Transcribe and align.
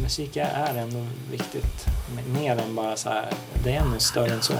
musik 0.00 0.36
är 0.36 0.74
ändå 0.74 1.06
viktigt. 1.30 1.86
Mer 2.26 2.58
än 2.58 2.74
bara 2.74 2.96
så 2.96 3.08
här, 3.08 3.32
det 3.64 3.74
är 3.74 3.84
nog 3.84 4.02
större 4.02 4.32
än 4.32 4.42
så. 4.42 4.54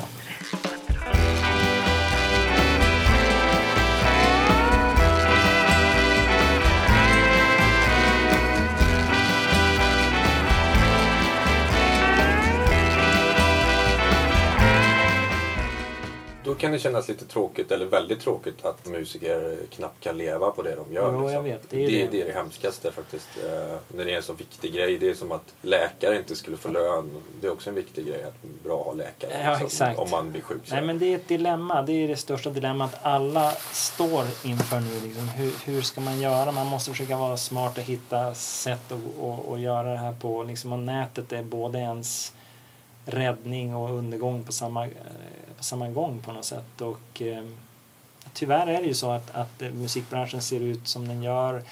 Då 16.48 16.54
kan 16.54 16.72
det 16.72 16.78
kännas 16.78 17.08
lite 17.08 17.24
tråkigt, 17.24 17.72
eller 17.72 17.86
väldigt 17.86 18.20
tråkigt, 18.20 18.64
att 18.64 18.86
musiker 18.86 19.56
knappt 19.70 20.00
kan 20.00 20.18
leva 20.18 20.50
på 20.50 20.62
det 20.62 20.74
de 20.74 20.92
gör. 20.92 21.12
Jo, 21.12 21.22
liksom. 21.22 21.44
vet. 21.44 21.70
Det 21.70 21.84
är 21.84 21.90
det, 21.90 21.98
det. 21.98 22.10
det 22.10 22.22
är 22.22 22.26
det 22.26 22.32
hemskaste 22.32 22.92
faktiskt. 22.92 23.28
Eh, 23.44 23.76
När 23.88 24.04
det 24.04 24.12
är 24.12 24.16
en 24.16 24.22
så 24.22 24.32
viktig 24.32 24.74
grej. 24.74 24.98
Det 24.98 25.10
är 25.10 25.14
som 25.14 25.32
att 25.32 25.54
läkare 25.62 26.16
inte 26.16 26.36
skulle 26.36 26.56
få 26.56 26.68
lön. 26.68 27.10
Det 27.40 27.46
är 27.46 27.50
också 27.52 27.70
en 27.70 27.76
viktig 27.76 28.06
grej 28.06 28.22
att 28.22 28.42
bra 28.64 28.92
läkare. 28.96 29.30
liksom, 29.30 29.44
Ja, 29.44 29.60
exakt. 29.66 29.98
Om 29.98 30.10
man 30.10 30.32
blir 30.32 30.42
sjuk. 30.42 30.60
så 30.64 30.74
Nej, 30.74 30.84
men 30.84 30.98
det 30.98 31.06
är 31.06 31.16
ett 31.16 31.28
dilemma. 31.28 31.82
Det 31.82 31.92
är 31.92 32.08
det 32.08 32.16
största 32.16 32.50
dilemmat 32.50 32.96
alla 33.02 33.52
står 33.72 34.24
inför 34.44 34.80
nu. 34.80 35.00
Liksom. 35.06 35.28
Hur, 35.28 35.52
hur 35.64 35.82
ska 35.82 36.00
man 36.00 36.20
göra? 36.20 36.52
Man 36.52 36.66
måste 36.66 36.90
försöka 36.90 37.16
vara 37.16 37.36
smart 37.36 37.78
och 37.78 37.84
hitta 37.84 38.34
sätt 38.34 38.92
att 38.92 38.98
och, 39.20 39.48
och 39.48 39.58
göra 39.58 39.92
det 39.92 39.98
här 39.98 40.12
på. 40.20 40.42
Liksom, 40.42 40.72
och 40.72 40.78
nätet 40.78 41.32
är 41.32 41.42
både 41.42 41.78
ens 41.78 42.32
räddning 43.08 43.74
och 43.74 43.94
undergång 43.94 44.44
på 44.44 44.52
samma, 44.52 44.86
eh, 44.86 44.92
på 45.56 45.64
samma 45.64 45.88
gång 45.88 46.18
på 46.18 46.32
något 46.32 46.44
sätt. 46.44 46.80
Och, 46.80 47.22
eh, 47.22 47.44
tyvärr 48.32 48.66
är 48.66 48.80
det 48.80 48.88
ju 48.88 48.94
så 48.94 49.10
att, 49.10 49.30
att 49.34 49.62
eh, 49.62 49.70
musikbranschen 49.70 50.42
ser 50.42 50.60
ut 50.60 50.88
som 50.88 51.08
den 51.08 51.22
gör. 51.22 51.62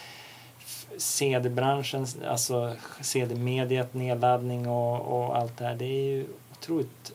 CD-branschen, 0.98 2.06
alltså 2.28 2.76
CD-mediet, 3.00 3.94
nedladdning 3.94 4.68
och, 4.68 5.00
och 5.00 5.36
allt 5.36 5.56
det 5.56 5.64
här. 5.64 5.74
Det 5.74 5.84
är 5.84 6.04
ju 6.04 6.26
otroligt 6.52 7.12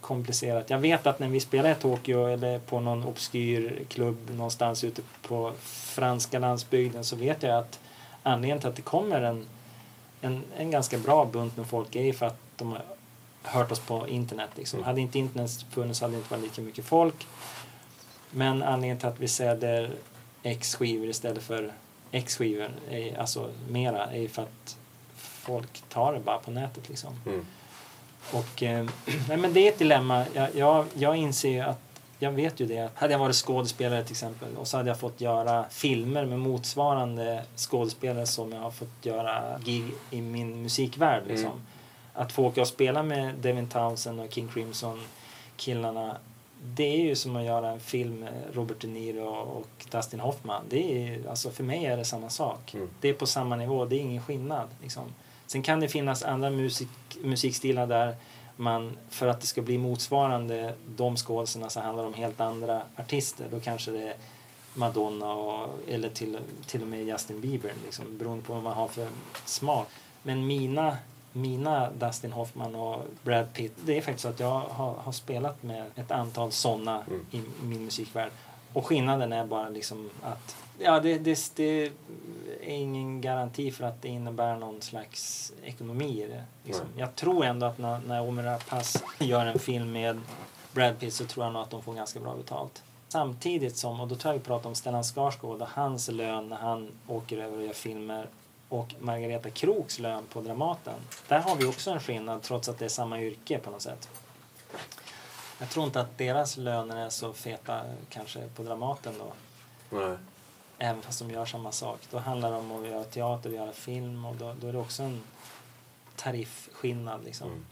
komplicerat. 0.00 0.70
Jag 0.70 0.78
vet 0.78 1.06
att 1.06 1.18
när 1.18 1.28
vi 1.28 1.40
spelar 1.40 1.70
i 1.70 1.74
Tokyo 1.74 2.26
eller 2.26 2.58
på 2.58 2.80
någon 2.80 3.04
obskyr 3.04 3.84
klubb 3.88 4.30
någonstans 4.30 4.84
ute 4.84 5.02
på 5.22 5.52
franska 5.64 6.38
landsbygden 6.38 7.04
så 7.04 7.16
vet 7.16 7.42
jag 7.42 7.58
att 7.58 7.78
anledningen 8.22 8.58
till 8.58 8.68
att 8.68 8.76
det 8.76 8.82
kommer 8.82 9.20
en, 9.20 9.46
en, 10.20 10.42
en 10.56 10.70
ganska 10.70 10.98
bra 10.98 11.24
bunt 11.24 11.56
med 11.56 11.66
folk 11.66 11.96
är 11.96 12.12
för 12.12 12.26
att 12.26 12.38
de 12.56 12.76
hört 13.48 13.72
oss 13.72 13.80
på 13.80 14.08
internet. 14.08 14.50
Liksom. 14.54 14.78
Mm. 14.78 14.86
Hade 14.86 15.00
inte 15.00 15.18
internet 15.18 15.50
funnits 15.70 16.00
hade 16.00 16.12
det 16.12 16.16
inte 16.16 16.30
varit 16.30 16.42
lika 16.42 16.62
mycket 16.62 16.84
folk. 16.84 17.26
Men 18.30 18.62
anledningen 18.62 18.98
till 18.98 19.08
att 19.08 19.20
vi 19.20 19.28
säljer 19.28 19.90
X 20.42 20.74
skivor 20.74 21.08
istället 21.08 21.42
för 21.42 21.72
X 22.10 22.36
skivor, 22.36 22.70
är, 22.90 23.18
alltså 23.18 23.50
mera, 23.68 24.12
är 24.12 24.28
för 24.28 24.42
att 24.42 24.76
folk 25.16 25.82
tar 25.88 26.12
det 26.12 26.20
bara 26.20 26.38
på 26.38 26.50
nätet. 26.50 26.88
Liksom. 26.88 27.20
Mm. 27.26 27.46
Och, 28.32 28.62
eh, 28.62 28.86
nej, 29.28 29.36
men 29.36 29.52
det 29.52 29.60
är 29.60 29.72
ett 29.72 29.78
dilemma. 29.78 30.24
Jag, 30.34 30.54
jag, 30.54 30.86
jag 30.94 31.16
inser 31.16 31.50
ju 31.50 31.60
att 31.60 31.80
jag 32.18 32.32
vet 32.32 32.60
ju 32.60 32.66
det. 32.66 32.90
Hade 32.94 33.12
jag 33.12 33.18
varit 33.18 33.36
skådespelare 33.36 34.02
till 34.02 34.12
exempel 34.12 34.56
och 34.56 34.68
så 34.68 34.76
hade 34.76 34.88
jag 34.88 35.00
fått 35.00 35.20
göra 35.20 35.64
filmer 35.70 36.26
med 36.26 36.38
motsvarande 36.38 37.42
skådespelare 37.56 38.26
som 38.26 38.52
jag 38.52 38.60
har 38.60 38.70
fått 38.70 39.06
göra 39.06 39.58
gig 39.64 39.84
i 40.10 40.20
min 40.20 40.62
musikvärld. 40.62 41.22
Liksom. 41.26 41.46
Mm. 41.46 41.60
Att 42.18 42.32
få 42.32 42.44
åka 42.44 42.60
och 42.60 42.68
spela 42.68 43.02
med 43.02 43.34
Devin 43.34 43.68
Townsend 43.68 44.20
och 44.20 44.32
King 44.32 44.48
Crimson 44.48 45.00
killarna 45.56 46.16
det 46.62 46.84
är 46.84 46.98
ju 46.98 47.16
som 47.16 47.36
att 47.36 47.44
göra 47.44 47.70
en 47.70 47.80
film 47.80 48.20
med 48.20 48.32
Robert 48.52 48.80
De 48.80 48.86
Niro 48.86 49.26
och 49.28 49.86
Dustin 49.90 50.20
Hoffman. 50.20 50.64
Det 50.68 51.08
är, 51.08 51.28
alltså 51.28 51.50
för 51.50 51.64
mig 51.64 51.86
är 51.86 51.96
det 51.96 52.04
samma 52.04 52.30
sak. 52.30 52.74
Mm. 52.74 52.88
Det 53.00 53.08
är 53.08 53.14
på 53.14 53.26
samma 53.26 53.56
nivå, 53.56 53.84
det 53.84 53.96
är 53.96 54.00
ingen 54.00 54.22
skillnad. 54.22 54.68
Liksom. 54.82 55.02
Sen 55.46 55.62
kan 55.62 55.80
det 55.80 55.88
finnas 55.88 56.22
andra 56.22 56.50
musik, 56.50 56.88
musikstilar 57.22 57.86
där 57.86 58.16
man, 58.56 58.96
för 59.10 59.26
att 59.26 59.40
det 59.40 59.46
ska 59.46 59.62
bli 59.62 59.78
motsvarande 59.78 60.74
de 60.96 61.16
skådespelarna 61.16 61.70
så 61.70 61.80
handlar 61.80 62.02
det 62.02 62.08
om 62.08 62.14
helt 62.14 62.40
andra 62.40 62.82
artister. 62.96 63.46
Då 63.50 63.60
kanske 63.60 63.90
det 63.90 64.02
är 64.02 64.14
Madonna 64.74 65.32
och, 65.32 65.68
eller 65.88 66.08
till, 66.08 66.38
till 66.66 66.82
och 66.82 66.88
med 66.88 67.06
Justin 67.06 67.40
Bieber, 67.40 67.72
liksom, 67.84 68.18
beroende 68.18 68.44
på 68.44 68.54
vad 68.54 68.62
man 68.62 68.72
har 68.72 68.88
för 68.88 69.08
smak. 69.44 69.88
Men 70.22 70.46
mina, 70.46 70.96
mina 71.40 71.90
Dustin 71.90 72.32
Hoffman 72.32 72.74
och 72.74 73.04
Brad 73.22 73.52
Pitt, 73.52 73.72
det 73.84 73.96
är 73.96 74.02
faktiskt 74.02 74.22
så 74.22 74.28
att 74.28 74.40
jag 74.40 74.60
har, 74.60 74.94
har 74.94 75.12
spelat 75.12 75.62
med 75.62 75.84
ett 75.96 76.10
antal 76.10 76.52
sådana 76.52 77.02
Mm. 77.06 77.26
i 77.30 77.42
min 77.62 77.84
musikvärld. 77.84 78.30
Och 78.72 78.86
skillnaden 78.86 79.32
är 79.32 79.44
bara 79.46 79.68
liksom 79.68 80.10
att 80.22 80.56
ja, 80.78 81.00
det, 81.00 81.18
det, 81.18 81.52
det 81.56 81.92
är 82.60 82.74
ingen 82.74 83.20
garanti 83.20 83.70
för 83.70 83.84
att 83.84 84.02
det 84.02 84.08
innebär 84.08 84.56
någon 84.56 84.82
slags 84.82 85.52
ekonomi 85.62 86.22
i 86.22 86.26
det. 86.26 86.44
Liksom. 86.64 86.86
Jag 86.96 87.14
tror 87.14 87.44
ändå 87.44 87.66
att 87.66 87.78
när, 87.78 88.00
när 88.06 88.28
Omer 88.28 88.42
Rapace 88.42 89.00
gör 89.18 89.46
en 89.46 89.58
film 89.58 89.92
med 89.92 90.20
Brad 90.72 90.98
Pitt 90.98 91.14
så 91.14 91.24
tror 91.24 91.46
jag 91.46 91.52
nog 91.52 91.62
att 91.62 91.70
de 91.70 91.82
får 91.82 91.94
ganska 91.94 92.20
bra 92.20 92.34
betalt. 92.34 92.82
Samtidigt 93.08 93.76
som, 93.76 94.00
och 94.00 94.08
då 94.08 94.14
tror 94.14 94.34
jag 94.34 94.38
vi 94.38 94.44
pratar 94.44 94.68
om 94.68 94.74
Stellan 94.74 95.04
Skarsgård 95.04 95.62
och 95.62 95.68
hans 95.68 96.08
lön 96.08 96.48
när 96.48 96.56
han 96.56 96.88
åker 97.06 97.38
över 97.38 97.56
och 97.56 97.64
gör 97.64 97.72
filmer 97.72 98.26
och 98.68 98.94
Margareta 98.98 99.50
Kroks 99.50 99.98
lön 99.98 100.24
på 100.26 100.40
Dramaten. 100.40 100.94
Där 101.28 101.40
har 101.40 101.56
vi 101.56 101.64
också 101.64 101.90
en 101.90 102.00
skillnad 102.00 102.42
trots 102.42 102.68
att 102.68 102.78
det 102.78 102.84
är 102.84 102.88
samma 102.88 103.20
yrke 103.20 103.58
på 103.58 103.70
något 103.70 103.82
sätt. 103.82 104.08
Jag 105.58 105.70
tror 105.70 105.86
inte 105.86 106.00
att 106.00 106.18
deras 106.18 106.56
löner 106.56 107.06
är 107.06 107.10
så 107.10 107.32
feta 107.32 107.80
kanske 108.08 108.48
på 108.56 108.62
Dramaten 108.62 109.14
då. 109.18 109.32
Nej. 109.98 110.16
Även 110.78 111.02
fast 111.02 111.18
de 111.18 111.30
gör 111.30 111.44
samma 111.44 111.72
sak. 111.72 112.00
Då 112.10 112.18
handlar 112.18 112.50
det 112.50 112.56
om 112.56 112.72
att 112.72 112.86
göra 112.86 113.04
teater, 113.04 113.50
göra 113.50 113.72
film 113.72 114.24
och 114.24 114.36
då, 114.36 114.54
då 114.60 114.66
är 114.66 114.72
det 114.72 114.78
också 114.78 115.02
en 115.02 115.22
tariffskillnad 116.16 117.24
liksom. 117.24 117.48
Mm. 117.48 117.64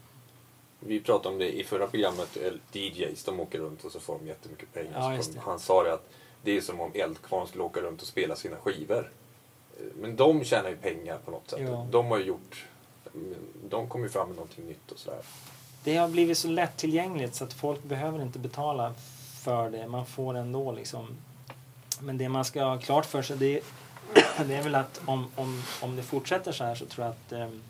Vi 0.79 0.99
pratade 1.01 1.33
om 1.33 1.39
det 1.39 1.59
i 1.59 1.63
förra 1.63 1.87
programmet. 1.87 2.37
eh, 2.37 2.53
DJs, 2.81 3.23
de 3.23 3.39
åker 3.39 3.59
runt 3.59 3.83
och 3.83 3.91
så 3.91 3.99
får 3.99 4.17
de 4.19 4.27
jättemycket 4.27 4.73
pengar. 4.73 5.13
Ja. 5.35 5.41
Han 5.41 5.59
sa 5.59 5.83
det 5.83 5.93
att 5.93 6.09
det 6.41 6.57
är 6.57 6.61
som 6.61 6.81
om 6.81 6.91
Eldkvarn 6.93 7.47
skulle 7.47 7.63
åka 7.63 7.81
runt 7.81 8.01
och 8.01 8.07
spela 8.07 8.35
sina 8.35 8.55
skivor. 8.55 9.11
Eh, 9.77 9.83
Men 10.01 10.15
de 10.15 10.43
tjänar 10.43 10.69
ju 10.69 10.75
pengar 10.75 11.17
på 11.25 11.31
något 11.31 11.49
sätt. 11.49 11.59
Ja. 11.61 11.87
De 11.91 12.05
har 12.05 12.17
ju 12.17 12.23
gjort... 12.25 12.65
De 13.69 13.87
kommer 13.87 14.05
ju 14.05 14.11
fram 14.11 14.27
med 14.27 14.35
någonting 14.35 14.65
nytt 14.65 14.91
och 14.91 14.97
sådär. 14.99 15.19
Det 15.83 15.95
har 15.95 16.07
blivit 16.07 16.37
så 16.37 16.47
lättillgängligt 16.47 17.35
så 17.35 17.43
att 17.43 17.53
folk 17.53 17.83
behöver 17.83 18.21
inte 18.21 18.39
betala 18.39 18.93
för 19.43 19.69
det. 19.69 19.87
Man 19.87 20.05
får 20.05 20.37
ändå 20.37 20.71
liksom. 20.71 21.07
Men 21.99 22.17
det 22.17 22.29
man 22.29 22.45
ska 22.45 22.63
ha 22.63 22.77
klart 22.77 23.05
för 23.05 23.21
sig 23.21 23.37
det, 23.37 23.61
det 24.47 24.55
är 24.55 24.63
väl 24.63 24.75
att 24.75 25.01
om, 25.05 25.27
om, 25.35 25.63
om 25.81 25.95
det 25.95 26.03
fortsätter 26.03 26.51
så 26.51 26.63
här 26.63 26.75
så 26.75 26.85
tror 26.85 27.05
jag 27.05 27.11
att 27.11 27.31
ehm, 27.31 27.61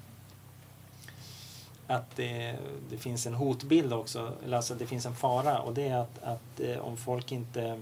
att 1.88 2.16
det, 2.16 2.56
det 2.89 2.97
finns 2.97 3.25
en 3.25 3.34
hotbild 3.34 3.94
också, 3.94 4.31
eller 4.45 4.57
alltså 4.57 4.75
det 4.75 4.88
finns 4.88 5.06
en 5.06 5.16
fara 5.16 5.59
och 5.59 5.74
det 5.74 5.88
är 5.88 5.97
att, 5.97 6.24
att 6.24 6.59
eh, 6.59 6.78
om 6.78 6.97
folk 6.97 7.31
inte, 7.31 7.81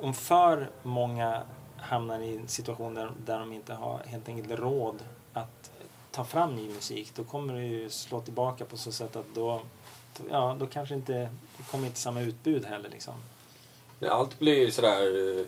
om 0.00 0.14
för 0.14 0.70
många 0.82 1.42
hamnar 1.80 2.20
i 2.20 2.36
en 2.36 2.48
situation 2.48 2.94
där, 2.94 3.10
där 3.26 3.38
de 3.38 3.52
inte 3.52 3.74
har 3.74 3.98
helt 4.06 4.28
enkelt 4.28 4.60
råd 4.60 5.02
att 5.32 5.70
ta 6.10 6.24
fram 6.24 6.56
ny 6.56 6.68
musik 6.68 7.12
då 7.14 7.24
kommer 7.24 7.54
det 7.54 7.66
ju 7.66 7.90
slå 7.90 8.20
tillbaka 8.20 8.64
på 8.64 8.76
så 8.76 8.92
sätt 8.92 9.16
att 9.16 9.34
då, 9.34 9.60
ja, 10.30 10.56
då 10.60 10.66
kanske 10.66 10.94
inte, 10.94 11.12
det 11.56 11.62
kommer 11.70 11.86
inte 11.86 11.98
samma 11.98 12.20
utbud 12.20 12.64
heller 12.64 12.88
liksom. 12.90 13.14
Allt 14.10 14.38
blir 14.38 14.70
sådär 14.70 15.38
eh, 15.38 15.46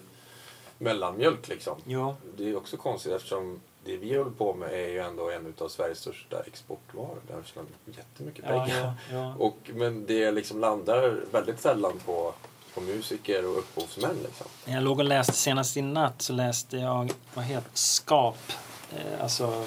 mellanmjölk 0.79 1.49
liksom. 1.49 1.77
Jo, 1.85 2.15
Det 2.37 2.51
är 2.51 2.57
också 2.57 2.77
konstigt 2.77 3.12
eftersom 3.12 3.61
det 3.85 3.97
vi 3.97 4.17
håller 4.17 4.31
på 4.31 4.55
med 4.55 4.73
är 4.73 4.89
ju 4.89 4.99
ändå 4.99 5.31
en 5.31 5.55
av 5.59 5.69
Sveriges 5.69 5.99
största 5.99 6.43
exportvaror. 6.43 7.19
Där 7.29 7.43
tjänar 7.45 7.69
jättemycket 7.85 8.45
ja, 8.49 8.51
pengar. 8.51 8.95
ja, 9.11 9.17
ja. 9.17 9.35
Och, 9.39 9.71
men 9.75 10.07
det 10.07 10.31
liksom 10.31 10.61
landar 10.61 11.21
väldigt 11.33 11.61
sällan 11.61 11.93
på, 12.07 12.35
på 12.75 12.81
musiker 12.81 13.47
och 13.47 13.58
upphovsmän. 13.58 14.16
Liksom. 14.22 14.47
Jag 14.64 14.82
låg 14.82 14.98
och 14.98 15.04
läste 15.04 15.32
senast 15.32 15.76
i 15.76 15.82
natt 15.82 16.22
så 16.22 16.32
läste 16.32 16.76
jag, 16.76 17.12
vad 17.34 17.44
heter 17.44 17.70
Skap, 17.75 18.53
eh, 18.97 19.22
alltså 19.22 19.64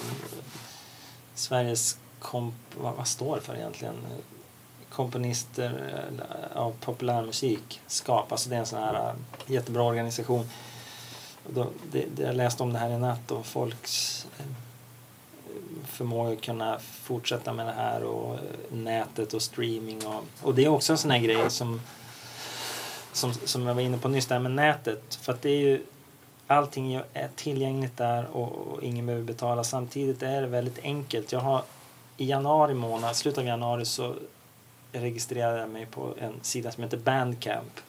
Sveriges 1.36 1.98
komp, 2.20 2.56
vad, 2.78 2.94
vad 2.96 3.08
står 3.08 3.36
det 3.36 3.42
för 3.42 3.56
egentligen? 3.56 3.96
Komponister 4.90 6.04
eh, 6.52 6.58
av 6.58 6.72
populärmusik, 6.80 7.82
Skap, 7.88 8.32
alltså 8.32 8.50
det 8.50 8.56
är 8.56 8.60
en 8.60 8.66
sån 8.66 8.80
här 8.80 9.10
eh, 9.10 9.54
jättebra 9.54 9.84
organisation. 9.84 10.50
Och 11.44 11.54
Då, 11.54 11.68
det, 11.92 12.06
det, 12.16 12.24
jag 12.24 12.36
läste 12.36 12.64
om 12.64 12.74
det 12.74 12.80
här 12.80 12.90
i 12.90 12.98
natt 12.98 13.32
och 13.32 13.46
folks 13.46 14.26
eh, 14.40 14.46
förmåga 15.86 16.34
att 16.34 16.42
kunna 16.42 16.80
fortsätta 16.80 17.54
med 17.54 17.66
det 17.66 17.72
här 17.72 18.04
och 18.04 18.34
eh, 18.34 18.42
nätet 18.72 19.34
och 19.34 19.42
streaming 19.42 20.08
och, 20.08 20.24
och 20.42 20.56
det 20.56 20.66
är 20.66 20.70
också 20.70 20.94
en 20.94 20.98
sån 20.98 21.12
här 21.12 21.20
grej 21.20 21.50
som 21.50 21.82
som, 23.14 23.34
som 23.34 23.68
jag 23.68 23.76
var 23.76 23.82
inne 23.82 23.98
på 23.98 24.08
nyss, 24.08 24.26
det 24.26 24.34
här 24.36 24.42
med 24.42 24.52
nätet. 24.52 25.16
För 25.16 25.34
att 25.34 25.42
det 25.42 25.50
är 25.50 25.60
ju, 25.60 25.84
allting 26.48 26.94
är 26.94 27.30
tillgängligt 27.36 27.98
där 27.98 28.28
och, 28.32 28.52
och 28.52 28.84
ingen 28.84 29.06
behöver 29.06 29.26
betala. 29.26 29.64
Samtidigt 29.64 30.24
är 30.24 30.42
det 30.42 30.48
väldigt 30.48 30.80
enkelt. 30.84 31.32
Jag 31.32 31.40
har 31.40 31.64
i 32.18 32.26
januari 32.26 32.74
månad, 32.74 33.16
slutet 33.16 33.38
av 33.38 33.46
januari 33.46 33.86
så 33.86 34.16
registrerade 34.92 35.60
jag 35.60 35.70
mig 35.70 35.86
på 35.86 36.14
en 36.20 36.34
sida 36.42 36.72
som 36.72 36.84
heter 36.84 36.98
Bandcamp. 36.98 37.80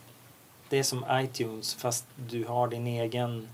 Det 0.69 0.79
är 0.79 0.83
som 0.83 1.05
iTunes 1.11 1.75
fast 1.75 2.07
du 2.17 2.45
har 2.45 2.69
din 2.69 2.87
egen 2.87 3.49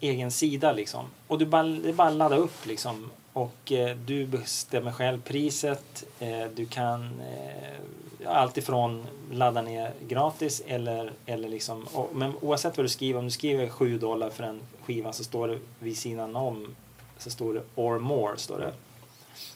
egen 0.00 0.30
sida 0.30 0.72
liksom. 0.72 1.04
Och 1.26 1.38
du 1.38 1.46
bara, 1.46 1.62
det 1.62 1.88
är 1.88 1.92
bara 1.92 2.08
att 2.08 2.14
ladda 2.14 2.36
upp 2.36 2.66
liksom. 2.66 3.10
Och 3.32 3.72
eh, 3.72 3.96
du 3.96 4.26
bestämmer 4.26 4.92
själv 4.92 5.22
priset. 5.22 6.04
Eh, 6.18 6.44
du 6.54 6.66
kan 6.66 7.20
eh, 7.20 8.36
alltifrån 8.36 9.06
ladda 9.30 9.62
ner 9.62 9.92
gratis 10.08 10.62
eller, 10.66 11.12
eller 11.26 11.48
liksom. 11.48 11.86
Och, 11.92 12.10
men 12.14 12.32
oavsett 12.40 12.76
vad 12.76 12.84
du 12.84 12.88
skriver, 12.88 13.18
om 13.18 13.24
du 13.24 13.30
skriver 13.30 13.68
7 13.68 13.98
dollar 13.98 14.30
för 14.30 14.44
en 14.44 14.60
skiva 14.84 15.12
så 15.12 15.24
står 15.24 15.48
det 15.48 15.58
vid 15.78 15.98
sidan 15.98 16.36
om 16.36 16.76
så 17.18 17.30
står 17.30 17.54
det 17.54 17.62
or 17.74 17.98
more. 17.98 18.36
Står 18.36 18.58
det. 18.58 18.72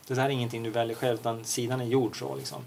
Det 0.07 0.15
här 0.21 0.27
är 0.27 0.31
ingenting 0.31 0.63
du 0.63 0.71
väljer 0.71 0.97
själv 0.97 1.15
utan 1.15 1.45
sidan 1.45 1.81
är 1.81 1.85
gjord 1.85 2.19
så 2.19 2.37
liksom. 2.37 2.63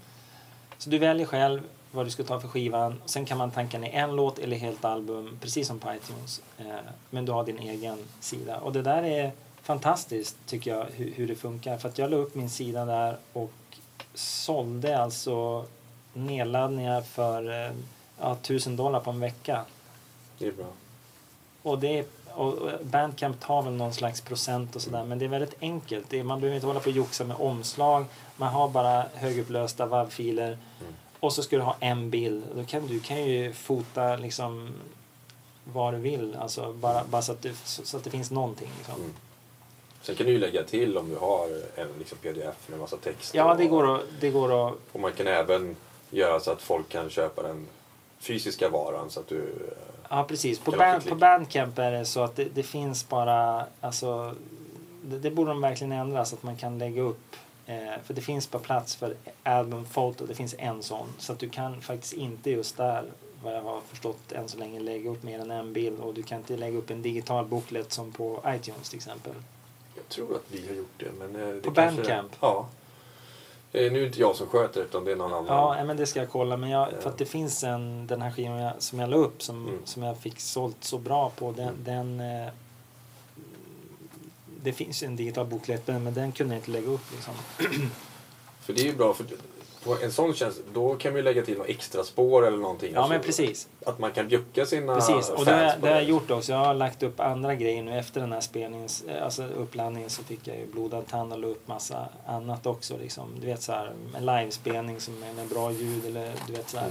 Så 0.78 0.90
du 0.90 0.98
väljer 0.98 1.26
själv 1.26 1.60
vad 1.90 2.06
du 2.06 2.10
ska 2.10 2.24
ta 2.24 2.40
för 2.40 2.48
skivan. 2.48 3.02
Sen 3.06 3.24
kan 3.24 3.38
man 3.38 3.50
tanka 3.50 3.78
ner 3.78 3.94
en 3.94 4.16
låt 4.16 4.38
eller 4.38 4.56
helt 4.56 4.84
album, 4.84 5.38
precis 5.40 5.66
som 5.66 5.78
på 5.78 5.94
iTunes. 5.94 6.42
Eh, 6.58 6.66
men 7.10 7.24
du 7.24 7.32
har 7.32 7.44
din 7.44 7.58
egen 7.58 7.98
sida. 8.20 8.58
Och 8.58 8.72
det 8.72 8.82
där 8.82 9.02
är 9.02 9.32
fantastiskt 9.68 10.36
tycker 10.46 10.74
jag, 10.74 10.86
hur, 10.94 11.12
hur 11.14 11.28
det 11.28 11.34
funkar. 11.34 11.78
För 11.78 11.88
att 11.88 11.98
jag 11.98 12.10
la 12.10 12.16
upp 12.16 12.34
min 12.34 12.50
sida 12.50 12.84
där 12.84 13.16
och 13.32 13.52
sålde 14.14 14.98
alltså 14.98 15.64
nedladdningar 16.12 17.00
för 17.00 17.66
eh, 17.66 17.72
ja, 18.20 18.32
1000 18.32 18.76
dollar 18.76 19.00
på 19.00 19.10
en 19.10 19.20
vecka. 19.20 19.64
Det 20.38 20.46
är 20.46 20.52
bra. 20.52 20.66
Och 21.62 21.78
det 21.78 21.98
är 21.98 22.04
och 22.34 22.70
Bandcamp 22.82 23.40
tar 23.40 23.62
väl 23.62 23.72
någon 23.72 23.94
slags 23.94 24.20
procent 24.20 24.76
och 24.76 24.82
sådär 24.82 25.04
men 25.04 25.18
det 25.18 25.24
är 25.24 25.28
väldigt 25.28 25.54
enkelt. 25.60 26.10
Det 26.10 26.18
är, 26.18 26.24
man 26.24 26.40
behöver 26.40 26.54
inte 26.54 26.66
hålla 26.66 26.80
på 26.80 26.90
och 26.90 26.96
joxa 26.96 27.24
med 27.24 27.36
omslag. 27.36 28.04
Man 28.36 28.52
har 28.52 28.68
bara 28.68 29.04
högupplösta 29.14 29.86
WAV-filer 29.86 30.58
Mm. 30.80 30.94
och 31.20 31.32
så 31.32 31.42
ska 31.42 31.56
du 31.56 31.62
ha 31.62 31.76
en 31.80 32.10
bild. 32.10 32.44
Då 32.54 32.64
kan, 32.64 32.86
du 32.86 33.00
kan 33.00 33.24
ju 33.24 33.52
fota 33.52 34.16
liksom 34.16 34.74
vad 35.64 35.94
du 35.94 35.98
vill, 35.98 36.36
alltså 36.36 36.72
bara, 36.72 37.04
bara 37.04 37.22
så, 37.22 37.32
att 37.32 37.42
det, 37.42 37.54
så, 37.64 37.84
så 37.84 37.96
att 37.96 38.04
det 38.04 38.10
finns 38.10 38.30
någonting. 38.30 38.70
Liksom. 38.78 38.94
Mm. 38.94 39.12
Sen 40.08 40.16
kan 40.16 40.26
du 40.26 40.32
ju 40.32 40.38
lägga 40.38 40.62
till 40.64 40.98
om 40.98 41.08
du 41.10 41.16
har 41.16 41.48
en 41.76 41.88
liksom 41.98 42.18
pdf 42.18 42.68
med 42.68 42.78
massa 42.78 42.96
text. 42.96 43.34
Ja, 43.34 43.52
och- 43.52 43.58
det 43.58 43.66
går, 43.66 43.94
att, 43.96 44.02
det 44.20 44.30
går 44.30 44.68
att... 44.68 44.74
Och 44.92 45.00
man 45.00 45.12
kan 45.12 45.26
även 45.26 45.76
göra 46.10 46.40
så 46.40 46.50
att 46.50 46.62
folk 46.62 46.88
kan 46.88 47.10
köpa 47.10 47.42
den 47.42 47.66
fysiska 48.18 48.68
varan 48.68 49.10
så 49.10 49.20
att 49.20 49.28
du... 49.28 49.38
eh, 49.38 49.72
Ja, 50.10 50.24
precis. 50.28 50.58
På, 50.58 50.70
band, 50.70 51.08
på 51.08 51.14
Bandcamp 51.14 51.78
är 51.78 51.92
det 51.92 52.04
så 52.04 52.20
att 52.22 52.36
det, 52.36 52.44
det 52.54 52.62
finns 52.62 53.08
bara... 53.08 53.66
Alltså, 53.80 54.34
det, 55.02 55.18
det 55.18 55.30
borde 55.30 55.50
de 55.50 55.60
verkligen 55.60 55.92
ändra 55.92 56.24
så 56.24 56.34
att 56.36 56.42
man 56.42 56.56
kan 56.56 56.78
lägga 56.78 57.02
upp. 57.02 57.36
Eh, 57.66 57.76
för 58.04 58.14
det 58.14 58.20
finns 58.20 58.50
bara 58.50 58.58
plats 58.62 58.96
för 58.96 59.14
albumfoto. 59.42 60.26
Det 60.26 60.34
finns 60.34 60.54
en 60.58 60.82
sån. 60.82 61.06
Så 61.18 61.32
att 61.32 61.38
du 61.38 61.48
kan 61.48 61.80
faktiskt 61.80 62.12
inte 62.12 62.50
just 62.50 62.76
där, 62.76 63.04
vad 63.42 63.54
jag 63.56 63.62
har 63.62 63.80
förstått 63.80 64.32
än 64.32 64.48
så 64.48 64.58
länge, 64.58 64.80
lägga 64.80 65.10
upp 65.10 65.22
mer 65.22 65.38
än 65.38 65.50
en 65.50 65.72
bild. 65.72 66.00
Och 66.00 66.14
du 66.14 66.22
kan 66.22 66.38
inte 66.38 66.56
lägga 66.56 66.78
upp 66.78 66.90
en 66.90 67.02
digital 67.02 67.44
booklet 67.44 67.92
som 67.92 68.12
på 68.12 68.40
iTunes 68.46 68.88
till 68.88 68.96
exempel. 68.96 69.32
Jag 70.08 70.14
tror 70.14 70.36
att 70.36 70.42
vi 70.48 70.68
har 70.68 70.74
gjort 70.74 70.92
det. 70.96 71.10
Men 71.18 71.36
eh, 71.48 71.54
det 71.54 71.60
På 71.60 71.70
kanske- 71.70 71.96
Bandcamp? 72.02 72.32
Ja. 72.40 72.68
Eh, 73.72 73.80
Nu 73.80 73.86
är 73.86 74.00
det 74.00 74.06
inte 74.06 74.20
jag 74.20 74.36
som 74.36 74.46
sköter 74.46 74.80
utan 74.82 75.04
det 75.04 75.12
är 75.12 75.16
någon 75.16 75.32
annan. 75.34 75.76
Ja, 75.78 75.84
men 75.84 75.96
det 75.96 76.06
ska 76.06 76.20
jag 76.20 76.30
kolla. 76.30 76.56
Men 76.56 76.70
jag, 76.70 76.88
för 76.90 77.00
Ja. 77.02 77.08
att 77.08 77.18
det 77.18 77.26
finns 77.26 77.64
en, 77.64 78.06
den 78.06 78.22
här 78.22 78.30
skivan 78.30 78.58
jag, 78.58 78.72
som 78.78 78.98
jag 78.98 79.10
la 79.10 79.16
upp 79.16 79.42
som, 79.42 79.68
Mm. 79.68 79.80
som 79.84 80.02
jag 80.02 80.18
fick 80.18 80.40
sålt 80.40 80.84
så 80.84 80.98
bra 80.98 81.30
på. 81.30 81.52
Den, 81.52 81.68
Mm. 81.68 82.16
den 82.18 82.42
eh, 82.42 82.48
det 84.62 84.72
finns 84.72 85.02
en 85.02 85.16
digital 85.16 85.46
booklet 85.46 85.86
men 85.86 86.14
den 86.14 86.32
kunde 86.32 86.54
jag 86.54 86.58
inte 86.60 86.70
lägga 86.70 86.88
upp 86.88 87.12
liksom. 87.12 87.34
För 88.60 88.72
det 88.72 88.80
är 88.80 88.84
ju 88.84 88.96
bra. 88.96 89.14
För 89.14 89.24
på 89.88 90.04
en 90.04 90.12
sån 90.12 90.34
tjänst, 90.34 90.60
då 90.72 90.94
kan 90.94 91.14
vi 91.14 91.22
lägga 91.22 91.42
till 91.42 91.58
något 91.58 91.68
extra 91.68 92.04
spår 92.04 92.46
eller 92.46 92.58
någonting. 92.58 92.92
Ja 92.92 92.98
Alltså, 92.98 93.12
men 93.12 93.22
precis. 93.22 93.68
Att 93.86 93.98
man 93.98 94.12
kan 94.12 94.28
bjucka 94.28 94.66
sina 94.66 94.94
Precis. 94.94 95.30
Och 95.30 95.44
det, 95.44 95.52
har 95.52 95.74
det 95.80 95.88
har 95.88 95.94
jag 95.94 96.04
gjort 96.04 96.30
också. 96.30 96.52
Jag 96.52 96.58
har 96.58 96.74
lagt 96.74 97.02
upp 97.02 97.20
andra 97.20 97.54
grejer 97.54 97.82
nu 97.82 97.98
efter 97.98 98.20
den 98.20 98.32
här 98.32 98.40
spelningen. 98.40 98.88
Alltså 99.22 99.44
uppladdningen 99.44 100.10
så 100.10 100.22
fick 100.22 100.46
jag 100.46 100.56
ju 100.56 100.66
blodad 100.66 101.06
tand 101.06 101.32
och 101.32 101.38
la 101.38 101.46
upp 101.46 101.68
massa 101.68 102.08
annat 102.26 102.66
också. 102.66 102.96
Liksom. 102.96 103.28
Du 103.40 103.46
vet 103.46 103.62
så 103.62 103.72
här 103.72 103.92
en 104.16 104.26
livespelning 104.26 105.00
som 105.00 105.22
är 105.22 105.32
med 105.32 105.48
bra 105.48 105.72
ljud 105.72 106.06
eller 106.06 106.32
du 106.46 106.52
vet 106.52 106.68
så 106.68 106.78
här. 106.78 106.90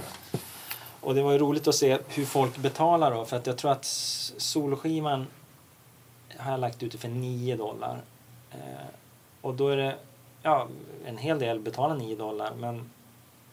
Och 1.00 1.14
det 1.14 1.22
var 1.22 1.32
ju 1.32 1.38
roligt 1.38 1.68
att 1.68 1.74
se 1.74 1.98
hur 2.08 2.24
folk 2.24 2.56
betalar 2.56 3.14
då. 3.14 3.24
För 3.24 3.36
att 3.36 3.46
jag 3.46 3.58
tror 3.58 3.70
att 3.70 3.84
solskivan 3.84 5.26
har 6.36 6.50
jag 6.50 6.60
lagt 6.60 6.82
ut 6.82 6.94
för 6.94 7.08
9 7.08 7.56
dollar. 7.56 8.00
Eh, 8.50 8.58
och 9.40 9.54
då 9.54 9.68
är 9.68 9.76
det, 9.76 9.94
ja, 10.42 10.68
en 11.06 11.18
hel 11.18 11.38
del 11.38 11.60
betalar 11.60 11.96
9 11.96 12.16
dollar 12.16 12.52
men 12.58 12.90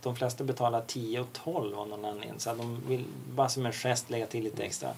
de 0.04 0.16
flesta 0.16 0.44
betalar 0.44 0.84
10 0.88 1.20
och 1.20 1.28
12 1.34 1.80
av 1.80 1.88
någon 1.88 2.06
anledning. 2.06 2.40
Så 2.40 2.54
de 2.54 2.82
vill 2.88 3.06
bara 3.36 3.50
som 3.50 3.66
en 3.66 3.72
gest 3.72 4.10
lägga 4.10 4.28
till 4.28 4.44
lite 4.44 4.64
extra. 4.64 4.90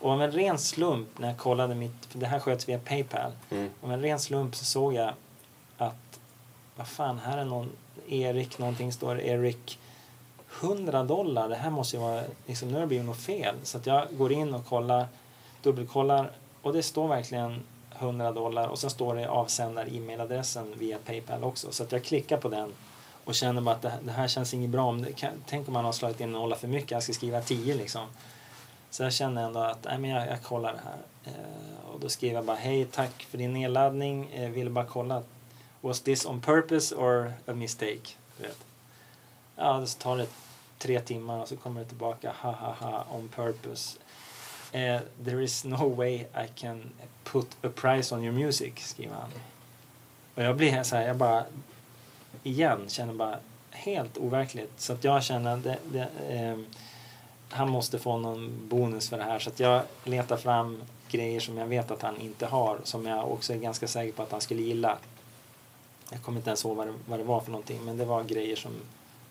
Och 0.00 0.10
av 0.10 0.22
en 0.22 0.32
ren 0.32 0.58
slump 0.58 1.18
när 1.18 1.28
jag 1.28 1.38
kollade 1.38 1.74
mitt, 1.74 2.06
för 2.08 2.18
det 2.18 2.26
här 2.26 2.40
sköts 2.40 2.68
via 2.68 2.78
Paypal. 2.78 3.32
Mm. 3.50 3.70
Av 3.82 3.92
en 3.92 4.02
ren 4.02 4.20
slump 4.20 4.54
så 4.54 4.64
såg 4.64 4.94
jag 4.94 5.12
att, 5.78 6.20
vad 6.76 6.88
fan, 6.88 7.18
här 7.18 7.38
är 7.38 7.44
någon, 7.44 7.70
Erik 8.08 8.58
någonting 8.58 8.92
står, 8.92 9.20
Erik 9.20 9.78
100 10.60 11.02
dollar, 11.02 11.48
det 11.48 11.56
här 11.56 11.70
måste 11.70 11.96
ju 11.96 12.02
vara, 12.02 12.22
liksom, 12.46 12.68
nu 12.68 12.74
har 12.74 12.80
det 12.80 12.86
blivit 12.86 13.06
något 13.06 13.20
fel. 13.20 13.54
Så 13.62 13.78
att 13.78 13.86
jag 13.86 14.06
går 14.10 14.32
in 14.32 14.54
och 14.54 14.66
kollar, 14.66 15.06
dubbelkollar 15.62 16.30
och 16.62 16.72
det 16.72 16.82
står 16.82 17.08
verkligen 17.08 17.62
100 17.98 18.32
dollar 18.32 18.68
och 18.68 18.78
sen 18.78 18.90
står 18.90 19.14
det 19.14 19.28
avsändar 19.28 19.96
e-mailadressen 19.96 20.74
via 20.78 20.98
Paypal 20.98 21.44
också. 21.44 21.72
Så 21.72 21.82
att 21.82 21.92
jag 21.92 22.04
klickar 22.04 22.36
på 22.36 22.48
den 22.48 22.72
och 23.24 23.34
känner 23.34 23.60
bara 23.60 23.74
att 23.74 23.82
det, 23.82 23.92
det 24.02 24.12
här 24.12 24.28
känns 24.28 24.54
inget 24.54 24.70
bra. 24.70 24.84
Om 24.84 25.02
det 25.02 25.12
kan, 25.12 25.30
tänk 25.46 25.68
om 25.68 25.74
man 25.74 25.84
har 25.84 25.92
slagit 25.92 26.20
in 26.20 26.26
en 26.26 26.32
nolla 26.32 26.56
för 26.56 26.68
mycket, 26.68 26.90
jag 26.90 27.02
ska 27.02 27.12
skriva 27.12 27.40
10 27.40 27.74
liksom. 27.74 28.06
Så 28.90 29.02
jag 29.02 29.12
känner 29.12 29.44
ändå 29.44 29.60
att 29.60 29.84
nej, 29.84 29.98
men 29.98 30.10
jag, 30.10 30.26
jag 30.28 30.42
kollar 30.42 30.72
det 30.72 30.80
här. 30.84 30.98
Eh, 31.24 31.90
och 31.90 32.00
då 32.00 32.08
skriver 32.08 32.34
jag 32.34 32.44
bara 32.44 32.56
hej, 32.56 32.84
tack 32.84 33.22
för 33.22 33.38
din 33.38 33.52
nedladdning. 33.52 34.30
Eh, 34.32 34.50
ville 34.50 34.70
bara 34.70 34.84
kolla. 34.84 35.22
Was 35.80 36.00
this 36.00 36.26
on 36.26 36.40
purpose 36.40 36.94
or 36.94 37.32
a 37.46 37.54
mistake? 37.54 38.10
Du 38.36 38.42
vet. 38.42 38.58
Ja, 39.56 39.86
så 39.86 39.98
tar 39.98 40.16
det 40.16 40.26
tre 40.78 41.00
timmar 41.00 41.40
och 41.40 41.48
så 41.48 41.56
kommer 41.56 41.80
det 41.80 41.86
tillbaka. 41.86 42.32
Ha 42.40 42.50
ha 42.50 42.74
ha, 42.80 43.06
on 43.10 43.28
purpose. 43.28 43.98
Eh, 44.74 45.00
there 45.24 45.42
is 45.42 45.64
no 45.64 45.88
way 45.88 46.26
I 46.34 46.48
can 46.54 46.90
put 47.24 47.46
a 47.62 47.68
price 47.74 48.14
on 48.14 48.24
your 48.24 48.32
music, 48.32 48.72
skriver 48.78 49.14
han. 49.14 49.30
Och 50.34 50.42
jag 50.42 50.56
blir 50.56 50.82
så 50.82 50.96
här, 50.96 51.06
jag 51.06 51.16
bara 51.16 51.44
igen 52.42 52.84
känner 52.88 53.14
bara 53.14 53.38
helt 53.70 54.18
overkligt. 54.18 54.80
Så 54.80 54.92
att 54.92 55.04
jag 55.04 55.24
känner 55.24 55.56
det, 55.56 55.78
det, 55.92 56.08
eh, 56.28 56.58
han 57.48 57.70
måste 57.70 57.98
få 57.98 58.18
någon 58.18 58.68
bonus 58.68 59.08
för 59.08 59.18
det 59.18 59.24
här. 59.24 59.38
Så 59.38 59.50
att 59.50 59.60
jag 59.60 59.82
letar 60.04 60.36
fram 60.36 60.82
grejer 61.10 61.40
som 61.40 61.58
jag 61.58 61.66
vet 61.66 61.90
att 61.90 62.02
han 62.02 62.20
inte 62.20 62.46
har. 62.46 62.78
Som 62.84 63.06
jag 63.06 63.32
också 63.32 63.52
är 63.52 63.58
ganska 63.58 63.88
säker 63.88 64.12
på 64.12 64.22
att 64.22 64.32
han 64.32 64.40
skulle 64.40 64.62
gilla. 64.62 64.98
Jag 66.10 66.22
kommer 66.22 66.38
inte 66.38 66.50
ens 66.50 66.64
ihåg 66.64 66.76
vad 66.76 66.86
det, 66.86 66.94
vad 67.06 67.18
det 67.18 67.24
var 67.24 67.40
för 67.40 67.50
någonting. 67.50 67.84
Men 67.84 67.96
det 67.96 68.04
var 68.04 68.24
grejer 68.24 68.56
som, 68.56 68.72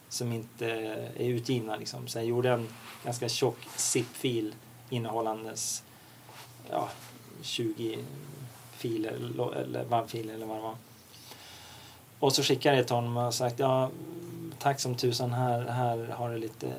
som 0.10 0.34
inte 0.34 0.66
är 1.18 1.28
utgivna. 1.28 1.76
Liksom. 1.76 2.08
Så 2.08 2.18
jag 2.18 2.26
gjorde 2.26 2.50
en 2.50 2.68
ganska 3.04 3.30
tjock 3.30 3.58
zip-fil 3.76 4.54
innehållandes 4.94 5.84
ja, 6.70 6.90
20 7.42 8.00
filer 8.78 9.12
eller 9.12 9.84
WAV-filer 9.84 10.34
eller 10.34 10.46
vad 10.46 10.58
det 10.58 10.62
var. 10.62 10.76
Och 12.20 12.34
så 12.34 12.44
skickade 12.44 12.78
jag 12.78 12.88
till 12.88 12.96
honom 12.96 13.18
och 13.18 13.34
sagt 13.34 13.60
ja, 13.60 13.90
tack 14.60 14.80
som 14.80 14.96
tusan 14.96 15.34
här, 15.34 15.62
här 15.68 16.08
har 16.08 16.30
du 16.30 16.38
lite 16.38 16.74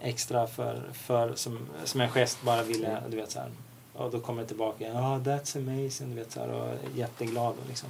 extra 0.00 0.46
för, 0.46 0.82
för 0.92 1.34
som, 1.34 1.68
som 1.84 2.00
en 2.00 2.08
gest 2.08 2.42
bara 2.42 2.62
ville, 2.62 3.02
du 3.08 3.16
vet 3.16 3.30
så 3.30 3.38
här. 3.38 3.50
Och 3.92 4.10
då 4.10 4.20
kommer 4.20 4.42
det 4.42 4.48
tillbaka, 4.48 4.88
ja 4.88 5.16
oh, 5.16 5.22
that's 5.22 5.58
amazing, 5.58 6.10
du 6.10 6.14
vet 6.14 6.32
så 6.32 6.40
här 6.40 6.48
och 6.48 6.74
jätteglad 6.94 7.54
och 7.62 7.68
liksom. 7.68 7.88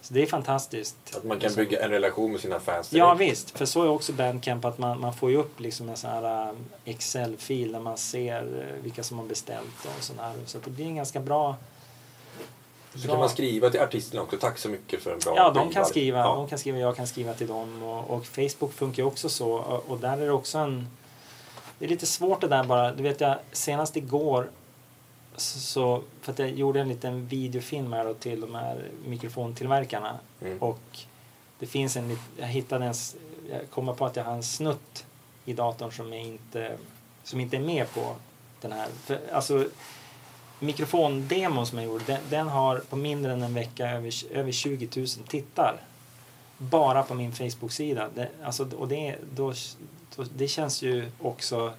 Så 0.00 0.14
det 0.14 0.22
är 0.22 0.26
fantastiskt. 0.26 0.96
Att 1.16 1.24
man 1.24 1.40
kan 1.40 1.54
bygga 1.54 1.84
en 1.84 1.90
relation 1.90 2.32
med 2.32 2.40
sina 2.40 2.60
fans 2.60 2.92
Ja 2.92 3.14
visst, 3.14 3.58
för 3.58 3.66
så 3.66 3.82
är 3.82 3.88
också 3.88 4.12
Bandcamp 4.12 4.64
att 4.64 4.78
man, 4.78 5.00
man 5.00 5.14
får 5.14 5.30
ju 5.30 5.36
upp 5.36 5.60
liksom 5.60 5.88
en 5.88 5.96
sån 5.96 6.10
här 6.10 6.48
um, 6.50 6.56
Excel-fil 6.84 7.72
där 7.72 7.80
man 7.80 7.98
ser 7.98 8.42
eh, 8.42 8.82
vilka 8.82 9.02
som 9.02 9.18
har 9.18 9.24
beställt 9.24 9.84
och 9.84 10.02
sån 10.04 10.18
här. 10.18 10.32
Så 10.46 10.58
det 10.64 10.70
blir 10.70 10.86
en 10.86 10.96
ganska 10.96 11.20
bra... 11.20 11.56
Så 12.94 13.08
kan 13.08 13.18
man 13.18 13.28
skriva 13.30 13.70
till 13.70 13.80
artisterna 13.80 14.22
också. 14.22 14.36
Tack 14.36 14.58
så 14.58 14.68
mycket 14.68 15.02
för 15.02 15.12
en 15.12 15.18
bra 15.18 15.36
Ja, 15.36 15.50
de 15.50 15.70
kan 15.70 15.84
skriva, 15.86 16.18
Ja. 16.18 16.34
de 16.34 16.48
kan 16.48 16.58
skriva, 16.58 16.78
jag 16.78 16.96
kan 16.96 17.06
skriva 17.06 17.34
till 17.34 17.46
dem 17.46 17.82
och, 17.82 18.10
och 18.10 18.26
Facebook 18.26 18.72
funkar 18.72 19.02
ju 19.02 19.06
också 19.06 19.28
så 19.28 19.52
och, 19.52 19.90
och 19.90 19.98
där 19.98 20.18
är 20.18 20.26
det 20.26 20.32
också 20.32 20.58
en... 20.58 20.88
Det 21.78 21.84
är 21.84 21.88
lite 21.88 22.06
svårt 22.06 22.40
det 22.40 22.48
där 22.48 22.64
bara, 22.64 22.92
du 22.92 23.02
vet 23.02 23.20
jag 23.20 23.38
senast 23.52 23.96
igår 23.96 24.50
så, 25.38 26.02
för 26.20 26.32
att 26.32 26.38
jag 26.38 26.50
gjorde 26.50 26.80
en 26.80 26.88
liten 26.88 27.26
videofilm 27.26 27.92
här 27.92 28.14
till 28.14 28.40
de 28.40 28.54
här 28.54 28.88
mikrofontillverkarna 29.06 30.18
Mm. 30.40 30.58
och 30.58 30.98
det 31.58 31.66
finns 31.66 31.96
en, 31.96 32.18
jag 32.36 32.46
hittade 32.46 32.84
en, 32.84 32.94
jag 33.50 33.70
kommer 33.70 33.92
på 33.92 34.06
att 34.06 34.16
jag 34.16 34.24
har 34.24 34.32
en 34.32 34.42
snutt 34.42 35.06
i 35.44 35.52
datorn 35.52 35.92
som 35.92 36.12
är 36.12 36.18
inte, 36.18 36.76
som 37.24 37.40
inte 37.40 37.56
är 37.56 37.60
med 37.60 37.94
på 37.94 38.16
den 38.60 38.72
här. 38.72 38.88
För, 39.04 39.20
alltså 39.32 39.66
mikrofondemon 40.58 41.66
som 41.66 41.78
jag 41.78 41.86
gjorde, 41.86 42.04
den, 42.04 42.20
den 42.30 42.48
har 42.48 42.78
på 42.78 42.96
mindre 42.96 43.32
än 43.32 43.42
en 43.42 43.54
vecka 43.54 43.90
över, 43.90 44.12
över 44.32 44.52
20 44.52 44.88
000 44.96 45.06
tittar. 45.28 45.80
Bara 46.58 47.02
på 47.02 47.14
min 47.14 47.32
Facebook-sida. 47.32 48.08
Det, 48.14 48.28
alltså, 48.44 48.68
och 48.78 48.88
det, 48.88 49.16
då, 49.34 49.52
då, 50.16 50.24
det 50.36 50.48
känns 50.48 50.82
ju 50.82 51.10
också 51.22 51.72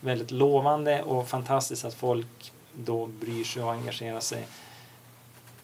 väldigt 0.00 0.30
lovande 0.30 1.02
och 1.02 1.28
fantastiskt 1.28 1.84
att 1.84 1.94
folk 1.94 2.52
då 2.74 3.06
bryr 3.06 3.44
sig 3.44 3.62
och 3.62 3.72
engagerar 3.72 4.20
sig. 4.20 4.46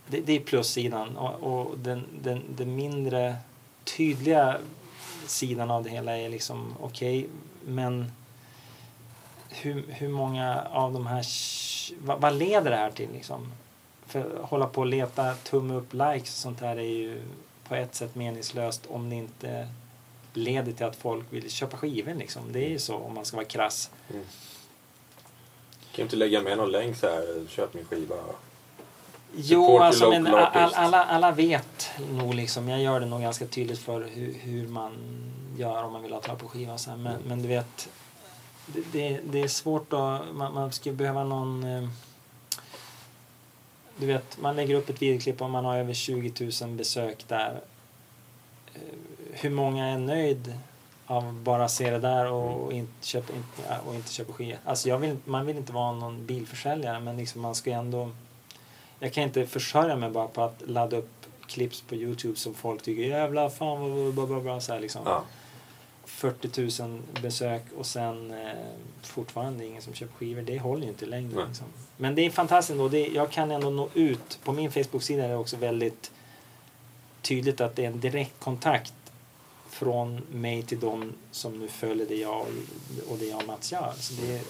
Det, 0.07 0.21
det 0.21 0.33
är 0.33 0.41
plussidan. 0.41 1.17
Och, 1.17 1.35
och 1.43 1.79
den, 1.79 2.07
den, 2.23 2.43
den 2.57 2.77
mindre 2.77 3.37
tydliga 3.85 4.59
sidan 5.27 5.71
av 5.71 5.85
det 5.85 5.91
hela 5.91 6.19
är 6.19 6.29
liksom 6.29 6.75
okej, 6.81 7.19
okay, 7.19 7.31
men 7.65 8.13
hur, 9.49 9.85
hur 9.89 10.09
många 10.09 10.63
av 10.71 10.93
de 10.93 11.07
här... 11.07 11.27
Vad, 11.99 12.21
vad 12.21 12.35
leder 12.35 12.71
det 12.71 12.77
här 12.77 12.91
till 12.91 13.13
liksom? 13.13 13.53
För 14.07 14.21
att 14.21 14.51
hålla 14.51 14.67
på 14.67 14.81
och 14.81 14.87
leta 14.87 15.35
tumme 15.35 15.75
upp 15.75 15.93
likes 15.93 16.23
och 16.23 16.43
sånt 16.43 16.61
här 16.61 16.77
är 16.77 16.83
ju 16.83 17.23
på 17.69 17.75
ett 17.75 17.95
sätt 17.95 18.15
meningslöst 18.15 18.87
om 18.87 19.11
det 19.11 19.17
inte 19.17 19.69
leder 20.33 20.73
till 20.73 20.87
att 20.87 20.97
folk 20.97 21.25
vill 21.31 21.51
köpa 21.51 21.77
skivor 21.77 22.15
liksom. 22.15 22.53
Det 22.53 22.67
är 22.67 22.69
ju 22.69 22.79
så 22.79 22.97
om 22.97 23.15
man 23.15 23.25
ska 23.25 23.37
vara 23.37 23.47
krass. 23.47 23.91
Mm. 24.11 24.25
Kan 25.95 26.03
inte 26.03 26.17
lägga 26.17 26.43
med 26.43 26.57
någon 26.57 26.73
länk 26.73 26.97
så 26.97 27.07
här, 27.07 27.47
köp 27.49 27.75
min 27.75 27.85
skiva. 27.85 28.17
Jo, 29.37 29.79
alltså, 29.79 30.11
men 30.11 30.27
all, 30.27 30.75
alla, 30.75 31.05
alla 31.05 31.31
vet 31.31 31.91
nog 32.11 32.35
liksom, 32.35 32.69
jag 32.69 32.83
gör 32.83 33.01
det 33.01 33.07
nog 33.07 33.21
ganska 33.21 33.47
tydligt 33.47 33.79
för 33.79 34.01
hur, 34.01 34.35
hur 34.35 34.69
man 34.69 34.93
gör 35.57 35.85
om 35.85 35.93
man 35.93 36.03
vill 36.03 36.13
ha 36.13 36.21
tag 36.21 36.39
på 36.39 36.49
skivan. 36.49 36.79
Så 36.79 36.91
här. 36.91 36.97
Men, 36.97 37.13
mm. 37.13 37.29
men 37.29 37.43
du 37.43 37.49
vet, 37.49 37.89
det, 38.67 38.81
det, 38.93 39.21
det, 39.25 39.43
är 39.43 39.49
svårt 39.49 39.93
att, 39.93 40.35
man, 40.35 40.55
man 40.55 40.73
skulle 40.73 40.97
behöva 40.97 41.25
någon 41.25 41.65
eh, 41.65 41.89
du 43.97 44.07
vet, 44.07 44.41
man 44.41 44.57
lägger 44.57 44.75
upp 44.75 44.91
ett 44.91 45.03
videoklipp 45.03 45.43
och 45.43 45.51
man 45.51 45.65
har 45.65 45.77
över 45.77 45.95
20 45.95 46.51
000 46.63 46.71
besök 46.71 47.25
där. 47.29 47.61
Eh, 48.75 48.81
hur 49.33 49.51
många 49.51 49.87
är 49.87 49.99
nöjd 49.99 50.55
av 51.07 51.35
bara 51.35 51.69
se 51.69 51.91
det 51.91 51.99
där 51.99 52.33
och, 52.33 52.65
och 52.65 52.73
inte 52.73 53.07
köpa, 53.07 53.33
inte, 53.33 53.81
och 53.87 53.95
inte 53.95 54.13
köpa 54.13 54.33
skivor? 54.33 54.59
Alltså 54.65 54.89
jag 54.89 54.99
vill, 54.99 55.17
man 55.25 55.47
vill 55.47 55.57
inte 55.57 55.73
vara 55.73 55.93
någon 55.93 56.27
bilförsäljare 56.27 57.01
men 57.01 57.17
liksom 57.17 57.41
man 57.41 57.55
ska 57.55 57.71
ändå... 57.71 58.11
Jag 58.99 59.13
kan 59.13 59.25
inte 59.25 59.47
försörja 59.47 59.97
mig 59.97 60.11
bara 60.11 60.27
på 60.27 60.43
att 60.43 60.63
ladda 60.67 60.97
upp 60.97 61.11
clips 61.47 61.81
på 61.81 61.95
Youtube 61.95 62.37
som 62.37 62.55
folk 62.55 62.83
tycker 62.83 63.03
jävla 63.03 63.51
fan 63.51 64.15
vad 64.17 64.29
bla 64.29 64.41
bla 64.41 64.61
så 64.61 64.73
här 64.73 64.81
liksom. 64.81 65.03
Ja. 65.05 65.25
40 66.05 66.83
000 66.83 67.03
besök 67.23 67.63
och 67.77 67.87
sen 67.87 68.31
eh, 68.31 68.53
fortfarande 69.03 69.67
ingen 69.67 69.83
som 69.83 69.95
köper 69.95 70.15
skivor. 70.15 70.43
Det 70.43 70.59
håller 70.59 70.83
ju 70.83 70.89
inte 70.89 71.07
längre. 71.07 71.47
Liksom. 71.47 71.67
Men 71.97 72.15
det 72.15 72.27
är 72.27 72.31
fantastiskt 72.31 72.71
ändå. 72.71 72.89
Det, 72.89 73.07
jag 73.07 73.31
kan 73.31 73.51
ändå 73.51 73.71
nå 73.71 73.89
ut. 73.95 74.39
På 74.45 74.53
min 74.53 74.73
Facebook-sida 74.73 75.25
är 75.25 75.29
det 75.29 75.37
också 75.37 75.57
väldigt 75.57 76.13
tydligt 77.23 77.61
att 77.61 77.77
det 77.77 77.85
är 77.85 77.87
en 77.87 78.01
direkt 78.01 78.41
kontakt 78.41 78.95
från 79.75 80.23
mig 80.31 80.63
till 80.63 80.81
dem 80.81 81.13
som 81.31 81.59
nu 81.59 81.69
följer 81.69 82.07
det 82.07 82.17
jag 82.17 82.47
och 83.09 83.19
det 83.19 83.27
jag 83.27 83.41
och 83.41 83.47
Mats 83.47 83.73
gör. 83.73 83.93
Så 84.01 84.15
det 84.23 84.33
är, 84.33 84.43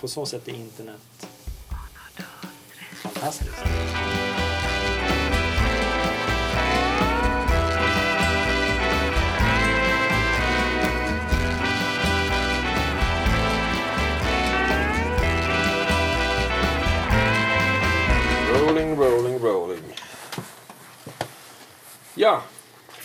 på 0.00 0.08
så 0.08 0.26
sätt 0.26 0.48
är 0.48 0.52
internet 0.52 1.26
fantastiskt. 2.96 3.50
Rolling, 18.52 18.96
rolling, 18.96 19.38
rolling. 19.38 19.82
Ja, 22.14 22.42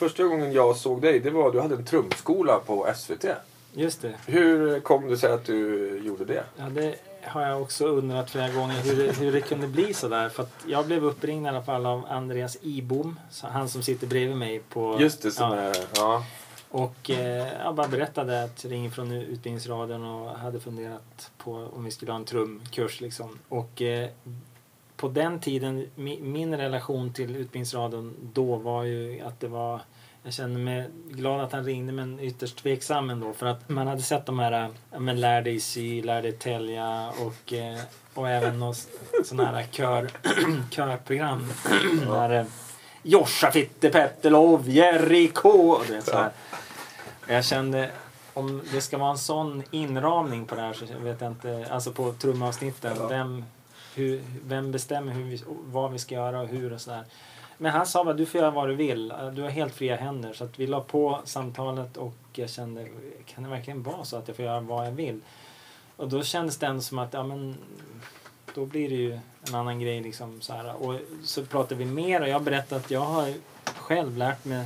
första 0.01 0.23
gången 0.23 0.53
jag 0.53 0.75
såg 0.75 1.01
dig 1.01 1.19
det 1.19 1.29
var 1.29 1.51
du 1.51 1.61
hade 1.61 1.75
en 1.75 1.85
trumskola 1.85 2.59
på 2.59 2.87
SVT. 2.95 3.25
Just 3.73 4.01
det. 4.01 4.13
Hur 4.25 4.79
kom 4.79 5.09
det 5.09 5.17
sig 5.17 5.31
att 5.31 5.45
du 5.45 5.97
gjorde 6.05 6.25
det? 6.25 6.43
Ja, 6.57 6.63
det 6.69 6.95
har 7.23 7.41
jag 7.41 7.61
också 7.61 7.85
undrat 7.85 8.29
flera 8.29 8.49
gånger 8.49 8.75
hur, 8.75 9.13
hur 9.13 9.31
det 9.31 9.41
kunde 9.41 9.67
bli 9.67 9.93
så 9.93 10.07
där. 10.07 10.29
För 10.29 10.45
jag 10.67 10.85
blev 10.85 11.05
uppringd 11.05 11.45
i 11.45 11.49
alla 11.49 11.63
fall 11.63 11.85
av 11.85 12.05
Andreas 12.09 12.57
Ibom, 12.61 13.19
han 13.41 13.69
som 13.69 13.83
sitter 13.83 14.07
bredvid 14.07 14.37
mig 14.37 14.59
på... 14.69 14.97
Just 14.99 15.21
det, 15.21 15.31
som 15.31 15.51
ja. 15.51 15.57
är... 15.57 15.75
Ja. 15.95 16.25
Och 16.69 17.09
eh, 17.09 17.47
jag 17.63 17.75
bara 17.75 17.87
berättade 17.87 18.43
att 18.43 18.63
jag 18.63 18.73
ringer 18.73 18.89
från 18.89 19.11
Utbildningsradion 19.11 20.05
och 20.05 20.29
hade 20.29 20.59
funderat 20.59 21.31
på 21.37 21.69
om 21.73 21.83
vi 21.85 21.91
skulle 21.91 22.11
ha 22.11 22.19
en 22.19 22.25
trumkurs 22.25 23.01
liksom. 23.01 23.39
Och 23.49 23.81
eh, 23.81 24.09
på 25.01 25.07
den 25.07 25.39
tiden, 25.39 25.87
min 26.21 26.57
relation 26.57 27.13
till 27.13 27.35
Utbildningsradion 27.35 28.15
då 28.33 28.55
var 28.55 28.83
ju 28.83 29.21
att 29.21 29.39
det 29.39 29.47
var 29.47 29.81
jag 30.23 30.33
kände 30.33 30.59
mig 30.59 30.89
glad 31.09 31.41
att 31.41 31.51
han 31.51 31.65
ringde 31.65 31.93
men 31.93 32.19
ytterst 32.19 32.57
tveksam 32.57 33.09
ändå 33.09 33.33
för 33.33 33.45
att 33.45 33.69
man 33.69 33.87
hade 33.87 34.01
sett 34.01 34.25
de 34.25 34.39
här 34.39 34.69
men, 34.97 35.21
Lär 35.21 35.41
dig 35.41 35.59
sy, 35.59 36.01
Lär 36.01 36.21
dig 36.21 36.31
tälja 36.31 37.09
och, 37.09 37.53
eh, 37.53 37.79
och 38.13 38.29
även 38.29 38.59
något 38.59 38.87
sådana 39.23 39.51
här 39.51 39.65
kör, 39.71 40.09
körprogram. 40.71 41.53
där, 42.07 42.39
eh, 42.39 42.45
Joscha 43.03 43.51
Fitte 43.51 43.89
Petterlov, 43.89 44.69
Jerry 44.69 45.27
K. 45.27 45.49
Och 45.49 45.85
det, 45.87 46.01
så 46.01 46.17
här. 46.17 46.31
Jag 47.27 47.45
kände 47.45 47.91
om 48.33 48.61
det 48.71 48.81
ska 48.81 48.97
vara 48.97 49.11
en 49.11 49.17
sån 49.17 49.63
inramning 49.71 50.45
på 50.45 50.55
det 50.55 50.61
här 50.61 50.73
så 50.73 50.85
vet 50.85 51.21
jag 51.21 51.31
inte, 51.31 51.67
alltså 51.71 51.91
på 51.91 52.13
trumavsnitten. 52.13 52.97
Vem, 53.09 53.45
hur, 53.95 54.21
vem 54.45 54.71
bestämmer 54.71 55.13
hur 55.13 55.23
vi, 55.23 55.43
vad 55.47 55.91
vi 55.91 55.99
ska 55.99 56.15
göra 56.15 56.41
och 56.41 56.47
hur 56.47 56.73
och 56.73 56.81
sådär. 56.81 57.03
Men 57.61 57.71
han 57.71 57.85
sa 57.85 58.03
bara 58.03 58.13
du 58.13 58.25
får 58.25 58.41
göra 58.41 58.51
vad 58.51 58.69
du 58.69 58.75
vill. 58.75 59.11
Eh, 59.11 59.27
du 59.27 59.41
har 59.41 59.49
helt 59.49 59.73
fria 59.73 59.95
händer. 59.95 60.33
Så 60.33 60.43
att 60.43 60.59
vi 60.59 60.67
la 60.67 60.81
på 60.81 61.21
samtalet 61.23 61.97
och 61.97 62.13
jag 62.33 62.49
kände, 62.49 62.87
kan 63.25 63.43
det 63.43 63.49
verkligen 63.49 63.83
vara 63.83 64.03
så 64.03 64.17
att 64.17 64.27
jag 64.27 64.37
får 64.37 64.45
göra 64.45 64.59
vad 64.59 64.87
jag 64.87 64.91
vill? 64.91 65.19
Och 65.95 66.09
då 66.09 66.23
kändes 66.23 66.57
det 66.57 66.65
ändå 66.65 66.81
som 66.81 66.99
att, 66.99 67.13
ja 67.13 67.23
men 67.23 67.55
då 68.55 68.65
blir 68.65 68.89
det 68.89 68.95
ju 68.95 69.19
en 69.47 69.55
annan 69.55 69.79
grej 69.79 70.01
liksom 70.01 70.41
så 70.41 70.53
här. 70.53 70.75
Och 70.75 70.99
så 71.23 71.45
pratade 71.45 71.75
vi 71.75 71.85
mer 71.85 72.21
och 72.21 72.29
jag 72.29 72.43
berättade 72.43 72.81
att 72.81 72.91
jag 72.91 73.01
har 73.01 73.33
själv 73.65 74.17
lärt 74.17 74.45
mig 74.45 74.65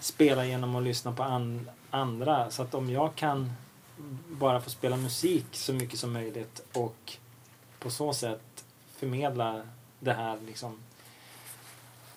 spela 0.00 0.44
genom 0.44 0.76
att 0.76 0.82
lyssna 0.82 1.12
på 1.12 1.22
an 1.22 1.70
andra. 1.90 2.50
Så 2.50 2.62
att 2.62 2.74
om 2.74 2.90
jag 2.90 3.14
kan 3.14 3.52
bara 4.28 4.60
få 4.60 4.70
spela 4.70 4.96
musik 4.96 5.46
så 5.52 5.72
mycket 5.72 5.98
som 5.98 6.12
möjligt 6.12 6.62
och 6.72 7.12
på 7.78 7.90
så 7.90 8.12
sätt 8.12 8.64
förmedla 8.96 9.62
det 9.98 10.12
här 10.12 10.38
liksom. 10.46 10.78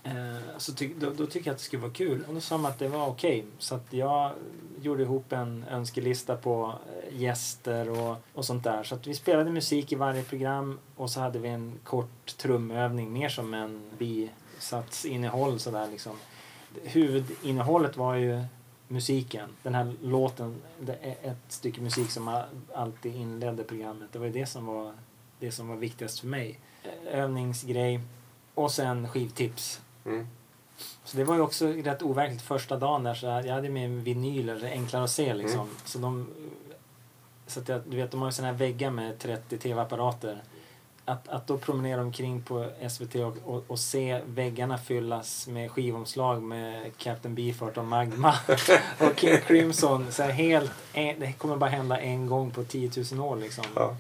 Eh, 0.04 0.58
så 0.58 0.74
ty 0.74 0.94
då, 1.00 1.10
då, 1.10 1.26
tycker 1.26 1.48
jag 1.48 1.54
att 1.54 1.58
det 1.58 1.64
skulle 1.64 1.82
vara 1.82 1.92
kul. 1.92 2.24
Och 2.28 2.34
då 2.34 2.42
sa 2.42 2.58
man 2.58 2.72
att 2.72 2.80
det 2.80 2.88
var 2.88 3.08
okej. 3.08 3.40
Okay. 3.40 3.52
Så 3.58 3.76
att 3.76 3.94
jag 3.94 4.32
gjorde 4.82 5.04
ihop 5.04 5.32
en 5.32 5.66
önskelista 5.70 6.36
på 6.36 6.74
eh, 6.88 7.22
gäster 7.22 7.90
och, 7.90 8.18
och 8.34 8.46
sånt 8.46 8.64
där. 8.64 8.84
Så 8.84 8.96
att 8.96 9.08
vi 9.08 9.14
spelade 9.14 9.52
musik 9.52 9.92
i 9.92 9.96
varje 9.96 10.24
program 10.24 10.80
och 10.96 11.10
så 11.10 11.20
hade 11.20 11.40
vi 11.40 11.50
en 11.50 11.80
kort 11.84 12.38
trumövning 12.38 13.14
mer 13.14 13.30
som 13.30 13.54
en 13.54 13.82
bisatsinnehåll 13.98 15.60
sådär 15.60 15.88
liksom. 15.92 16.16
Huvudinnehållet 16.84 17.98
var 17.98 18.16
ju 18.16 18.44
musiken. 18.88 19.50
Den 19.64 19.76
här 19.76 19.94
låten, 20.02 20.62
det 20.80 20.98
är 21.02 21.32
ett 21.32 21.38
stycke 21.48 21.82
musik 21.82 22.12
som 22.12 22.44
alltid 22.74 23.16
inledde 23.16 23.64
programmet. 23.64 24.10
Det 24.12 24.20
var 24.20 24.26
ju 24.26 24.32
det 24.32 24.46
som 24.46 24.66
var 24.66 24.94
det 25.40 25.52
som 25.52 25.68
var 25.68 25.76
viktigast 25.76 26.20
för 26.20 26.28
mig. 26.28 26.60
Övningsgrej 27.06 28.00
och 28.54 28.72
sen 28.72 29.08
skivtips. 29.08 29.82
Mm. 30.06 30.28
Så 31.04 31.18
det 31.18 31.24
var 31.24 31.36
ju 31.36 31.42
också 31.42 31.68
rätt 31.68 32.02
overkligt 32.02 32.42
första 32.42 32.78
dagen 32.78 33.04
där 33.04 33.14
så 33.14 33.26
jag 33.26 33.54
hade 33.54 33.70
med 33.70 33.90
vinyler, 33.90 34.70
enklare 34.72 35.04
att 35.04 35.12
se 35.12 35.34
liksom. 35.34 35.60
Mm. 35.60 35.76
Så 35.86 36.00
de 36.00 36.28
så 37.48 37.60
att 37.60 37.70
jag, 37.70 37.82
du 37.86 37.98
vet, 37.98 38.12
de 38.12 38.20
har 38.22 38.28
ju 38.28 38.32
såna 38.32 38.48
här 38.48 38.56
väggar 38.56 38.92
med 38.92 39.20
30 39.20 39.58
tv-apparater. 39.58 40.44
Att, 41.06 41.28
att 41.28 41.48
då 41.48 41.58
promenera 41.58 42.02
omkring 42.02 42.42
på 42.42 42.70
SVT 42.90 43.16
och, 43.16 43.38
och, 43.44 43.64
och, 43.68 43.80
se 43.80 44.22
väggarna 44.26 44.78
fyllas 44.78 45.48
med 45.48 45.72
skivomslag 45.72 46.44
med 46.44 46.98
Captain 46.98 47.36
Beefheart 47.36 47.78
och 47.78 47.86
Magma 47.86 48.36
och 49.00 49.20
King 49.20 49.38
Crimson. 49.48 50.12
Så 50.12 50.24
helt, 50.24 50.72
det 50.94 51.34
kommer 51.38 51.58
bara 51.58 51.70
hända 51.70 52.00
en 52.00 52.28
gång 52.28 52.52
på 52.52 52.64
10 52.64 52.92
000 53.12 53.22
år 53.22 53.36
liksom. 53.36 53.66
Ja. 53.76 53.96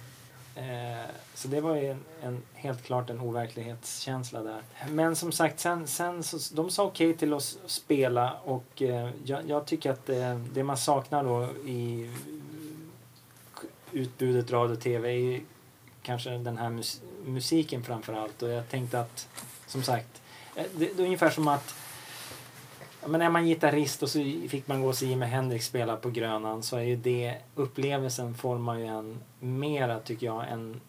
Eh, 0.56 1.10
så 1.34 1.48
det 1.48 1.62
var 1.62 1.76
ju 1.76 1.92
en, 1.92 2.04
en, 2.22 2.42
helt 2.54 2.84
klart 2.84 3.10
en 3.10 3.20
overklighetskänsla 3.20 4.42
där. 4.42 4.62
Men 4.90 5.16
som 5.16 5.32
sagt, 5.32 5.60
sen, 5.60 5.88
sen 5.88 6.24
så, 6.24 6.56
de 6.56 6.70
sa 6.70 6.84
okej 6.84 7.08
okay 7.08 7.20
till 7.20 7.34
oss 7.34 7.58
att 7.66 7.72
spela 7.72 8.34
och 8.44 8.82
eh, 8.82 9.10
jag, 9.26 9.50
jag, 9.50 9.66
tycker 9.66 9.92
att 9.92 10.06
det, 10.06 10.42
det, 10.54 10.64
man 10.64 10.78
saknar 10.78 11.24
då 11.24 11.50
i 11.70 12.12
utbudet 13.92 14.52
radio 14.52 14.74
och 14.74 14.82
tv 14.82 15.10
är 15.10 15.18
ju 15.18 15.42
kanske 16.02 16.30
den 16.30 16.58
här 16.58 16.70
mus, 16.70 17.02
musiken 17.26 17.84
framför 17.84 18.14
allt. 18.14 18.42
Och 18.42 18.50
jag 18.50 18.70
tänkte 18.70 19.00
att, 19.00 19.28
som 19.68 19.84
sagt, 19.84 20.22
eh, 20.56 20.66
det, 20.76 20.86
det 20.98 21.04
är 21.04 21.06
ungefär 21.06 21.30
som 21.30 21.48
att 21.48 21.76
men 23.08 23.22
är 23.22 23.30
man 23.30 23.46
gitarrist 23.46 24.04
och 24.04 24.10
så 24.10 24.20
fick 24.50 24.68
man 24.68 24.82
gå 24.82 24.88
och 24.88 24.96
se 24.96 25.06
Jimi 25.06 25.26
Hendrix 25.26 25.66
spela 25.66 25.96
på 25.96 26.10
Grönan 26.10 26.64
så 26.64 26.78
är 26.78 26.82
ju 26.82 26.96
det 26.96 27.38
upplevelsen 27.56 28.36
formar 28.36 28.78
ju 28.78 28.86
en 28.86 29.20
mera 29.40 30.00
tycker 30.00 30.26
jag 30.26 30.50
än 30.50 30.82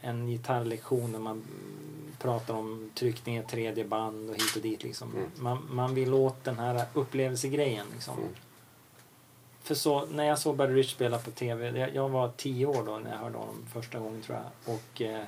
en 0.00 0.26
gitarrlektion 0.26 1.12
när 1.12 1.18
man 1.18 1.42
pratar 2.18 2.54
om 2.54 2.90
tryckning 2.94 3.36
i 3.36 3.42
tredje 3.42 3.84
band 3.84 4.30
och 4.30 4.36
hit 4.36 4.56
och 4.56 4.62
dit 4.62 4.82
liksom. 4.82 5.10
Mm. 5.10 5.30
Man, 5.36 5.68
man 5.70 5.94
vill 5.94 6.14
åt 6.14 6.44
den 6.44 6.58
här 6.58 6.84
upplevelsegrejen 6.94 7.86
liksom. 7.92 8.18
Mm. 8.18 8.28
För 9.62 9.74
så, 9.74 10.06
när 10.06 10.24
jag 10.24 10.38
såg 10.38 10.56
Buddy 10.56 10.74
Rich 10.74 10.90
spela 10.90 11.18
på 11.18 11.30
tv, 11.30 11.78
jag, 11.78 11.94
jag, 11.94 12.08
var 12.08 12.32
tio 12.36 12.66
år 12.66 12.82
då 12.86 12.98
när 12.98 13.10
jag 13.10 13.18
hörde 13.18 13.38
honom 13.38 13.66
första 13.72 13.98
gången 13.98 14.22
tror 14.22 14.38
jag. 14.38 14.74
Och 14.74 15.02
eh, 15.02 15.24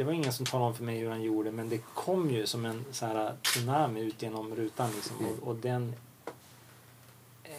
det 0.00 0.04
var 0.04 0.12
ingen 0.12 0.32
som 0.32 0.46
talade 0.46 0.66
om 0.66 0.74
för 0.74 0.84
mig 0.84 0.98
hur 0.98 1.10
han 1.10 1.22
gjorde 1.22 1.52
men 1.52 1.68
det 1.68 1.78
kom 1.94 2.30
ju 2.30 2.46
som 2.46 2.64
en 2.64 2.84
så 2.92 3.06
här 3.06 3.36
tsunami 3.42 4.00
ut 4.00 4.22
genom 4.22 4.54
rutan 4.54 4.90
liksom. 4.94 5.16
Mm. 5.18 5.32
Och, 5.32 5.48
och 5.48 5.56
den 5.56 5.94
eh, 7.44 7.52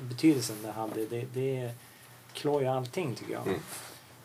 betydelsen 0.00 0.56
det 0.62 0.70
hade, 0.70 1.06
det, 1.06 1.26
det 1.34 1.70
klår 2.32 2.62
ju 2.62 2.68
allting 2.68 3.14
tycker 3.14 3.32
jag. 3.32 3.46
Mm. 3.46 3.60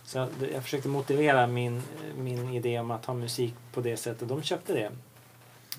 Så 0.04 0.18
jag, 0.18 0.30
jag 0.54 0.64
försökte 0.64 0.90
motivera 0.90 1.48
min, 1.48 1.84
min 2.18 2.54
idé 2.54 2.80
om 2.80 2.92
att 2.92 3.06
ha 3.06 3.14
musik 3.14 3.54
på 3.74 3.82
det 3.82 3.98
sättet. 3.98 4.30
De 4.30 4.42
köpte 4.42 4.74
det. 4.74 4.92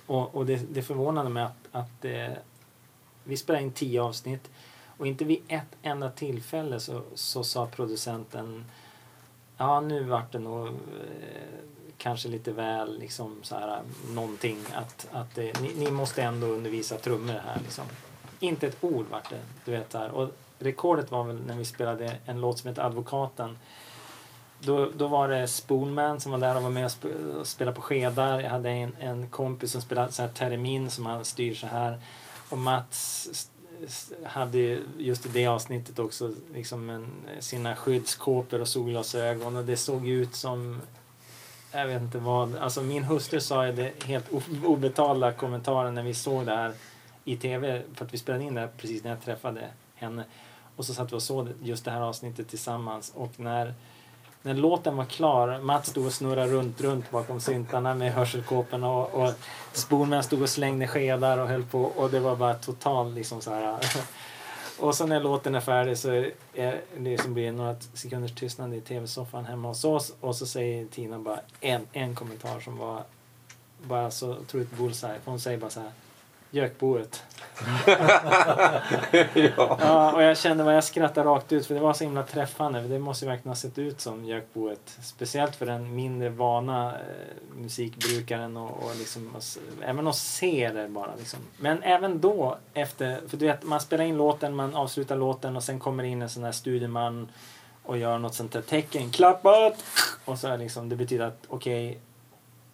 Och, 0.06 0.34
och 0.34 0.46
det, 0.46 0.56
det 0.56 0.82
förvånade 0.82 1.28
mig 1.28 1.42
att, 1.42 1.68
att 1.72 2.04
eh, 2.04 2.32
vi 3.24 3.36
spelade 3.36 3.64
in 3.64 3.72
tio 3.72 4.02
avsnitt 4.02 4.50
och 4.84 5.06
inte 5.06 5.24
vid 5.24 5.42
ett 5.48 5.76
enda 5.82 6.10
tillfälle 6.10 6.80
så, 6.80 7.02
så 7.14 7.44
sa 7.44 7.66
producenten 7.66 8.64
ja 9.58 9.80
nu 9.80 10.04
vart 10.04 10.32
det 10.32 10.38
nog 10.38 10.66
eh, 10.66 10.72
kanske 11.98 12.28
lite 12.28 12.52
väl 12.52 12.98
liksom 12.98 13.36
så 13.42 13.54
här 13.54 13.82
någonting 14.10 14.58
att, 14.74 15.08
att 15.12 15.38
eh, 15.38 15.44
ni, 15.62 15.74
ni 15.76 15.90
måste 15.90 16.22
ändå 16.22 16.46
undervisa 16.46 16.96
trummor 16.96 17.40
här 17.46 17.60
liksom. 17.62 17.84
Inte 18.40 18.66
ett 18.66 18.84
ord 18.84 19.06
vart 19.10 19.30
det, 19.30 19.40
du 19.64 19.70
vet 19.70 19.94
här. 19.94 20.10
Och 20.10 20.30
rekordet 20.58 21.10
var 21.10 21.24
väl 21.24 21.40
när 21.46 21.56
vi 21.56 21.64
spelade 21.64 22.16
en 22.26 22.40
låt 22.40 22.58
som 22.58 22.68
heter 22.68 22.82
Advokaten. 22.82 23.58
Då, 24.60 24.90
då 24.96 25.06
var 25.06 25.28
det 25.28 25.48
Spoonman 25.48 26.20
som 26.20 26.32
var 26.32 26.38
där 26.38 26.56
och 26.56 26.62
var 26.62 26.70
med 26.70 26.84
och, 26.84 26.90
sp 26.96 27.04
och 27.40 27.46
spelade 27.46 27.74
på 27.74 27.82
skedar. 27.82 28.40
Jag 28.40 28.50
hade 28.50 28.70
en, 28.70 28.96
en 29.00 29.28
kompis 29.28 29.72
som 29.72 29.82
spelade 29.82 30.12
så 30.12 30.22
här 30.22 30.28
termin 30.28 30.90
som 30.90 31.06
han 31.06 31.24
styr 31.24 31.54
så 31.54 31.66
här. 31.66 32.00
Och 32.48 32.58
Mats 32.58 33.50
hade 34.24 34.78
just 34.98 35.26
i 35.26 35.28
det 35.28 35.46
avsnittet 35.46 35.98
också 35.98 36.32
liksom 36.54 36.90
en, 36.90 37.06
sina 37.40 37.76
skyddskåpor 37.76 38.60
och 38.60 38.68
solglasögon 38.68 39.56
och 39.56 39.64
det 39.64 39.76
såg 39.76 40.08
ut 40.08 40.34
som 40.34 40.80
jag 41.72 41.86
vet 41.86 42.02
inte 42.02 42.18
vad. 42.18 42.56
Alltså 42.56 42.82
min 42.82 43.04
hustru 43.04 43.40
sa 43.40 43.66
ju 43.66 43.72
det 43.72 44.04
helt 44.04 44.26
obetalda 44.64 45.32
kommentaren 45.32 45.94
när 45.94 46.02
vi 46.02 46.14
såg 46.14 46.46
det 46.46 46.56
här 46.56 46.72
i 47.24 47.36
tv 47.36 47.82
för 47.94 48.04
att 48.04 48.14
vi 48.14 48.18
spelade 48.18 48.44
in 48.44 48.54
det 48.54 48.60
här 48.60 48.70
precis 48.76 49.04
när 49.04 49.10
jag 49.10 49.22
träffade 49.22 49.68
henne. 49.94 50.24
Och 50.76 50.84
så 50.84 50.94
satt 50.94 51.12
vi 51.12 51.16
och 51.16 51.22
såg 51.22 51.48
just 51.62 51.84
det 51.84 51.90
här 51.90 52.00
avsnittet 52.00 52.48
tillsammans 52.48 53.12
och 53.14 53.40
när 53.40 53.74
när 54.48 54.54
låten 54.54 54.96
var 54.96 55.04
klar, 55.04 55.60
Mats 55.60 55.88
stod 55.88 56.06
och 56.06 56.12
snurrade 56.12 56.52
runt, 56.52 56.80
runt 56.80 57.10
bakom 57.10 57.40
syntarna 57.40 57.94
med 57.94 58.12
hörselkåporna 58.12 58.90
och, 58.90 59.14
och 59.14 59.32
Spoonman 59.72 60.22
stod 60.22 60.42
och 60.42 60.48
slängde 60.48 60.86
skedar 60.86 61.38
och 61.38 61.48
höll 61.48 61.64
på 61.64 61.82
och 61.82 62.10
det 62.10 62.20
var 62.20 62.36
bara 62.36 62.54
total 62.54 63.14
liksom 63.14 63.40
så 63.40 63.54
här. 63.54 63.78
Och 64.80 64.94
sen 64.94 65.08
när 65.08 65.20
låten 65.20 65.54
är 65.54 65.60
färdig 65.60 65.98
så 65.98 66.10
är 66.10 66.32
det 66.96 67.10
liksom 67.10 67.34
blir 67.34 67.52
några 67.52 67.76
sekunders 67.94 68.34
tystnad 68.34 68.74
i 68.74 68.80
tv-soffan 68.80 69.44
hemma 69.44 69.68
hos 69.68 69.84
oss 69.84 70.14
och 70.20 70.36
så 70.36 70.46
säger 70.46 70.86
Tina 70.86 71.18
bara 71.18 71.40
en, 71.60 71.86
en 71.92 72.14
kommentar 72.14 72.60
som 72.60 72.76
var 72.76 73.02
bara 73.82 74.10
så 74.10 74.30
otroligt 74.30 74.70
bullseye. 74.70 75.18
Hon 75.24 75.40
säger 75.40 75.58
bara 75.58 75.70
så 75.70 75.80
här 75.80 75.90
Gökboet. 76.50 77.22
ja. 79.34 79.78
Ja, 79.80 80.12
och 80.12 80.22
jag 80.22 80.38
kände 80.38 80.64
vad 80.64 80.76
jag 80.76 80.84
skrattade 80.84 81.28
rakt 81.30 81.52
ut 81.52 81.66
för 81.66 81.74
det 81.74 81.80
var 81.80 81.92
så 81.92 82.04
himla 82.04 82.22
träffande. 82.22 82.80
Det 82.80 82.98
måste 82.98 83.24
ju 83.24 83.28
verkligen 83.30 83.48
ha 83.50 83.56
sett 83.56 83.78
ut 83.78 84.00
som 84.00 84.24
Jökboet. 84.24 84.98
Speciellt 85.02 85.56
för 85.56 85.66
den 85.66 85.94
mindre 85.94 86.28
vana 86.28 86.92
eh, 86.92 87.56
musikbrukaren 87.56 88.56
och, 88.56 88.82
och 88.84 88.96
liksom, 88.96 89.30
och, 89.34 89.38
s- 89.38 89.58
även 89.82 90.08
att 90.08 90.16
se 90.16 90.70
det 90.74 90.88
bara 90.88 91.10
liksom. 91.18 91.38
Men 91.58 91.82
även 91.82 92.20
då 92.20 92.58
efter, 92.74 93.20
för 93.28 93.36
du 93.36 93.46
vet 93.46 93.62
man 93.64 93.80
spelar 93.80 94.04
in 94.04 94.16
låten, 94.16 94.54
man 94.54 94.74
avslutar 94.74 95.16
låten 95.16 95.56
och 95.56 95.62
sen 95.62 95.78
kommer 95.78 96.04
in 96.04 96.22
en 96.22 96.28
sån 96.28 96.44
här 96.44 96.52
studieman 96.52 97.28
och 97.82 97.98
gör 97.98 98.18
något 98.18 98.34
sånt 98.34 98.52
där 98.52 98.62
tecken, 98.62 99.10
klappat! 99.10 99.84
Och 100.24 100.38
så 100.38 100.48
är 100.48 100.58
liksom, 100.58 100.88
det 100.88 100.96
betyder 100.96 101.24
att 101.26 101.38
okej, 101.48 101.98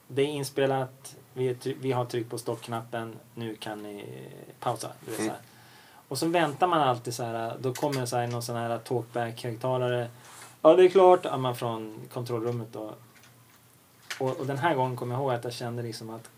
det 0.08 0.22
är 0.22 0.26
inspelat, 0.26 1.16
vi, 1.34 1.56
vi 1.80 1.92
har 1.92 2.04
tryckt 2.04 2.30
på 2.30 2.38
stoppknappen, 2.38 3.16
nu 3.34 3.54
kan 3.54 3.82
ni 3.82 3.98
eh, 3.98 4.54
pausa. 4.60 4.88
Du 5.06 5.14
så 5.16 5.22
här. 5.22 5.38
Och 6.08 6.18
så 6.18 6.26
väntar 6.26 6.66
man 6.66 6.80
alltid 6.80 7.14
så 7.14 7.22
här, 7.22 7.48
eh, 7.48 7.54
då 7.60 7.74
kommer 7.74 8.06
så 8.06 8.16
här 8.16 8.26
någon 8.26 8.42
sån 8.42 8.56
här 8.56 8.70
eh, 8.70 8.78
talkback-högtalare. 8.78 10.08
Ja, 10.62 10.74
det 10.74 10.84
är 10.84 10.88
klart, 10.88 11.20
ja, 11.24 11.36
man 11.36 11.56
från 11.56 12.00
kontrollrummet 12.12 12.68
då. 12.72 12.94
Och, 14.20 14.40
och 14.40 14.46
den 14.46 14.58
här 14.58 14.74
gången 14.74 14.96
kommer 14.96 15.14
jag 15.14 15.22
ihåg 15.22 15.32
att 15.32 15.44
jag 15.44 15.52
kände 15.52 15.82
liksom 15.82 16.10
att 16.10 16.30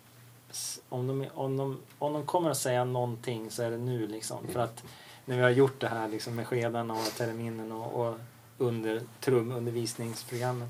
om 0.89 1.07
de, 1.07 1.27
om, 1.35 1.57
de, 1.57 1.79
om 1.99 2.13
de 2.13 2.27
kommer 2.27 2.51
att 2.51 2.59
säga 2.59 2.85
någonting 2.85 3.51
så 3.51 3.63
är 3.63 3.71
det 3.71 3.77
nu 3.77 4.07
liksom. 4.07 4.47
För 4.49 4.61
att 4.61 4.85
när 5.25 5.37
vi 5.37 5.43
har 5.43 5.51
gjort 5.51 5.81
det 5.81 5.89
här 5.89 6.09
liksom 6.09 6.35
med 6.35 6.47
skedarna 6.47 6.95
och 6.95 7.15
terminen 7.17 7.73
och, 7.73 8.07
och 8.07 8.19
under 8.59 9.03
trumundervisningsprogrammet. 9.21 10.69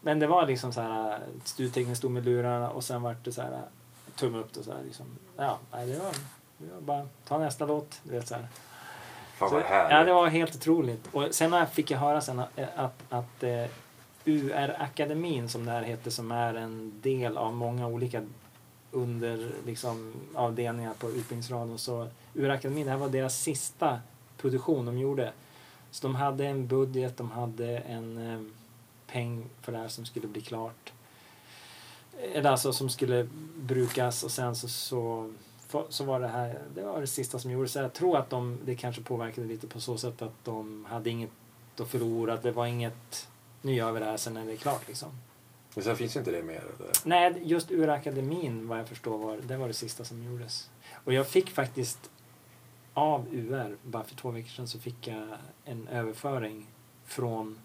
Men 0.00 0.18
det 0.18 0.26
var 0.26 0.46
liksom 0.46 0.72
så 0.72 0.80
här, 0.80 1.20
studietekniken 1.44 1.96
stod 1.96 2.10
med 2.10 2.24
lurarna 2.24 2.70
och 2.70 2.84
sen 2.84 3.02
vart 3.02 3.24
det 3.24 3.32
så 3.32 3.42
här 3.42 3.62
tumme 4.16 4.38
upp 4.38 4.56
och 4.56 4.64
så 4.64 4.72
här 4.72 4.82
liksom. 4.84 5.06
Ja, 5.36 5.58
det 5.72 5.78
var, 5.78 6.12
det 6.58 6.74
var 6.74 6.80
bara 6.80 7.06
ta 7.28 7.38
nästa 7.38 7.66
låt, 7.66 8.00
du 8.02 8.10
vet 8.10 8.28
så 8.28 8.34
här. 8.34 8.46
Fan 9.36 9.48
Så, 9.48 9.54
vad 9.54 9.64
härligt. 9.64 9.96
ja, 9.96 10.04
det 10.04 10.12
var 10.12 10.28
helt 10.28 10.54
otroligt. 10.56 11.08
Och 11.14 11.26
sen 11.30 11.66
fick 11.66 11.90
jag 11.90 11.98
höra 11.98 12.20
sen 12.20 12.38
att, 12.38 12.58
att, 12.76 13.02
att 13.08 13.42
eh, 13.42 13.64
UR-akademin 14.24 15.48
som 15.48 15.64
det 15.64 15.72
här 15.72 15.82
heter 15.82 16.10
som 16.10 16.32
är 16.32 16.54
en 16.54 16.92
del 17.02 17.36
av 17.36 17.52
många 17.52 17.86
olika 17.86 18.22
under 18.90 19.50
liksom, 19.66 20.14
avdelningar 20.34 20.94
på 20.94 21.08
Utbildningsradion. 21.10 21.78
Så 21.78 22.08
UR-akademin, 22.34 22.84
det 22.84 22.90
här 22.90 22.98
var 22.98 23.08
deras 23.08 23.38
sista 23.40 24.00
produktion 24.36 24.86
de 24.86 24.98
gjorde. 24.98 25.32
Så 25.90 26.06
de 26.06 26.14
hade 26.16 26.46
en 26.46 26.66
budget, 26.66 27.16
de 27.16 27.30
hade 27.30 27.78
en 27.78 28.32
eh, 28.32 28.40
peng 29.12 29.44
för 29.60 29.72
det 29.72 29.78
här 29.78 29.88
som 29.88 30.06
skulle 30.06 30.28
bli 30.28 30.40
klart. 30.40 30.92
Eller 32.32 32.50
alltså 32.50 32.72
som 32.72 32.88
skulle 32.88 33.28
brukas 33.56 34.24
och 34.24 34.30
sen 34.30 34.56
så, 34.56 34.68
så, 34.68 35.30
så 35.88 36.04
var 36.04 36.20
det 36.20 36.28
här 36.28 36.58
det 36.74 36.82
var 36.82 37.00
det 37.00 37.06
sista 37.06 37.38
som 37.38 37.50
gjordes. 37.50 37.76
Jag 37.76 37.92
tror 37.92 38.16
att 38.16 38.30
de, 38.30 38.58
det 38.64 38.74
kanske 38.74 39.02
påverkade 39.02 39.46
lite 39.46 39.66
på 39.66 39.80
så 39.80 39.98
sätt 39.98 40.22
att 40.22 40.44
de 40.44 40.84
hade 40.84 41.10
inget 41.10 41.30
att 41.76 41.88
förlora. 41.88 42.36
Det 42.36 42.50
var 42.50 42.66
inget, 42.66 43.28
nu 43.62 43.74
gör 43.74 43.92
vi 43.92 44.00
det 44.00 44.06
här 44.06 44.16
sen 44.16 44.36
är 44.36 44.46
det 44.46 44.56
klart 44.56 44.88
liksom. 44.88 45.08
Men 45.74 45.84
sen 45.84 45.96
finns 45.96 46.16
inte 46.16 46.30
det 46.30 46.42
mer? 46.42 46.62
Eller? 46.78 46.90
Nej, 47.04 47.42
just 47.44 47.70
ur 47.70 47.88
akademin 47.88 48.68
vad 48.68 48.78
jag 48.78 48.88
förstår 48.88 49.18
var 49.18 49.36
det 49.36 49.56
var 49.56 49.68
det 49.68 49.74
sista 49.74 50.04
som 50.04 50.24
gjordes. 50.24 50.70
Och 51.04 51.12
jag 51.12 51.26
fick 51.26 51.50
faktiskt 51.50 52.10
av 52.94 53.26
UR, 53.32 53.76
bara 53.82 54.04
för 54.04 54.16
två 54.16 54.30
veckor 54.30 54.48
sedan 54.48 54.68
så 54.68 54.78
fick 54.78 55.06
jag 55.06 55.28
en 55.64 55.88
överföring 55.88 56.66
från 57.04 57.58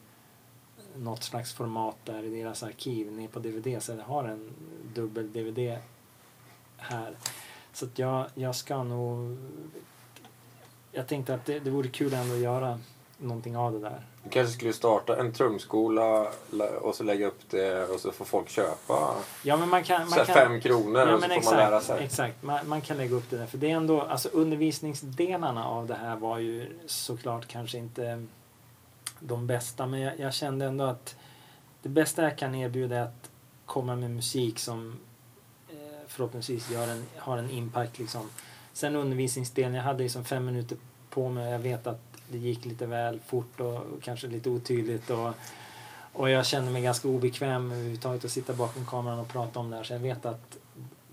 något 0.97 1.23
slags 1.23 1.53
format 1.53 1.95
där 2.03 2.23
i 2.23 2.29
deras 2.41 2.63
arkiv 2.63 3.11
ner 3.11 3.27
på 3.27 3.39
DVD. 3.39 3.83
Så 3.83 3.91
jag 3.91 4.03
har 4.03 4.23
en 4.23 4.49
dubbel 4.93 5.33
DVD 5.33 5.77
här. 6.77 7.13
Så 7.73 7.85
att 7.85 7.99
jag, 7.99 8.25
jag 8.35 8.55
ska 8.55 8.83
nog... 8.83 9.37
Jag 10.91 11.07
tänkte 11.07 11.33
att 11.33 11.45
det, 11.45 11.59
det 11.59 11.69
vore 11.69 11.87
kul 11.89 12.13
ändå 12.13 12.33
att 12.35 12.39
göra 12.41 12.79
någonting 13.17 13.57
av 13.57 13.71
det 13.73 13.79
där. 13.79 14.01
Du 14.23 14.29
kanske 14.29 14.53
skulle 14.53 14.73
starta 14.73 15.19
en 15.19 15.33
trumskola 15.33 16.27
la- 16.51 16.79
och 16.81 16.95
så 16.95 17.03
lägga 17.03 17.27
upp 17.27 17.49
det 17.49 17.85
och 17.87 17.99
så 17.99 18.11
får 18.11 18.25
folk 18.25 18.49
köpa 18.49 19.15
Ja, 19.43 19.57
men 19.57 19.69
man 19.69 19.83
kan... 19.83 20.09
Man 20.09 20.25
kan 20.25 20.25
fem 20.25 20.61
kronor 20.61 20.99
Ja, 20.99 21.15
och 21.15 21.21
så 21.23 21.29
får 21.29 21.43
man 21.43 21.53
lära 21.53 21.77
exakt, 21.77 21.85
sig. 21.97 22.05
exakt. 22.05 22.43
Man, 22.43 22.67
man 22.69 22.81
kan 22.81 22.97
lägga 22.97 23.15
upp 23.15 23.29
det 23.29 23.37
där. 23.37 23.45
För 23.45 23.57
det 23.57 23.71
är 23.71 23.75
ändå, 23.75 24.01
alltså 24.01 24.29
undervisningsdelarna 24.29 25.67
av 25.67 25.87
det 25.87 25.95
här 25.95 26.15
var 26.15 26.39
ju 26.39 26.79
såklart 26.85 27.47
kanske 27.47 27.77
inte 27.77 28.25
de 29.27 29.47
bästa. 29.47 29.85
Men 29.85 29.99
jag, 29.99 30.19
jag 30.19 30.33
kände 30.33 30.65
ändå 30.65 30.83
att 30.83 31.15
det 31.81 31.89
bästa 31.89 32.23
jag 32.23 32.37
kan 32.37 32.55
erbjuda 32.55 32.95
är 32.95 33.01
att 33.01 33.29
komma 33.65 33.95
med 33.95 34.11
musik 34.11 34.59
som 34.59 34.99
eh, 35.69 35.75
förhoppningsvis 36.07 36.71
gör 36.71 36.87
en, 36.87 37.05
har 37.17 37.37
en 37.37 37.49
impact 37.49 37.99
liksom. 37.99 38.29
Sen 38.73 38.95
undervisningsdelen, 38.95 39.73
jag 39.73 39.83
hade 39.83 40.03
liksom 40.03 40.25
fem 40.25 40.45
minuter 40.45 40.77
på 41.09 41.29
mig. 41.29 41.51
Jag 41.51 41.59
vet 41.59 41.87
att 41.87 42.01
det 42.27 42.37
gick 42.37 42.65
lite 42.65 42.85
väl 42.85 43.19
fort 43.19 43.59
och 43.59 43.73
och 43.75 44.01
kanske 44.01 44.27
lite 44.27 44.49
otydligt. 44.49 45.09
Och, 45.09 45.33
och 46.13 46.29
jag 46.29 46.45
kände 46.45 46.71
mig 46.71 46.81
ganska 46.81 47.07
obekväm 47.07 47.71
överhuvudtaget 47.71 48.25
att 48.25 48.31
sitta 48.31 48.53
bakom 48.53 48.85
kameran 48.85 49.19
och 49.19 49.27
prata 49.27 49.59
om 49.59 49.69
det 49.69 49.75
här. 49.75 49.83
Så 49.83 49.93
jag 49.93 49.99
vet 49.99 50.25
att 50.25 50.57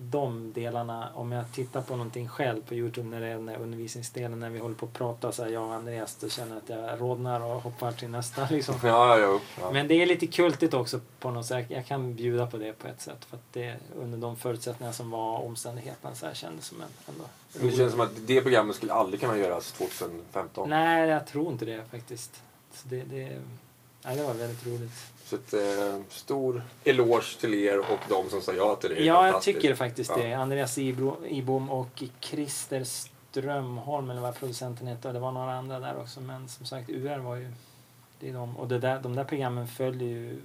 de 0.09 0.53
delarna, 0.53 1.09
om 1.13 1.31
jag 1.31 1.51
tittar 1.51 1.81
på 1.81 1.95
någonting 1.95 2.27
själv 2.27 2.61
på 2.61 2.75
Youtube 2.75 3.07
när 3.07 3.21
det 3.21 3.27
är 3.27 3.35
den 3.35 3.47
här 3.47 3.57
undervisningsdelen 3.57 4.39
när 4.39 4.49
vi 4.49 4.59
håller 4.59 4.75
på 4.75 4.85
att 4.85 4.93
prata 4.93 5.31
så 5.31 5.43
här, 5.43 5.49
jag 5.49 5.63
och 5.63 5.73
Andreas, 5.73 6.15
då 6.15 6.29
känner 6.29 6.51
jag 6.51 6.57
att 6.57 6.89
jag 6.89 7.01
rodnar 7.01 7.41
och 7.41 7.61
hoppar 7.61 7.91
till 7.91 8.09
nästa 8.09 8.47
liksom. 8.51 8.75
Ja, 8.83 9.17
jo. 9.19 9.39
Ja. 9.61 9.71
Men 9.71 9.87
det 9.87 9.93
är 9.93 10.05
lite 10.05 10.27
kultigt 10.27 10.73
också 10.73 10.99
på 11.19 11.31
något 11.31 11.45
sätt. 11.45 11.65
Jag 11.69 11.85
kan 11.85 12.15
bjuda 12.15 12.47
på 12.47 12.57
det 12.57 12.73
på 12.73 12.87
ett 12.87 13.01
sätt. 13.01 13.25
För 13.25 13.37
att 13.37 13.53
det 13.53 13.75
under 13.95 14.17
de 14.17 14.35
förutsättningar 14.35 14.91
som 14.91 15.11
var 15.11 15.37
omständigheterna 15.37 16.15
så 16.15 16.25
här 16.25 16.33
kändes 16.33 16.65
som 16.65 16.81
en 16.81 16.87
ändå 17.07 17.23
Det 17.53 17.77
känns 17.77 17.91
som 17.91 18.01
att 18.01 18.27
det 18.27 18.41
programmet 18.41 18.75
skulle 18.75 18.93
aldrig 18.93 19.21
kunna 19.21 19.37
göras 19.37 19.71
2015. 19.71 20.69
Nej, 20.69 21.09
jag 21.09 21.27
tror 21.27 21.51
inte 21.51 21.65
det 21.65 21.83
faktiskt. 21.91 22.41
Så 22.73 22.87
det, 22.87 23.03
det, 23.03 23.41
nej, 24.03 24.15
det 24.15 24.23
var 24.23 24.33
väldigt 24.33 24.67
roligt. 24.67 24.91
Så 25.31 25.35
ett, 25.37 25.53
eh, 25.53 26.01
stor 26.09 26.63
eloge 26.83 27.39
till 27.39 27.53
er 27.53 27.79
och 27.79 27.99
de 28.09 28.29
som 28.29 28.41
sa 28.41 28.53
ja 28.53 28.75
till 28.75 28.89
det. 28.89 29.03
Ja, 29.03 29.27
jag 29.27 29.41
tycker 29.41 29.75
faktiskt 29.75 30.09
Ja. 30.17 30.23
det. 30.23 30.33
Andreas 30.33 30.77
Ibro- 30.77 31.25
Ibom 31.27 31.69
och 31.69 32.03
Christer 32.19 32.83
Strömholm, 32.83 34.09
eller 34.09 34.21
vad 34.21 34.35
producenten. 34.35 34.87
Och 35.03 35.13
Det 35.13 35.19
var 35.19 35.31
några 35.31 35.53
andra 35.53 35.79
där 35.79 35.97
också. 36.01 36.21
Men 36.21 36.47
som 36.49 36.65
sagt, 36.65 36.89
UR 36.89 37.17
var 37.19 37.35
ju... 37.35 37.51
Det 38.19 38.29
är 38.29 38.33
de. 38.33 38.57
Och 38.57 38.67
det 38.67 38.79
där, 38.79 38.99
de 38.99 39.15
där 39.15 39.23
programmen 39.23 39.67
följer 39.67 40.07
ju 40.09 40.41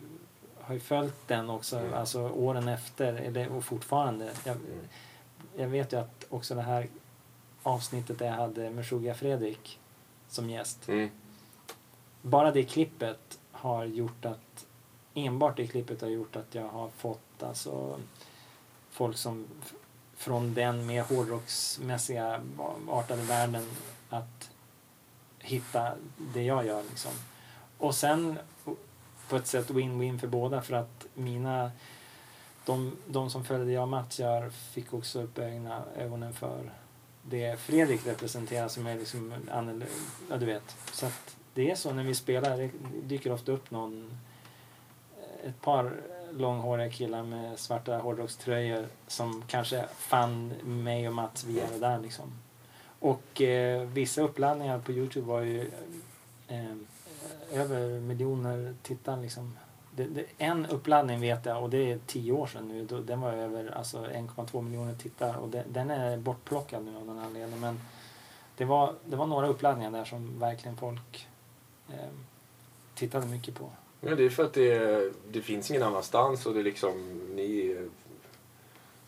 har 0.61 0.75
ju 0.75 0.81
följt 0.81 1.15
den 1.29 1.51
också, 1.51 1.79
Mm. 1.79 1.95
alltså 1.95 2.29
åren 2.29 2.69
efter, 2.69 3.13
eller, 3.15 3.53
och 3.53 3.65
fortfarande. 3.65 4.31
Jag, 4.45 4.57
Mm. 4.57 4.67
jag 5.57 5.69
vet 5.69 5.93
ju 5.93 5.97
att 6.01 6.25
också 6.29 6.55
det 6.55 6.63
här 6.63 6.89
avsnittet 7.63 8.19
där 8.19 8.27
jag 8.27 8.33
hade 8.35 8.71
Meshuggah 8.71 9.15
Fredrik 9.17 9.79
som 10.29 10.51
gäst. 10.51 10.89
Mm. 10.89 11.11
Bara 12.23 12.51
det 12.53 12.63
klippet 12.65 13.39
har 13.53 13.85
gjort 13.85 14.25
att, 14.25 14.67
enbart 15.17 15.57
det 15.57 15.67
klippet 15.67 16.01
har 16.01 16.09
gjort 16.09 16.37
att 16.37 16.55
jag 16.55 16.69
har 16.69 16.89
fått 16.89 17.43
alltså 17.43 18.01
folk 18.91 19.17
som 19.17 19.47
från 20.17 20.55
den 20.55 20.87
mer 20.87 21.03
hårdrocksmässiga 21.03 22.41
artade 22.89 23.23
världen 23.23 23.69
att 24.11 24.51
hitta 25.39 25.93
det 26.17 26.43
jag 26.43 26.67
gör 26.67 26.83
liksom. 26.83 27.13
Och 27.79 27.95
sen 27.95 28.39
på 29.29 29.37
ett 29.37 29.47
sätt 29.47 29.71
win-win 29.71 30.19
för 30.19 30.27
båda 30.27 30.63
för 30.63 30.75
att 30.75 31.07
mina 31.15 31.71
de, 32.65 32.97
de 33.07 33.31
som 33.31 33.45
följde 33.45 33.73
jag 33.73 33.83
och 33.83 33.89
Mats 33.89 34.19
gör 34.19 34.51
fick 34.51 34.95
också 34.95 35.23
upp 35.23 35.39
ögonen, 35.39 35.83
ögonen 35.97 36.33
för 36.33 36.73
det 37.23 37.61
Fredrik 37.61 38.07
representerar 38.07 38.69
som 38.69 38.87
är 38.87 38.99
liksom 38.99 39.35
annorlunda, 39.51 39.87
ja 40.31 40.37
du 40.37 40.47
vet. 40.47 40.77
Så 40.93 41.07
att 41.07 41.37
det 41.55 41.71
är 41.71 41.75
så 41.75 41.93
när 41.93 42.05
vi 42.05 42.15
spelar, 42.15 42.57
det 42.57 42.71
dyker 43.03 43.33
ofta 43.33 43.53
upp 43.53 43.71
någon 43.71 44.19
ett 45.47 45.61
par 45.61 45.93
långhåriga 46.31 46.91
killar 46.91 47.23
med 47.23 47.59
svarta 47.59 47.99
hårdrockströjor 47.99 48.87
som 49.07 49.43
kanske 49.47 49.85
fann 49.97 50.49
mig 50.65 51.09
och 51.09 51.15
Mats 51.15 51.45
via 51.45 51.71
det 51.73 51.79
där 51.79 51.99
liksom. 51.99 52.33
Och 53.01 53.43
eh, 53.43 53.89
vissa 53.89 54.23
uppladdningar 54.23 54.79
på 54.79 54.93
Youtube 54.93 55.27
var 55.27 55.41
ju 55.41 55.71
eh, 56.49 56.77
över 57.53 58.01
miljoner 58.01 58.75
tittare 58.83 59.23
liksom. 59.23 59.59
Det, 59.91 60.05
det, 60.05 60.25
en 60.39 60.67
uppladdning 60.67 61.21
vet 61.21 61.47
jag 61.47 61.63
och 61.63 61.71
det 61.71 61.93
är 61.93 61.99
tio 62.07 62.33
år 62.33 62.47
sedan 62.47 62.69
nu. 62.69 62.85
Då, 62.85 63.01
den 63.01 63.21
var 63.21 63.33
över 63.33 63.79
alltså 63.79 64.07
1,2 64.07 64.63
miljoner 64.63 64.95
tittare 64.95 65.37
och 65.37 65.49
det, 65.49 65.65
den 65.69 65.91
är 65.91 66.17
bortplockad 66.17 66.85
nu 66.85 66.97
av 66.97 67.07
någon 67.07 67.19
anledning. 67.19 67.61
Men 67.61 67.81
det 68.57 68.65
var, 68.65 68.95
det 69.05 69.17
var 69.17 69.27
några 69.27 69.47
uppladdningar 69.47 69.91
där 69.91 70.05
som 70.05 70.39
verkligen 70.39 70.77
folk 70.77 71.29
eh, 71.89 72.11
tittade 72.95 73.27
mycket 73.27 73.55
på. 73.55 73.71
Ja, 74.01 74.15
det 74.15 74.25
är 74.25 74.31
för 74.31 74.45
att 74.45 74.53
det, 74.53 75.13
det 75.33 75.41
finns 75.41 75.71
ingen 75.71 75.83
annanstans 75.83 76.47
och 76.47 76.55
det 76.55 76.61
är 76.61 76.65
liksom, 76.65 77.21
ni 77.35 77.77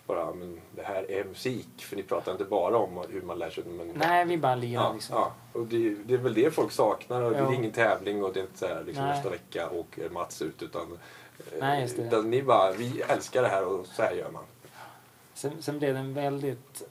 bara, 0.09 0.35
men 0.35 0.61
det 0.71 0.83
här 0.83 1.11
är 1.11 1.25
musik. 1.25 1.69
För 1.79 1.97
ni 1.97 2.03
pratar 2.03 2.33
inte 2.33 2.45
bara 2.45 2.77
om 2.77 3.05
hur 3.09 3.23
man 3.23 3.39
lär 3.39 3.51
sig. 3.51 3.65
Men, 3.65 3.93
Nej, 3.95 4.25
vi 4.25 4.39
bara 4.39 4.55
lirar 4.55 4.83
ja, 4.83 4.93
liksom. 4.93 5.17
ja. 5.17 5.33
Och 5.53 5.67
det, 5.67 5.95
det 5.95 6.15
är 6.15 6.19
väl 6.19 6.35
det 6.35 6.55
folk 6.55 6.73
saknar. 6.73 7.23
Och 7.23 7.33
det 7.33 7.39
är 7.39 7.53
ingen 7.53 7.73
tävling 7.73 8.25
och 8.25 8.33
det 8.33 8.41
är 8.41 8.45
inte 8.45 8.59
så 8.59 8.67
här 8.67 8.85
liksom 8.85 9.05
Nej. 9.05 9.15
nästa 9.15 9.31
vecka 9.31 9.71
åker 9.71 10.11
Mats 10.11 10.43
ut. 10.43 10.63
Utan, 10.63 10.83
eh, 11.39 11.59
Nej, 11.61 11.83
just 11.83 11.97
det. 11.97 12.03
utan 12.03 12.31
ni 12.31 12.43
bara, 12.43 12.73
vi 12.73 13.03
älskar 13.09 13.43
det 13.43 13.49
här 13.49 13.65
och 13.65 13.87
så 13.87 14.03
här 14.03 14.13
gör 14.13 14.31
man. 14.31 14.45
Sen, 15.35 15.63
sen 15.63 15.79
blev 15.79 15.95
det 15.95 16.01
en 16.01 16.15
väldigt, 16.15 16.83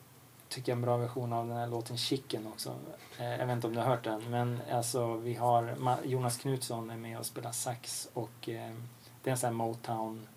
tycker 0.50 0.72
jag, 0.72 0.76
en 0.78 0.82
bra 0.82 0.98
version 0.98 1.34
av 1.34 1.48
den 1.48 1.58
här 1.58 1.68
låten 1.68 1.98
Chicken 1.98 2.48
också. 2.48 2.76
Eh, 3.20 3.26
jag 3.38 3.46
vet 3.48 3.54
inte 3.56 3.68
om 3.68 3.74
du 3.74 3.80
har 3.80 3.88
hört 3.88 4.04
den, 4.04 4.32
men 4.32 4.60
alltså 4.72 5.16
vi 5.16 5.34
har 5.34 5.76
Jonas 6.04 6.38
Knutsson 6.38 6.90
är 6.90 6.98
med 6.98 7.20
och 7.20 7.26
spelar 7.26 7.52
sax 7.52 8.10
och 8.14 8.50
eh, 8.50 8.74
det 9.24 9.30
är 9.30 9.32
en 9.32 9.38
sån 9.38 9.48
här 9.48 9.54
Motown 9.54 10.28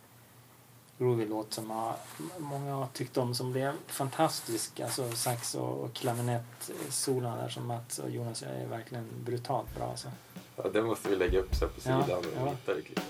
groovy 0.98 1.26
låt 1.26 1.52
som 1.52 1.70
har, 1.70 1.94
många 2.38 2.74
har 2.74 2.86
tyckt 2.86 3.16
om 3.16 3.34
som 3.34 3.52
blev 3.52 3.72
fantastisk. 3.86 4.80
Alltså 4.80 5.10
sax 5.12 5.54
och, 5.54 5.78
och 5.84 5.92
klavinett 5.92 6.70
solen 6.88 7.36
där 7.38 7.48
som 7.48 7.66
Mats 7.66 7.98
och 7.98 8.10
Jonas 8.10 8.42
gör 8.42 8.48
är 8.50 8.66
verkligen 8.66 9.08
brutalt 9.24 9.74
bra 9.76 9.86
alltså. 9.90 10.08
Ja, 10.56 10.68
det 10.72 10.82
måste 10.82 11.08
vi 11.08 11.16
lägga 11.16 11.38
upp 11.38 11.54
så 11.54 11.66
på 11.68 11.72
Ja, 11.84 12.04
sidan. 12.04 12.18
och 12.18 12.24
ja. 12.36 12.50
hitta 12.50 12.74
det 12.74 12.82
klippet. 12.82 13.04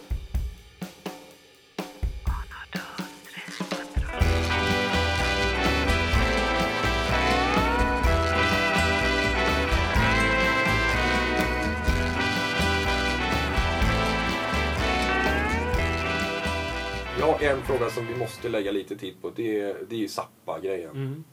En 17.42 17.62
fråga 17.62 17.90
som 17.90 18.06
vi 18.06 18.16
måste 18.16 18.48
lägga 18.48 18.72
lite 18.72 18.96
tid 18.96 19.14
på 19.22 19.30
det 19.30 19.60
är, 19.60 19.76
det 19.88 19.94
är 19.94 20.00
ju 20.00 20.08
Zappa-grejen. 20.08 20.90
Mm. 20.90 21.24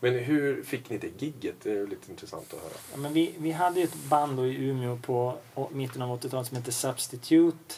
Men 0.00 0.14
hur 0.14 0.62
fick 0.62 0.90
ni 0.90 0.98
det 0.98 1.22
gigget? 1.22 1.54
Det 1.62 1.70
är 1.70 1.86
lite 1.86 2.10
intressant 2.10 2.54
att 2.54 2.60
höra. 2.60 2.72
Ja, 2.92 2.96
men 2.96 3.12
vi, 3.12 3.34
vi 3.38 3.52
hade 3.52 3.80
ju 3.80 3.84
ett 3.84 4.04
band 4.08 4.40
i 4.40 4.64
Umeå 4.64 4.98
på 5.02 5.38
mitten 5.70 6.02
av 6.02 6.20
80-talet 6.20 6.46
som 6.46 6.56
hette 6.56 6.72
Substitute 6.72 7.74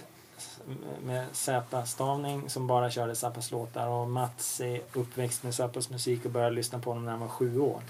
med 1.05 1.27
Z-stavning 1.33 2.51
som 2.51 2.67
bara 2.67 2.91
körde 2.91 3.15
Zappas 3.15 3.51
låtar 3.51 3.89
och 3.89 4.11
Mats 4.11 4.61
är 4.61 4.81
uppväxt 4.93 5.43
med 5.43 5.55
Zappas 5.55 5.91
musik 5.91 6.25
och 6.25 6.31
började 6.31 6.55
lyssna 6.55 6.79
på 6.79 6.91
honom 6.91 7.05
när 7.05 7.11
han 7.11 7.21
var 7.21 7.29
sju 7.29 7.61
år. 7.61 7.81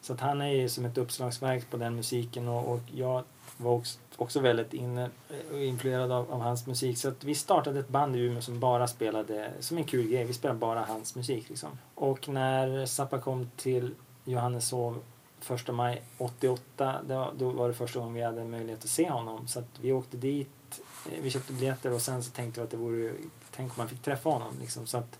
Så 0.00 0.12
att 0.12 0.20
han 0.20 0.40
är 0.40 0.52
ju 0.52 0.68
som 0.68 0.84
ett 0.84 0.98
uppslagsverk 0.98 1.70
på 1.70 1.76
den 1.76 1.96
musiken 1.96 2.48
och, 2.48 2.72
och 2.72 2.80
jag 2.94 3.24
var 3.56 3.72
också, 3.72 3.98
också 4.20 4.40
väldigt 4.40 4.74
in, 4.74 4.98
eh, 4.98 5.08
influerad 5.52 6.12
av, 6.12 6.32
av 6.32 6.40
hans 6.40 6.66
musik. 6.66 6.98
Så 6.98 7.08
att 7.08 7.24
vi 7.24 7.34
startade 7.34 7.80
ett 7.80 7.88
band 7.88 8.16
i 8.16 8.18
Umeå 8.18 8.42
som 8.42 8.60
bara 8.60 8.86
spelade, 8.88 9.50
som 9.60 9.78
en 9.78 9.84
kul 9.84 10.08
grej, 10.08 10.24
vi 10.24 10.32
spelade 10.32 10.60
bara 10.60 10.84
hans 10.84 11.16
musik 11.16 11.48
liksom. 11.48 11.68
Och 11.94 12.28
när 12.28 12.86
Zappa 12.86 13.18
kom 13.18 13.50
till 13.56 13.94
Johanneshov 14.24 15.02
första 15.40 15.72
maj 15.72 16.02
88, 16.18 17.00
då, 17.08 17.32
då 17.38 17.50
var 17.50 17.68
det 17.68 17.74
första 17.74 17.98
gången 17.98 18.14
vi 18.14 18.22
hade 18.22 18.44
möjlighet 18.44 18.84
att 18.84 18.90
se 18.90 19.10
honom. 19.10 19.48
Så 19.48 19.58
att 19.58 19.78
vi 19.80 19.92
åkte 19.92 20.16
dit, 20.16 20.80
eh, 21.10 21.22
vi 21.22 21.30
köpte 21.30 21.52
biljetter 21.52 21.92
och 21.92 22.02
sen 22.02 22.22
så 22.22 22.30
tänkte 22.30 22.60
vi 22.60 22.64
att 22.64 22.70
det 22.70 22.76
vore, 22.76 23.12
tänk 23.56 23.70
om 23.70 23.74
man 23.78 23.88
fick 23.88 24.02
träffa 24.02 24.28
honom 24.28 24.54
liksom. 24.60 24.86
Så 24.86 24.98
att 24.98 25.18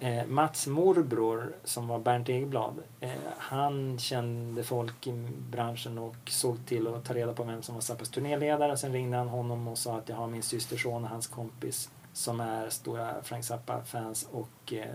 eh, 0.00 0.26
Mats 0.26 0.66
morbror 0.66 1.52
som 1.64 1.88
var 1.88 1.98
Bernt 1.98 2.28
Egeblad, 2.28 2.82
eh, 3.00 3.10
han 3.38 3.98
kände 3.98 4.64
folk 4.64 5.06
i 5.06 5.12
branschen 5.50 5.98
och 5.98 6.16
såg 6.26 6.66
till 6.66 6.86
att 6.86 7.04
ta 7.04 7.14
reda 7.14 7.32
på 7.32 7.44
vem 7.44 7.62
som 7.62 7.74
var 7.74 7.82
Zappas 7.82 8.08
turnéledare. 8.08 8.76
Sen 8.76 8.92
ringde 8.92 9.16
han 9.16 9.28
honom 9.28 9.68
och 9.68 9.78
sa 9.78 9.96
att 9.96 10.08
jag 10.08 10.16
har 10.16 10.26
min 10.26 10.42
systerson 10.42 11.04
och 11.04 11.10
hans 11.10 11.26
kompis 11.26 11.90
som 12.12 12.40
är 12.40 12.70
stora 12.70 13.22
Frank 13.22 13.44
Zappa-fans 13.44 14.28
och 14.32 14.72
eh, 14.72 14.86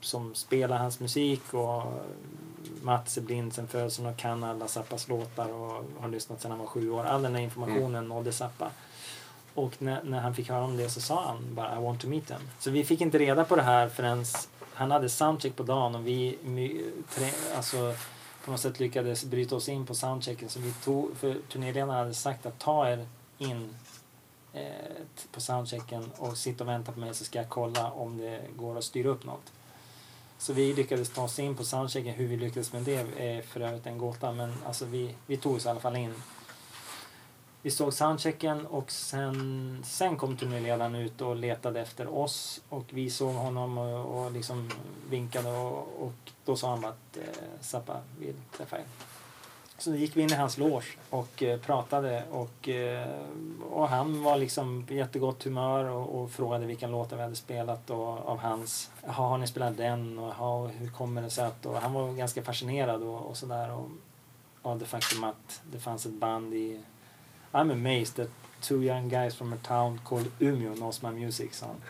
som 0.00 0.34
spelar 0.34 0.78
hans 0.78 1.00
musik 1.00 1.54
och 1.54 1.82
Mats 2.82 3.18
är 3.18 3.22
blind 3.22 3.54
sen 3.54 3.68
födseln 3.68 4.08
och 4.08 4.16
kan 4.16 4.44
alla 4.44 4.68
Zappas 4.68 5.08
låtar 5.08 5.52
och 5.52 5.84
har 6.00 6.08
lyssnat 6.08 6.40
sedan 6.40 6.50
han 6.50 6.60
var 6.60 6.66
sju 6.66 6.90
år. 6.90 7.04
All 7.04 7.22
den 7.22 7.34
här 7.34 7.42
informationen 7.42 8.08
nådde 8.08 8.32
Zappa. 8.32 8.70
Och 9.58 9.82
när, 9.82 10.02
när 10.02 10.20
han 10.20 10.34
fick 10.34 10.48
höra 10.48 10.64
om 10.64 10.76
det 10.76 10.90
så 10.90 11.00
sa 11.00 11.24
han 11.26 11.54
bara 11.54 11.76
I 11.76 11.82
want 11.82 12.00
to 12.00 12.08
meet 12.08 12.26
them. 12.26 12.40
Så 12.58 12.70
vi 12.70 12.84
fick 12.84 13.00
inte 13.00 13.18
reda 13.18 13.44
på 13.44 13.56
det 13.56 13.62
här 13.62 13.88
förrän 13.88 14.24
han 14.74 14.90
hade 14.90 15.08
soundcheck 15.08 15.56
på 15.56 15.62
dagen 15.62 15.94
och 15.94 16.06
vi 16.06 16.38
tre, 17.14 17.30
alltså, 17.56 17.94
på 18.44 18.50
något 18.50 18.60
sätt 18.60 18.80
lyckades 18.80 19.24
bryta 19.24 19.56
oss 19.56 19.68
in 19.68 19.86
på 19.86 19.94
soundchecken. 19.94 20.48
Så 20.48 20.60
vi 20.60 20.72
tog, 20.72 21.16
för 21.16 21.36
turnéledaren 21.52 21.90
hade 21.90 22.14
sagt 22.14 22.46
att 22.46 22.58
ta 22.58 22.88
er 22.88 23.06
in 23.38 23.74
eh, 24.52 24.62
på 25.32 25.40
soundchecken 25.40 26.10
och 26.16 26.38
sitta 26.38 26.64
och 26.64 26.70
vänta 26.70 26.92
på 26.92 27.00
mig 27.00 27.14
så 27.14 27.24
ska 27.24 27.38
jag 27.38 27.48
kolla 27.48 27.90
om 27.90 28.18
det 28.18 28.40
går 28.56 28.78
att 28.78 28.84
styra 28.84 29.08
upp 29.08 29.24
något. 29.24 29.52
Så 30.38 30.52
vi 30.52 30.74
lyckades 30.74 31.10
ta 31.10 31.22
oss 31.22 31.38
in 31.38 31.56
på 31.56 31.64
soundchecken. 31.64 32.14
Hur 32.14 32.26
vi 32.26 32.36
lyckades 32.36 32.72
med 32.72 32.82
det 32.82 33.06
är 33.16 33.42
för 33.42 33.60
övrigt 33.60 33.86
en 33.86 33.98
gåta 33.98 34.32
men 34.32 34.54
alltså 34.66 34.84
vi, 34.84 35.14
vi 35.26 35.36
tog 35.36 35.56
oss 35.56 35.66
i 35.66 35.68
alla 35.68 35.80
fall 35.80 35.96
in. 35.96 36.14
Vi 37.62 37.70
såg 37.70 37.92
soundchecken 37.92 38.66
och 38.66 38.90
sen, 38.90 39.82
sen 39.84 40.16
kom 40.16 40.36
turnéledaren 40.36 40.94
ut 40.94 41.20
och 41.20 41.36
letade 41.36 41.80
efter 41.80 42.14
oss 42.18 42.60
och 42.68 42.84
vi 42.90 43.10
såg 43.10 43.34
honom 43.34 43.78
och, 43.78 44.24
och 44.24 44.32
liksom 44.32 44.70
vinkade 45.10 45.50
och, 45.50 45.88
och 46.00 46.32
då 46.44 46.56
sa 46.56 46.70
han 46.70 46.80
bara 46.80 46.92
att 46.92 47.16
eh, 47.16 47.22
Zappa 47.60 48.00
vill 48.18 48.34
träffa 48.56 48.78
er. 48.78 48.84
Så 49.78 49.90
då 49.90 49.96
gick 49.96 50.16
vi 50.16 50.22
in 50.22 50.32
i 50.32 50.34
hans 50.34 50.58
loge 50.58 50.86
och 51.10 51.42
eh, 51.42 51.60
pratade 51.60 52.24
och, 52.30 52.68
eh, 52.68 53.08
och 53.70 53.88
han 53.88 54.22
var 54.22 54.36
liksom 54.36 54.86
på 54.86 54.94
jättegott 54.94 55.44
humör 55.44 55.84
och, 55.84 56.22
och 56.22 56.30
frågade 56.30 56.66
vilken 56.66 56.90
låt 56.90 57.12
vi 57.12 57.22
hade 57.22 57.36
spelat 57.36 57.90
och, 57.90 58.28
av 58.28 58.38
hans. 58.38 58.90
Jaha, 59.02 59.28
har 59.28 59.38
ni 59.38 59.46
spelat 59.46 59.76
den? 59.76 60.18
Och 60.18 60.28
aha, 60.28 60.66
hur 60.66 60.90
kommer 60.90 61.22
det 61.22 61.30
sig 61.30 61.44
att? 61.44 61.66
Och 61.66 61.76
han 61.76 61.92
var 61.92 62.12
ganska 62.12 62.42
fascinerad 62.42 63.02
och, 63.02 63.26
och 63.26 63.36
sådär. 63.36 63.70
Och, 63.72 63.88
av 64.62 64.78
det 64.78 64.84
faktum 64.84 65.24
att 65.24 65.62
det 65.72 65.78
fanns 65.78 66.06
ett 66.06 66.12
band 66.12 66.54
i 66.54 66.80
I'm 67.52 67.70
amazed 67.70 68.16
that 68.16 68.28
two 68.60 68.82
young 68.82 69.08
guys 69.08 69.34
from 69.34 69.52
a 69.52 69.56
town 69.56 70.00
called 70.04 70.30
Umeå 70.38 70.74
knows 70.74 71.02
my 71.02 71.10
music, 71.10 71.54
sa 71.54 71.66
han. 71.66 71.82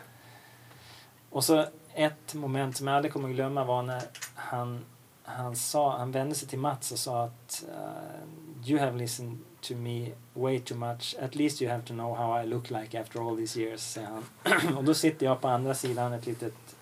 Och 1.29 1.43
så 1.43 1.65
ett 1.93 2.33
moment 2.33 2.77
som 2.77 2.87
jag 2.87 2.95
aldrig 2.95 3.13
kommer 3.13 3.29
glömma 3.29 3.63
var 3.63 3.83
när 3.83 4.01
han, 4.35 4.85
han, 5.23 5.55
sa, 5.55 5.97
han 5.97 6.11
vände 6.11 6.35
sig 6.35 6.47
till 6.47 6.59
Mats 6.59 6.91
och 6.91 6.99
sa 6.99 7.23
att 7.23 7.63
uh, 7.69 8.69
You 8.69 8.79
have 8.79 8.97
listened 8.97 9.37
to 9.61 9.75
me 9.75 10.11
way 10.33 10.59
too 10.59 10.77
much. 10.77 11.15
At 11.21 11.35
least 11.35 11.61
you 11.61 11.71
have 11.71 11.83
to 11.83 11.93
know 11.93 12.15
how 12.15 12.41
I 12.41 12.45
look 12.45 12.69
like 12.69 12.99
after 13.01 13.19
all 13.19 13.37
these 13.37 13.59
years, 13.59 13.81
säger 13.81 14.07
han. 14.07 14.77
och 14.77 14.83
då 14.83 14.93
sitter 14.93 15.25
jag 15.25 15.41
på 15.41 15.47
andra 15.47 15.75
sidan 15.75 16.13
ett 16.13 16.25
litet, 16.25 16.75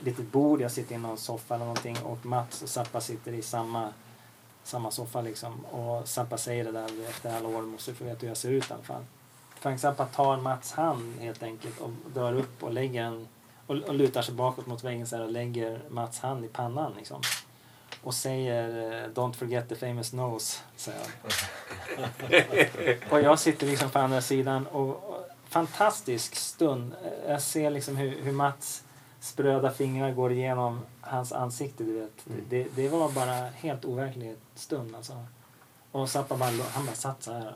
litet 0.00 0.32
bord. 0.32 0.60
Jag 0.60 0.70
sitter 0.70 0.94
i 0.94 0.98
någon 0.98 1.18
soffa 1.18 1.54
eller 1.54 1.64
någonting 1.64 1.96
och 2.02 2.26
Mats 2.26 2.62
och 2.62 2.68
Zappa 2.68 3.00
sitter 3.00 3.32
i 3.32 3.42
samma 3.42 3.88
samma 4.64 4.90
soffa 4.90 5.20
liksom. 5.20 5.64
Och 5.64 6.08
Zappa 6.08 6.38
säger 6.38 6.64
det 6.64 6.72
där 6.72 6.90
efter 7.08 7.36
alla 7.36 7.48
år, 7.48 7.62
måste 7.62 7.94
få 7.94 8.04
veta 8.04 8.20
hur 8.20 8.28
jag 8.28 8.36
ser 8.36 8.50
ut 8.50 8.70
i 8.70 8.72
alla 8.72 8.82
fall. 8.82 9.04
Frank 9.60 9.80
Zappa 9.80 10.06
tar 10.06 10.36
Mats 10.36 10.72
hand 10.72 11.20
helt 11.20 11.42
enkelt 11.42 11.80
och 11.80 11.90
drar 12.14 12.34
upp 12.34 12.62
och 12.62 12.72
lägger 12.72 13.02
en 13.02 13.28
och, 13.66 13.76
och 13.76 13.94
lutar 13.94 14.22
sig 14.22 14.34
bakåt 14.34 14.66
mot 14.66 14.84
väggen 14.84 15.06
så 15.06 15.16
här 15.16 15.24
och 15.24 15.32
lägger 15.32 15.80
Mats 15.88 16.20
hand 16.20 16.44
i 16.44 16.48
pannan 16.48 16.92
liksom. 16.96 17.22
Och 18.02 18.14
säger 18.14 18.92
eh, 18.92 19.08
Don't 19.08 19.32
forget 19.32 19.68
the 19.68 19.74
famous 19.74 20.12
nose, 20.12 20.58
säger 20.76 21.00
och 23.10 23.20
jag 23.20 23.38
sitter 23.38 23.66
liksom 23.66 23.90
på 23.90 23.98
andra 23.98 24.20
sidan 24.20 24.66
och, 24.66 24.88
och 24.88 25.28
fantastisk 25.48 26.34
stund. 26.34 26.94
Jag 27.26 27.42
ser 27.42 27.70
liksom 27.70 27.96
hur, 27.96 28.22
hur 28.22 28.32
Mats 28.32 28.84
spröda 29.20 29.70
fingrar 29.70 30.12
går 30.12 30.32
igenom 30.32 30.80
hans 31.00 31.32
ansikte, 31.32 31.84
du 31.84 31.92
vet. 31.92 32.26
Mm. 32.26 32.44
Det, 32.48 32.66
det 32.76 32.88
var 32.88 33.12
bara 33.12 33.34
helt 33.34 33.84
overklig 33.84 34.36
stund 34.54 34.96
alltså. 34.96 35.26
Och 35.92 36.10
Zappa 36.10 36.36
bara, 36.36 36.50
han 36.50 36.86
bara 36.86 36.94
satt 36.94 37.22
så 37.22 37.32
här 37.32 37.54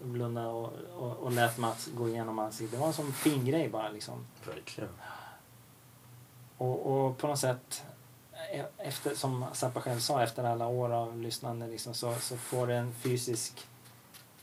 och 0.00 0.06
blundade 0.06 0.48
och, 0.48 0.72
och, 0.96 1.16
och 1.16 1.32
lät 1.32 1.58
Mats 1.58 1.88
gå 1.94 2.08
igenom 2.08 2.38
ansiktet. 2.38 2.70
Det 2.70 2.80
var 2.80 2.86
en 2.86 2.92
sån 2.92 3.12
fin 3.12 3.44
grej 3.44 3.68
bara 3.68 3.88
liksom. 3.88 4.26
Verkligen. 4.46 4.90
Och, 6.58 6.86
och 6.86 7.18
på 7.18 7.26
något 7.26 7.38
sätt, 7.38 7.84
e- 8.52 8.64
efter, 8.78 9.14
som 9.14 9.44
Zappa 9.52 9.80
själv 9.80 10.00
sa, 10.00 10.22
efter 10.22 10.44
alla 10.44 10.66
år 10.66 10.92
av 10.92 11.18
lyssnande 11.18 11.66
liksom, 11.66 11.94
så, 11.94 12.14
så 12.14 12.36
får 12.36 12.66
det 12.66 12.76
en 12.76 12.92
fysisk 12.92 13.66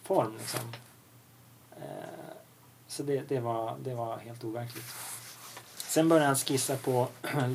form. 0.04 0.34
Liksom. 0.38 0.74
Eh, 1.72 2.36
så 2.88 3.04
det, 3.04 3.30
det, 3.30 3.40
var, 3.40 3.78
det 3.80 3.96
var 3.96 4.18
helt 4.18 4.44
overkligt. 4.44 4.86
Sen 5.96 6.10
började 6.10 6.26
han 6.26 6.36
skissa 6.36 6.78
på 6.78 7.08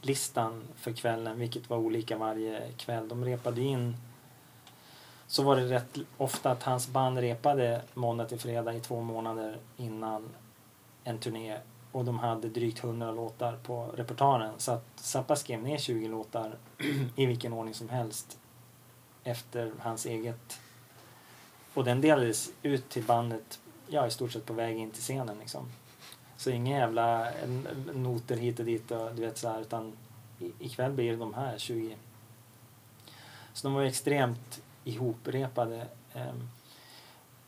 låtlistan 0.00 0.62
för 0.76 0.92
kvällen, 0.92 1.38
vilket 1.38 1.70
var 1.70 1.76
olika 1.76 2.18
varje 2.18 2.72
kväll. 2.76 3.08
De 3.08 3.24
repade 3.24 3.60
in 3.60 3.96
så 5.26 5.42
var 5.42 5.56
det 5.56 5.62
rätt 5.62 5.98
ofta 6.16 6.50
att 6.50 6.62
hans 6.62 6.88
band 6.88 7.18
repade 7.18 7.82
måndag 7.94 8.24
till 8.24 8.38
fredag 8.38 8.74
i 8.74 8.80
två 8.80 9.00
månader 9.00 9.58
innan 9.76 10.28
en 11.04 11.18
turné 11.18 11.58
och 11.92 12.04
de 12.04 12.18
hade 12.18 12.48
drygt 12.48 12.84
100 12.84 13.12
låtar 13.12 13.56
på 13.56 13.90
repertoaren. 13.94 14.54
Så 14.58 14.72
att 14.72 14.86
Zappa 14.96 15.36
skrev 15.36 15.62
ner 15.62 15.78
20 15.78 16.08
låtar 16.08 16.58
i 17.16 17.26
vilken 17.26 17.52
ordning 17.52 17.74
som 17.74 17.88
helst 17.88 18.38
efter 19.24 19.72
hans 19.78 20.06
eget. 20.06 20.60
Och 21.74 21.84
den 21.84 22.00
delades 22.00 22.50
ut 22.62 22.88
till 22.88 23.04
bandet 23.04 23.60
ja, 23.86 24.06
i 24.06 24.10
stort 24.10 24.32
sett 24.32 24.46
på 24.46 24.52
väg 24.52 24.78
in 24.78 24.90
till 24.90 25.02
scenen. 25.02 25.38
Liksom. 25.38 25.70
Så 26.44 26.50
inga 26.50 26.78
jävla 26.78 27.28
noter 27.94 28.36
hit 28.36 28.58
och 28.58 28.64
dit 28.64 28.90
och 28.90 29.14
du 29.14 29.22
vet 29.22 29.38
så 29.38 29.48
här, 29.48 29.60
utan 29.60 29.92
ikväll 30.58 30.92
blir 30.92 31.10
det 31.10 31.16
de 31.16 31.34
här 31.34 31.58
20. 31.58 31.96
Så 33.52 33.66
de 33.66 33.74
var 33.74 33.82
extremt 33.82 34.62
ihoprepade. 34.84 35.86
Ehm. 36.14 36.48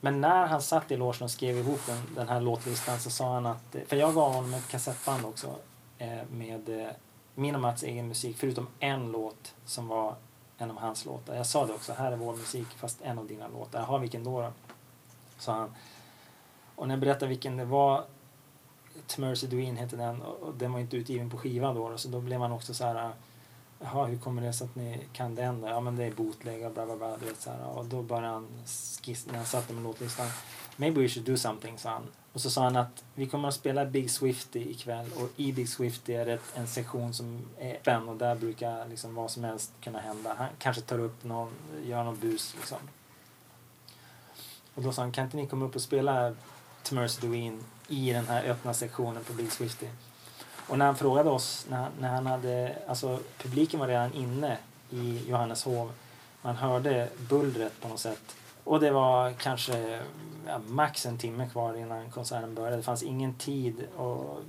Men 0.01 0.21
när 0.21 0.45
han 0.45 0.61
satt 0.61 0.91
i 0.91 0.97
logen 0.97 1.23
och 1.23 1.31
skrev 1.31 1.57
ihop 1.57 1.79
den, 1.85 2.15
den 2.15 2.29
här 2.29 2.41
låtlistan 2.41 2.99
så 2.99 3.09
sa 3.09 3.33
han 3.33 3.45
att, 3.45 3.75
för 3.87 3.95
jag 3.95 4.13
gav 4.13 4.33
honom 4.33 4.53
ett 4.53 4.67
kassettband 4.67 5.25
också 5.25 5.55
eh, 5.97 6.25
med 6.31 6.69
eh, 6.69 6.91
min 7.35 7.55
och 7.55 7.61
Mats 7.61 7.83
egen 7.83 8.07
musik, 8.07 8.37
förutom 8.37 8.67
en 8.79 9.11
låt 9.11 9.55
som 9.65 9.87
var 9.87 10.15
en 10.57 10.71
av 10.71 10.77
hans 10.77 11.05
låtar. 11.05 11.35
Jag 11.35 11.45
sa 11.47 11.65
det 11.65 11.73
också, 11.73 11.93
här 11.93 12.11
är 12.11 12.15
vår 12.15 12.35
musik 12.35 12.67
fast 12.67 13.01
en 13.01 13.19
av 13.19 13.27
dina 13.27 13.47
låtar. 13.47 13.79
Jaha, 13.79 13.97
vilken 13.97 14.23
då? 14.23 14.41
då? 14.41 14.51
Sa 15.37 15.53
han. 15.53 15.75
Och 16.75 16.87
när 16.87 16.95
jag 16.95 17.01
berättade 17.01 17.27
vilken 17.27 17.57
det 17.57 17.65
var, 17.65 18.03
Tmercy 19.07 19.47
Dween 19.47 19.77
hette 19.77 19.95
den 19.95 20.21
och 20.21 20.53
den 20.53 20.73
var 20.73 20.79
inte 20.79 20.97
utgiven 20.97 21.29
på 21.29 21.37
skiva 21.37 21.73
då, 21.73 21.97
så 21.97 22.07
då 22.07 22.21
blev 22.21 22.39
man 22.39 22.51
också 22.51 22.73
så 22.73 22.85
här 22.85 23.11
Jaha, 23.79 24.05
hur 24.05 24.17
kommer 24.17 24.41
det 24.41 24.53
sig 24.53 24.65
att 24.65 24.75
ni 24.75 24.99
kan 25.13 25.35
den 25.35 25.61
då? 25.61 25.67
Ja, 25.67 25.79
men 25.79 25.95
det 25.95 26.03
är 26.03 26.11
bootleg 26.11 26.65
och 26.65 26.71
bla 26.71 26.85
bla 26.85 26.97
bla. 26.97 27.17
Du 27.17 27.25
vet, 27.25 27.41
så 27.41 27.49
här. 27.49 27.65
Och 27.65 27.85
då 27.85 28.01
började 28.01 28.27
han 28.27 28.47
skissa, 29.03 29.31
när 29.31 29.37
han 29.37 29.45
satte 29.45 29.73
med 29.73 29.83
låtlistan. 29.83 30.27
Maybe 30.75 31.01
we 31.01 31.09
should 31.09 31.25
do 31.25 31.37
something, 31.37 31.77
sa 31.77 31.89
han. 31.89 32.07
Och 32.33 32.41
så 32.41 32.49
sa 32.49 32.63
han 32.63 32.75
att 32.75 33.03
vi 33.15 33.27
kommer 33.27 33.47
att 33.47 33.53
spela 33.53 33.85
Big 33.85 34.11
Swifty 34.11 34.71
ikväll 34.71 35.09
och 35.15 35.29
i 35.35 35.53
Big 35.53 35.69
Swifty 35.69 36.13
är 36.13 36.25
det 36.25 36.39
en 36.55 36.67
sektion 36.67 37.13
som 37.13 37.41
är 37.59 37.75
öppen 37.75 38.09
och 38.09 38.17
där 38.17 38.35
brukar 38.35 38.87
liksom 38.87 39.15
vad 39.15 39.31
som 39.31 39.43
helst 39.43 39.71
kunna 39.81 39.99
hända. 39.99 40.33
Han 40.37 40.47
kanske 40.59 40.81
tar 40.81 40.99
upp 40.99 41.23
någon, 41.23 41.51
gör 41.85 42.03
någon 42.03 42.19
bus 42.19 42.55
liksom. 42.55 42.77
Och 44.75 44.83
då 44.83 44.91
sa 44.91 45.01
han, 45.01 45.11
kan 45.11 45.25
inte 45.25 45.37
ni 45.37 45.47
komma 45.47 45.65
upp 45.65 45.75
och 45.75 45.81
spela 45.81 46.35
To 46.83 46.95
Mercy 46.95 47.21
i 47.87 48.13
den 48.13 48.27
här 48.27 48.43
öppna 48.43 48.73
sektionen 48.73 49.23
på 49.23 49.33
Big 49.33 49.51
Swifty? 49.51 49.87
Och 50.67 50.77
när 50.77 50.85
han 50.85 50.95
frågade 50.95 51.29
oss, 51.29 51.65
när, 51.69 51.89
när 51.99 52.09
han 52.09 52.25
hade, 52.25 52.75
alltså 52.87 53.19
publiken 53.37 53.79
var 53.79 53.87
redan 53.87 54.13
inne 54.13 54.57
i 54.89 55.29
Johanneshov. 55.29 55.91
Man 56.41 56.55
hörde 56.55 57.09
bullret 57.29 57.81
på 57.81 57.87
något 57.87 57.99
sätt. 57.99 58.35
Och 58.63 58.79
det 58.79 58.91
var 58.91 59.33
kanske 59.33 60.01
ja, 60.47 60.59
max 60.67 61.05
en 61.05 61.17
timme 61.17 61.49
kvar 61.49 61.73
innan 61.73 62.11
konserten 62.11 62.55
började. 62.55 62.75
Det 62.75 62.83
fanns 62.83 63.03
ingen 63.03 63.33
tid 63.33 63.87
att 63.97 64.43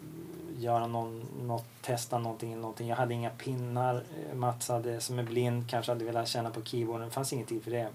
göra 0.59 0.87
någon, 0.87 1.27
något, 1.43 1.67
testa 1.83 2.19
någonting 2.19 2.53
eller 2.53 2.63
någonting. 2.63 2.89
Jag 2.89 2.97
hade 2.97 3.15
inga 3.15 3.31
pinnar. 3.31 4.03
Mats 4.35 4.69
hade, 4.69 5.01
som 5.01 5.19
är 5.19 5.23
blind 5.23 5.71
kanske 5.71 5.93
hade 5.93 6.05
velat 6.05 6.29
känna 6.29 6.51
på 6.51 6.63
keyboarden. 6.63 7.09
Det 7.09 7.15
fanns 7.15 7.33
ingen 7.33 7.47
tid 7.47 7.65
för 7.65 7.71
det. 7.71 7.89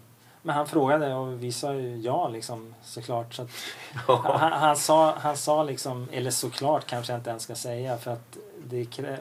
Men 0.45 0.55
han 0.55 0.67
frågade 0.67 1.13
och 1.13 1.43
vi 1.43 1.51
sa 1.51 1.73
ju 1.73 1.97
ja 1.97 2.27
liksom 2.27 2.75
såklart. 2.81 3.33
Så 3.33 3.41
att, 3.41 3.49
han, 4.23 4.51
han, 4.51 4.75
sa, 4.75 5.15
han 5.17 5.37
sa 5.37 5.63
liksom, 5.63 6.07
eller 6.11 6.31
såklart 6.31 6.85
kanske 6.85 7.13
jag 7.13 7.19
inte 7.19 7.29
ens 7.29 7.43
ska 7.43 7.55
säga 7.55 7.97
för 7.97 8.11
att 8.11 8.37
det 8.65 8.85
krä, 8.85 9.19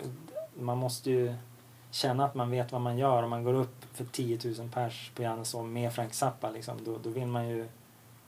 man 0.54 0.78
måste 0.78 1.10
ju 1.10 1.34
känna 1.90 2.24
att 2.24 2.34
man 2.34 2.50
vet 2.50 2.72
vad 2.72 2.80
man 2.80 2.98
gör. 2.98 3.22
Om 3.22 3.30
man 3.30 3.44
går 3.44 3.54
upp 3.54 3.84
för 3.92 4.04
10 4.04 4.38
000 4.44 4.68
pers 4.74 5.10
på 5.14 5.22
Jannesson 5.22 5.72
med 5.72 5.92
Frank 5.92 6.14
Zappa 6.14 6.50
liksom, 6.50 6.84
då, 6.84 6.98
då 7.02 7.10
vill 7.10 7.26
man 7.26 7.48
ju 7.48 7.68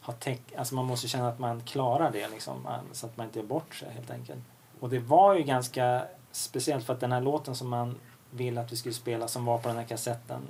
ha 0.01 0.13
täck, 0.13 0.43
alltså 0.57 0.75
man 0.75 0.85
måste 0.85 1.09
känna 1.09 1.29
att 1.29 1.39
man 1.39 1.61
klarar 1.61 2.11
det 2.11 2.29
liksom, 2.29 2.69
så 2.93 3.07
att 3.07 3.17
man 3.17 3.27
inte 3.27 3.39
gör 3.39 3.47
bort 3.47 3.75
sig 3.75 3.93
helt 3.93 4.11
enkelt. 4.11 4.41
Och 4.81 4.91
det 4.91 4.99
var 4.99 5.35
ju 5.35 5.43
ganska 5.43 6.05
speciellt 6.33 6.85
för 6.85 6.93
att 6.93 7.01
den 7.01 7.13
här 7.13 7.21
låten 7.21 7.55
som 7.55 7.69
man 7.69 7.99
vill 8.31 8.59
att 8.59 8.73
vi 8.73 8.77
skulle 8.77 8.95
spela 8.95 9.29
som 9.29 9.45
var 9.45 9.59
på 9.59 9.69
den 9.69 9.77
här 9.77 9.85
kassetten 9.85 10.43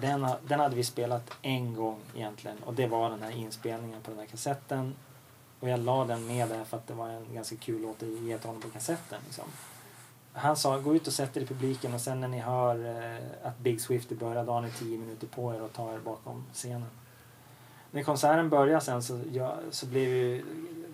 den, 0.00 0.28
den 0.48 0.60
hade 0.60 0.76
vi 0.76 0.84
spelat 0.84 1.30
en 1.42 1.74
gång 1.74 1.98
egentligen 2.14 2.58
och 2.58 2.74
det 2.74 2.86
var 2.86 3.10
den 3.10 3.22
här 3.22 3.30
inspelningen 3.30 4.02
på 4.02 4.10
den 4.10 4.20
här 4.20 4.26
kassetten. 4.26 4.94
Och 5.60 5.68
jag 5.68 5.80
la 5.80 6.04
den 6.04 6.26
med 6.26 6.48
där 6.48 6.64
för 6.64 6.76
att 6.76 6.86
det 6.86 6.94
var 6.94 7.08
en 7.08 7.34
ganska 7.34 7.56
kul 7.56 7.82
låt 7.82 8.02
att 8.02 8.08
ge 8.08 8.38
till 8.38 8.46
honom 8.46 8.62
på 8.62 8.70
kassetten. 8.70 9.20
Liksom. 9.24 9.44
Han 10.32 10.56
sa 10.56 10.78
gå 10.78 10.94
ut 10.94 11.06
och 11.06 11.12
sätt 11.12 11.36
er 11.36 11.40
i 11.40 11.46
publiken 11.46 11.94
och 11.94 12.00
sen 12.00 12.20
när 12.20 12.28
ni 12.28 12.38
hör 12.38 12.84
eh, 12.84 13.48
att 13.48 13.58
Big 13.58 13.80
Swift 13.80 14.12
är 14.12 14.16
börjad 14.16 14.48
har 14.48 14.60
ni 14.60 14.70
tio 14.70 14.98
minuter 14.98 15.26
på 15.26 15.54
er 15.54 15.62
och 15.62 15.72
ta 15.72 15.94
er 15.94 15.98
bakom 15.98 16.44
scenen. 16.52 16.88
När 17.90 18.02
konserten 18.02 18.48
började 18.48 18.80
sen 18.80 19.02
så, 19.02 19.20
ja, 19.32 19.56
så 19.70 19.86
blev 19.86 20.08
ju 20.08 20.44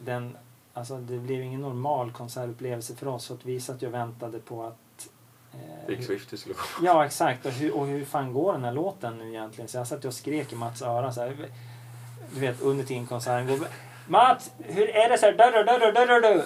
den, 0.05 0.37
alltså 0.75 0.99
det 0.99 1.19
blev 1.19 1.43
ingen 1.43 1.61
normal 1.61 2.13
konsertupplevelse 2.13 2.95
för 2.95 3.07
oss. 3.07 3.25
Så 3.25 3.35
att 3.35 3.45
vi 3.45 3.61
satt 3.61 3.83
och 3.83 3.95
väntade 3.95 4.39
på 4.39 4.65
att 4.65 4.79
Big 5.87 6.05
Swift 6.05 6.39
skulle 6.39 6.55
komma. 6.55 6.87
Ja, 6.87 7.07
exakt. 7.07 7.47
Och 7.47 7.53
hur, 7.53 7.77
och 7.77 7.87
hur 7.87 8.05
fan 8.05 8.33
går 8.33 8.53
den 8.53 8.65
här 8.65 8.73
låten 8.73 9.19
nu 9.19 9.29
egentligen? 9.29 9.69
Så 9.69 9.77
jag 9.77 9.87
satt 9.87 10.05
och 10.05 10.15
skrek 10.15 10.53
i 10.53 10.57
Mats 10.57 10.83
öra 10.83 11.13
så 11.13 11.21
här. 11.21 11.37
Du 12.35 12.41
vet, 12.41 12.61
under 12.61 12.85
tiden 12.85 13.07
konserten 13.07 13.47
går. 13.47 13.69
Mats, 14.09 14.51
hur 14.59 14.89
är 14.89 15.09
det 15.09 15.19
så 15.19 15.27
här? 15.27 15.33
Dörr, 15.33 15.65
dörr, 15.65 15.93
dörr, 15.93 16.23
dörr. 16.23 16.45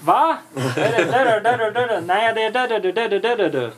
Va? 0.00 0.38
Är 0.56 0.98
det 0.98 1.04
dörr, 1.04 1.40
dörr, 1.40 1.72
dörr? 1.72 2.00
Nej, 2.00 2.34
det 2.34 2.42
är 2.42 2.50
dörr, 2.50 2.68
dörr, 2.68 2.92
dörr, 2.92 3.36
dörr, 3.36 3.50
dörr. 3.50 3.72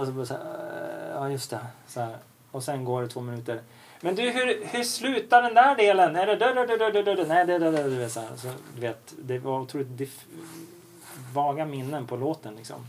Och 0.00 0.06
så 0.06 0.12
bara 0.12 0.26
så 0.26 0.34
här, 0.34 1.10
ja, 1.14 1.30
just 1.30 1.50
det. 1.50 1.58
Så 1.86 2.00
här. 2.00 2.16
Och 2.50 2.62
sen 2.62 2.84
går 2.84 3.02
det 3.02 3.08
två 3.08 3.20
minuter. 3.20 3.60
Men 4.00 4.14
du, 4.14 4.30
hur, 4.30 4.64
hur 4.66 4.82
slutar 4.82 5.42
den 5.42 5.54
där 5.54 5.76
delen? 5.76 6.16
Är 6.16 6.26
det 6.26 6.36
dörr, 6.36 6.54
dörr, 6.54 6.78
dörr, 6.78 6.92
dörr, 6.92 7.16
dörr? 7.16 7.26
Nej, 7.28 7.46
det 7.46 7.54
är 7.54 7.58
dörr, 7.58 7.72
dörr, 7.72 7.90
dörr. 7.90 8.08
Så, 8.08 8.20
här. 8.20 8.28
så 8.36 8.48
du 8.74 8.80
vet, 8.80 9.14
det 9.18 9.38
var 9.38 9.60
otroligt 9.60 10.10
vaga 11.32 11.64
minnen 11.64 12.06
på 12.06 12.16
låten 12.16 12.54
liksom. 12.56 12.86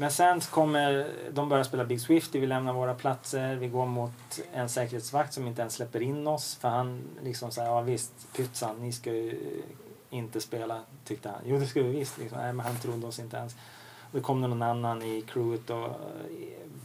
Men 0.00 0.10
sen 0.10 0.40
kommer 0.40 1.10
de 1.30 1.48
börjar 1.48 1.64
spela 1.64 1.84
Big 1.84 2.00
Swifty, 2.00 2.40
vi 2.40 2.46
lämnar 2.46 2.72
våra 2.72 2.94
platser, 2.94 3.56
vi 3.56 3.68
går 3.68 3.86
mot 3.86 4.40
en 4.52 4.68
säkerhetsvakt 4.68 5.32
som 5.32 5.46
inte 5.46 5.60
ens 5.60 5.74
släpper 5.74 6.02
in 6.02 6.26
oss 6.26 6.54
för 6.54 6.68
han 6.68 7.02
liksom 7.22 7.50
säger 7.50 7.68
ja 7.68 7.80
visst 7.80 8.12
pytsan, 8.36 8.76
ni 8.80 8.92
ska 8.92 9.12
ju 9.12 9.62
inte 10.10 10.40
spela 10.40 10.80
tyckte 11.04 11.28
han. 11.28 11.40
Jo 11.44 11.58
det 11.58 11.66
ska 11.66 11.82
vi 11.82 11.88
visst 11.88 12.18
liksom. 12.18 12.38
Nej 12.38 12.52
men 12.52 12.66
han 12.66 12.76
trodde 12.76 13.06
oss 13.06 13.18
inte 13.18 13.36
ens. 13.36 13.56
Då 14.12 14.20
kom 14.20 14.42
det 14.42 14.48
någon 14.48 14.62
annan 14.62 15.02
i 15.02 15.22
crewet 15.22 15.70
och 15.70 15.84
eh, 15.84 15.92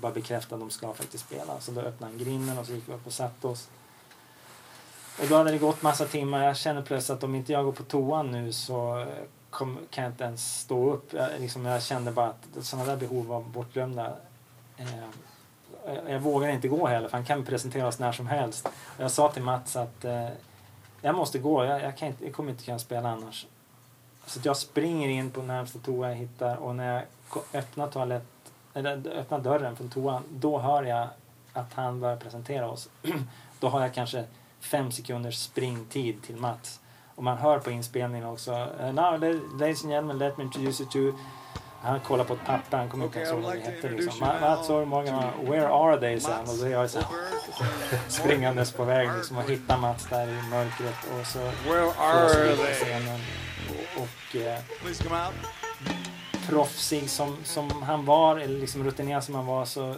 bara 0.02 0.12
bekräftade 0.12 0.56
att 0.56 0.70
de 0.70 0.70
ska 0.70 0.94
faktiskt 0.94 1.26
spela. 1.26 1.60
Så 1.60 1.72
då 1.72 1.82
öppnade 1.82 2.14
han 2.14 2.24
grinden 2.24 2.58
och 2.58 2.66
så 2.66 2.74
gick 2.74 2.90
vi 2.90 2.94
upp 2.94 3.08
och 3.08 3.14
satte 3.14 3.48
oss. 3.48 3.70
Och 5.22 5.28
då 5.30 5.36
hade 5.36 5.52
det 5.52 5.58
gått 5.58 5.82
massa 5.82 6.06
timmar. 6.06 6.46
Jag 6.46 6.58
känner 6.58 6.82
plötsligt 6.82 7.18
att 7.18 7.24
om 7.24 7.36
inte 7.36 7.52
jag 7.52 7.66
går 7.66 7.72
på 7.72 7.84
toan 7.84 8.32
nu 8.32 8.52
så 8.52 9.00
eh, 9.00 9.08
kom, 9.54 9.78
kan 9.90 10.04
jag 10.04 10.14
inte 10.14 10.24
ens 10.24 10.60
stå 10.60 10.94
upp. 10.94 11.14
Jag, 11.14 11.30
liksom, 11.40 11.66
jag 11.66 11.84
kände 11.84 12.12
bara 12.12 12.28
att 12.28 12.66
sådana 12.66 12.86
där 12.86 12.98
behov 12.98 13.26
var 13.26 13.42
bortglömda. 13.42 14.14
Eh, 14.78 14.88
jag, 16.08 16.20
vågade 16.20 16.54
inte 16.54 16.68
gå 16.68 16.88
heller 16.88 17.08
för 17.08 17.18
han 17.18 17.26
kan 17.26 17.46
presenteras 17.46 18.00
när 18.00 18.12
som 18.12 18.28
helst. 18.28 18.66
Och 18.66 19.04
jag 19.04 19.12
sa 19.12 19.32
till 19.32 19.44
Mats 19.44 19.76
att 19.76 20.06
eh, 20.06 20.30
jag 21.02 21.16
måste 21.16 21.40
gå, 21.40 21.66
jag, 21.66 21.82
jag, 21.82 21.98
kan 21.98 22.08
inte, 22.08 22.26
jag 22.26 22.34
kommer 22.34 22.52
inte 22.52 22.64
kunna 22.64 22.80
spela 22.80 23.10
annars. 23.10 23.48
Så 24.26 24.40
jag 24.44 24.58
springer 24.58 25.10
in 25.10 25.32
på 25.32 25.42
närmsta 25.42 25.80
toa 25.80 26.10
jag 26.10 26.16
hittar 26.16 26.58
och 26.58 26.76
när 26.76 26.94
jag 26.94 27.04
öppnar, 27.54 27.88
toalett, 27.88 28.26
eller, 28.74 29.08
öppnar 29.08 29.40
dörren 29.40 29.76
från 29.76 29.90
toan 29.90 30.24
då 30.30 30.60
hör 30.60 30.84
jag 30.84 31.08
att 31.54 31.74
han 31.74 32.00
börjar 32.00 32.18
presentera 32.18 32.70
oss. 32.70 32.90
då 33.60 33.70
har 33.70 33.82
jag 33.82 33.94
kanske 33.94 34.26
fem 34.60 34.92
sekunders 34.92 35.38
springtid 35.38 36.24
till 36.24 36.38
Mats. 36.38 36.80
Och 37.16 37.24
man 37.24 37.38
hör 37.38 37.60
på 37.60 37.72
inspelningen 37.72 38.28
också. 38.28 38.52
Now, 38.94 39.18
ladies 39.60 39.84
and 39.84 39.92
gentlemen, 39.92 40.18
let 40.18 40.38
me 40.38 40.44
introduce 40.44 40.82
you 40.82 40.90
to 40.90 41.18
han 41.84 42.00
kollar 42.00 42.24
på 42.24 42.34
ett 42.34 42.46
papper, 42.46 42.78
han 42.78 42.90
kommer 42.90 43.06
inte 43.06 43.20
ens 43.20 43.32
ihåg 43.32 43.42
vad 43.42 43.56
det 43.56 43.60
hette. 43.60 43.90
Liksom. 43.90 44.20
Mats 44.20 44.70
och 44.70 44.88
Morgan 44.88 45.24
where 45.46 45.68
are 45.68 46.00
they? 46.00 46.20
Så 46.20 46.32
och 46.42 46.48
så 46.48 46.66
är 46.66 46.70
jag 46.70 46.90
så 46.90 47.00
springandes 48.08 48.72
på 48.72 48.84
väg 48.84 49.10
liksom, 49.18 49.38
och 49.38 49.44
hittar 49.44 49.78
Mats 49.78 50.08
där 50.10 50.28
i 50.28 50.50
mörkret. 50.50 50.96
Och 51.20 51.28
så 51.28 51.40
where 51.40 51.92
are 51.98 52.56
they? 52.56 52.74
Scenen. 52.74 53.20
Och, 53.70 54.02
och 54.02 54.36
eh, 54.36 54.60
proffsig 56.48 57.10
som, 57.10 57.38
som 57.44 57.82
han 57.82 58.06
var, 58.06 58.38
eller 58.38 58.60
liksom 58.60 58.84
rutinerad 58.84 59.24
som 59.24 59.36
han 59.36 59.46
var, 59.46 59.66
så 59.66 59.96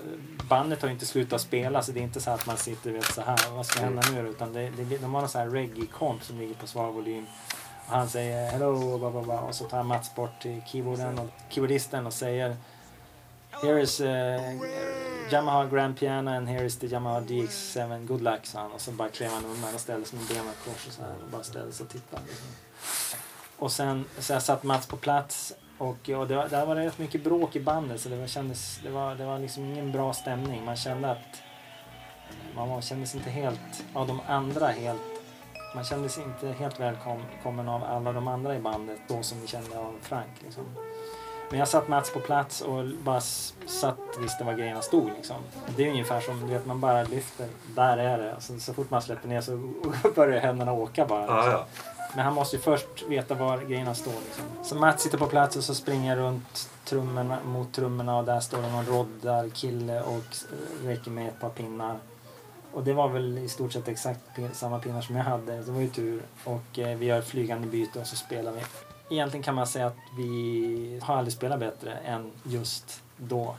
bandet 0.49 0.81
har 0.81 0.89
ju 0.89 0.93
inte 0.93 1.05
slutat 1.05 1.41
spela. 1.41 1.81
Så 1.81 1.91
det 1.91 1.99
är 1.99 2.03
inte 2.03 2.21
så 2.21 2.31
att 2.31 2.45
man 2.45 2.57
sitter 2.57 2.91
vet 2.91 3.13
så 3.13 3.21
här, 3.21 3.51
vad 3.51 3.65
ska 3.65 3.79
hända 3.79 4.01
nu? 4.13 4.27
Utan 4.27 4.53
det, 4.53 4.69
det, 4.69 4.97
de 4.97 5.13
har 5.13 5.21
någon 5.21 5.29
sån 5.29 5.41
här 5.41 5.49
reggae-komp 5.49 6.23
som 6.23 6.39
ligger 6.39 6.55
på 6.55 6.67
svag 6.67 6.91
volym. 6.93 7.25
Och 7.87 7.91
han 7.91 8.09
säger 8.09 8.51
hello 8.51 8.97
blah, 8.97 9.11
blah, 9.11 9.23
blah. 9.23 9.43
Och 9.43 9.55
så 9.55 9.65
tar 9.65 9.83
Mats 9.83 10.15
bort 10.15 10.41
till 10.41 10.61
keyboarden 10.65 11.19
och 11.19 11.29
keyboardisten 11.49 12.05
och 12.05 12.13
säger 12.13 12.55
Here 13.63 13.81
is 13.81 14.01
uh, 14.01 14.07
Yamaha 15.31 15.65
Grand 15.65 15.99
Piano 15.99 16.31
and 16.31 16.47
here 16.47 16.65
is 16.65 16.77
the 16.77 16.87
Yamaha 16.87 17.21
DX7 17.21 18.05
Good 18.05 18.21
Luck, 18.21 18.45
sa 18.45 18.59
han. 18.59 18.71
Och 18.71 18.81
så 18.81 18.91
bara 18.91 19.09
klev 19.09 19.31
han 19.31 19.45
undan 19.45 19.75
och 19.75 19.81
ställde 19.81 20.05
sig 20.05 20.19
med 20.19 20.27
benen 20.27 20.53
kors 20.65 20.87
och 20.87 20.93
så 20.93 21.01
här 21.01 21.13
och 21.23 21.29
bara 21.31 21.43
ställde 21.43 21.71
sig 21.71 21.83
och 21.83 21.89
tittade. 21.89 22.21
Liksom. 22.27 22.47
Och 23.57 23.71
sen 23.71 24.05
så 24.19 24.33
jag 24.33 24.41
satt 24.41 24.63
Mats 24.63 24.87
på 24.87 24.97
plats 24.97 25.53
och, 25.77 26.09
och 26.09 26.27
det, 26.27 26.35
var, 26.35 26.49
det 26.49 26.65
var 26.65 26.75
rätt 26.75 26.99
mycket 26.99 27.23
bråk 27.23 27.55
i 27.55 27.59
bandet 27.59 28.01
så 28.01 28.09
det 28.09 28.17
var, 28.17 28.27
kändes, 28.27 28.79
det 28.83 28.89
var, 28.89 29.15
det 29.15 29.25
var 29.25 29.39
liksom 29.39 29.63
ingen 29.65 29.91
bra 29.91 30.13
stämning. 30.13 30.65
Man 30.65 30.75
kände 30.75 31.11
att 31.11 31.41
man 32.55 32.69
var, 32.69 32.81
kändes 32.81 33.15
inte 33.15 33.29
helt, 33.29 33.85
av 33.93 34.07
de 34.07 34.19
andra 34.27 34.67
helt, 34.67 35.01
man 35.75 35.83
kände 35.83 36.09
sig 36.09 36.23
inte 36.23 36.47
helt 36.47 36.79
välkommen 36.79 37.69
av 37.69 37.83
alla 37.83 38.13
de 38.13 38.27
andra 38.27 38.55
i 38.55 38.59
bandet 38.59 38.99
då 39.07 39.23
som 39.23 39.41
vi 39.41 39.47
kände 39.47 39.79
av 39.79 39.93
Frank. 40.01 40.31
Liksom. 40.43 40.63
Men 41.49 41.59
jag 41.59 41.67
satt 41.67 41.87
Mats 41.87 42.13
på 42.13 42.19
plats 42.19 42.61
och 42.61 42.85
bara 43.03 43.21
satt 43.21 43.99
visste 44.19 44.43
var 44.43 44.53
grejerna 44.53 44.81
stod. 44.81 45.09
Liksom. 45.15 45.35
Det 45.75 45.85
är 45.85 45.89
ungefär 45.89 46.21
som 46.21 46.39
du 46.39 46.53
vet, 46.53 46.65
man 46.65 46.79
bara 46.79 47.03
lyfter, 47.03 47.47
där 47.75 47.97
är 47.97 48.17
det. 48.17 48.33
Alltså, 48.33 48.59
så 48.59 48.73
fort 48.73 48.89
man 48.89 49.01
släpper 49.01 49.27
ner 49.27 49.41
så 49.41 49.73
börjar 50.15 50.39
händerna 50.41 50.73
åka 50.73 51.05
bara. 51.05 51.21
Liksom. 51.21 51.51
Ja, 51.51 51.51
ja. 51.51 51.94
Men 52.15 52.25
han 52.25 52.33
måste 52.33 52.55
ju 52.55 52.61
först 52.61 53.03
veta 53.07 53.35
var 53.35 53.57
grejerna 53.57 53.95
står. 53.95 54.11
Liksom. 54.25 54.43
Så 54.63 54.75
Mats 54.75 55.03
sitter 55.03 55.17
på 55.17 55.27
plats 55.27 55.55
och 55.55 55.63
så 55.63 55.75
springer 55.75 56.09
jag 56.09 56.19
runt 56.19 56.69
trummorna, 56.85 57.37
mot 57.45 57.73
trummorna 57.73 58.17
och 58.17 58.25
där 58.25 58.39
står 58.39 58.61
det 58.61 58.71
någon 58.71 58.85
roddar 58.85 59.49
kille 59.49 60.01
och 60.01 60.15
eh, 60.15 60.87
räcker 60.87 61.11
med 61.11 61.27
ett 61.27 61.39
par 61.39 61.49
pinnar. 61.49 61.97
Och 62.71 62.83
det 62.83 62.93
var 62.93 63.09
väl 63.09 63.37
i 63.37 63.49
stort 63.49 63.73
sett 63.73 63.87
exakt 63.87 64.19
samma 64.53 64.79
pinnar 64.79 65.01
som 65.01 65.15
jag 65.15 65.23
hade. 65.23 65.61
Det 65.61 65.71
var 65.71 65.81
ju 65.81 65.89
tur. 65.89 66.21
Och 66.43 66.79
eh, 66.79 66.97
vi 66.97 67.05
gör 67.05 67.21
flygande 67.21 67.67
byte 67.67 67.99
och 67.99 68.07
så 68.07 68.15
spelar 68.15 68.51
vi. 68.51 68.61
Egentligen 69.15 69.43
kan 69.43 69.55
man 69.55 69.67
säga 69.67 69.87
att 69.87 69.97
vi 70.17 70.99
har 71.03 71.15
aldrig 71.15 71.33
spelat 71.33 71.59
bättre 71.59 71.93
än 71.93 72.31
just 72.43 73.03
då. 73.17 73.55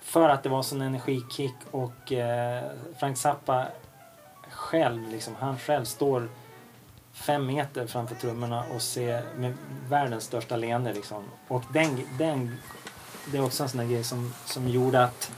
För 0.00 0.28
att 0.28 0.42
det 0.42 0.48
var 0.48 0.62
sån 0.62 0.80
energikick 0.80 1.54
och 1.70 2.12
eh, 2.12 2.64
Frank 2.98 3.18
Zappa 3.18 3.66
själv, 4.50 5.10
liksom, 5.10 5.34
han 5.38 5.58
själv 5.58 5.84
står 5.84 6.28
fem 7.16 7.46
meter 7.46 7.86
framför 7.86 8.14
trummorna 8.14 8.64
och 8.74 8.82
se 8.82 9.20
med 9.36 9.54
världens 9.88 10.24
största 10.24 10.56
leende. 10.56 10.92
Liksom. 10.92 11.24
Och 11.48 11.64
den, 11.72 12.00
den, 12.18 12.56
det 13.32 13.38
är 13.38 13.44
också 13.44 13.62
en 13.62 13.68
sån 13.68 13.78
där 13.78 13.86
grej 13.86 14.04
som, 14.04 14.32
som 14.44 14.68
gjorde 14.68 15.04
att 15.04 15.32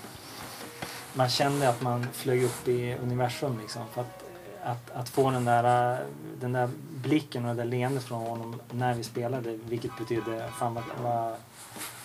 man 1.14 1.28
kände 1.28 1.68
att 1.68 1.82
man 1.82 2.06
flög 2.12 2.42
upp 2.42 2.68
i 2.68 2.94
universum. 2.94 3.58
Liksom, 3.58 3.82
för 3.92 4.00
att, 4.00 4.24
att, 4.62 4.90
att 4.90 5.08
få 5.08 5.30
den 5.30 5.44
där, 5.44 5.98
den 6.40 6.52
där 6.52 6.68
blicken 6.94 7.44
och 7.44 7.56
det 7.56 7.62
där 7.62 7.70
leendet 7.70 8.04
från 8.04 8.26
honom 8.26 8.60
när 8.70 8.94
vi 8.94 9.04
spelade, 9.04 9.58
vilket 9.64 9.98
betydde 9.98 10.48
fan 10.58 10.74
vad, 10.74 10.84
vad, 11.02 11.36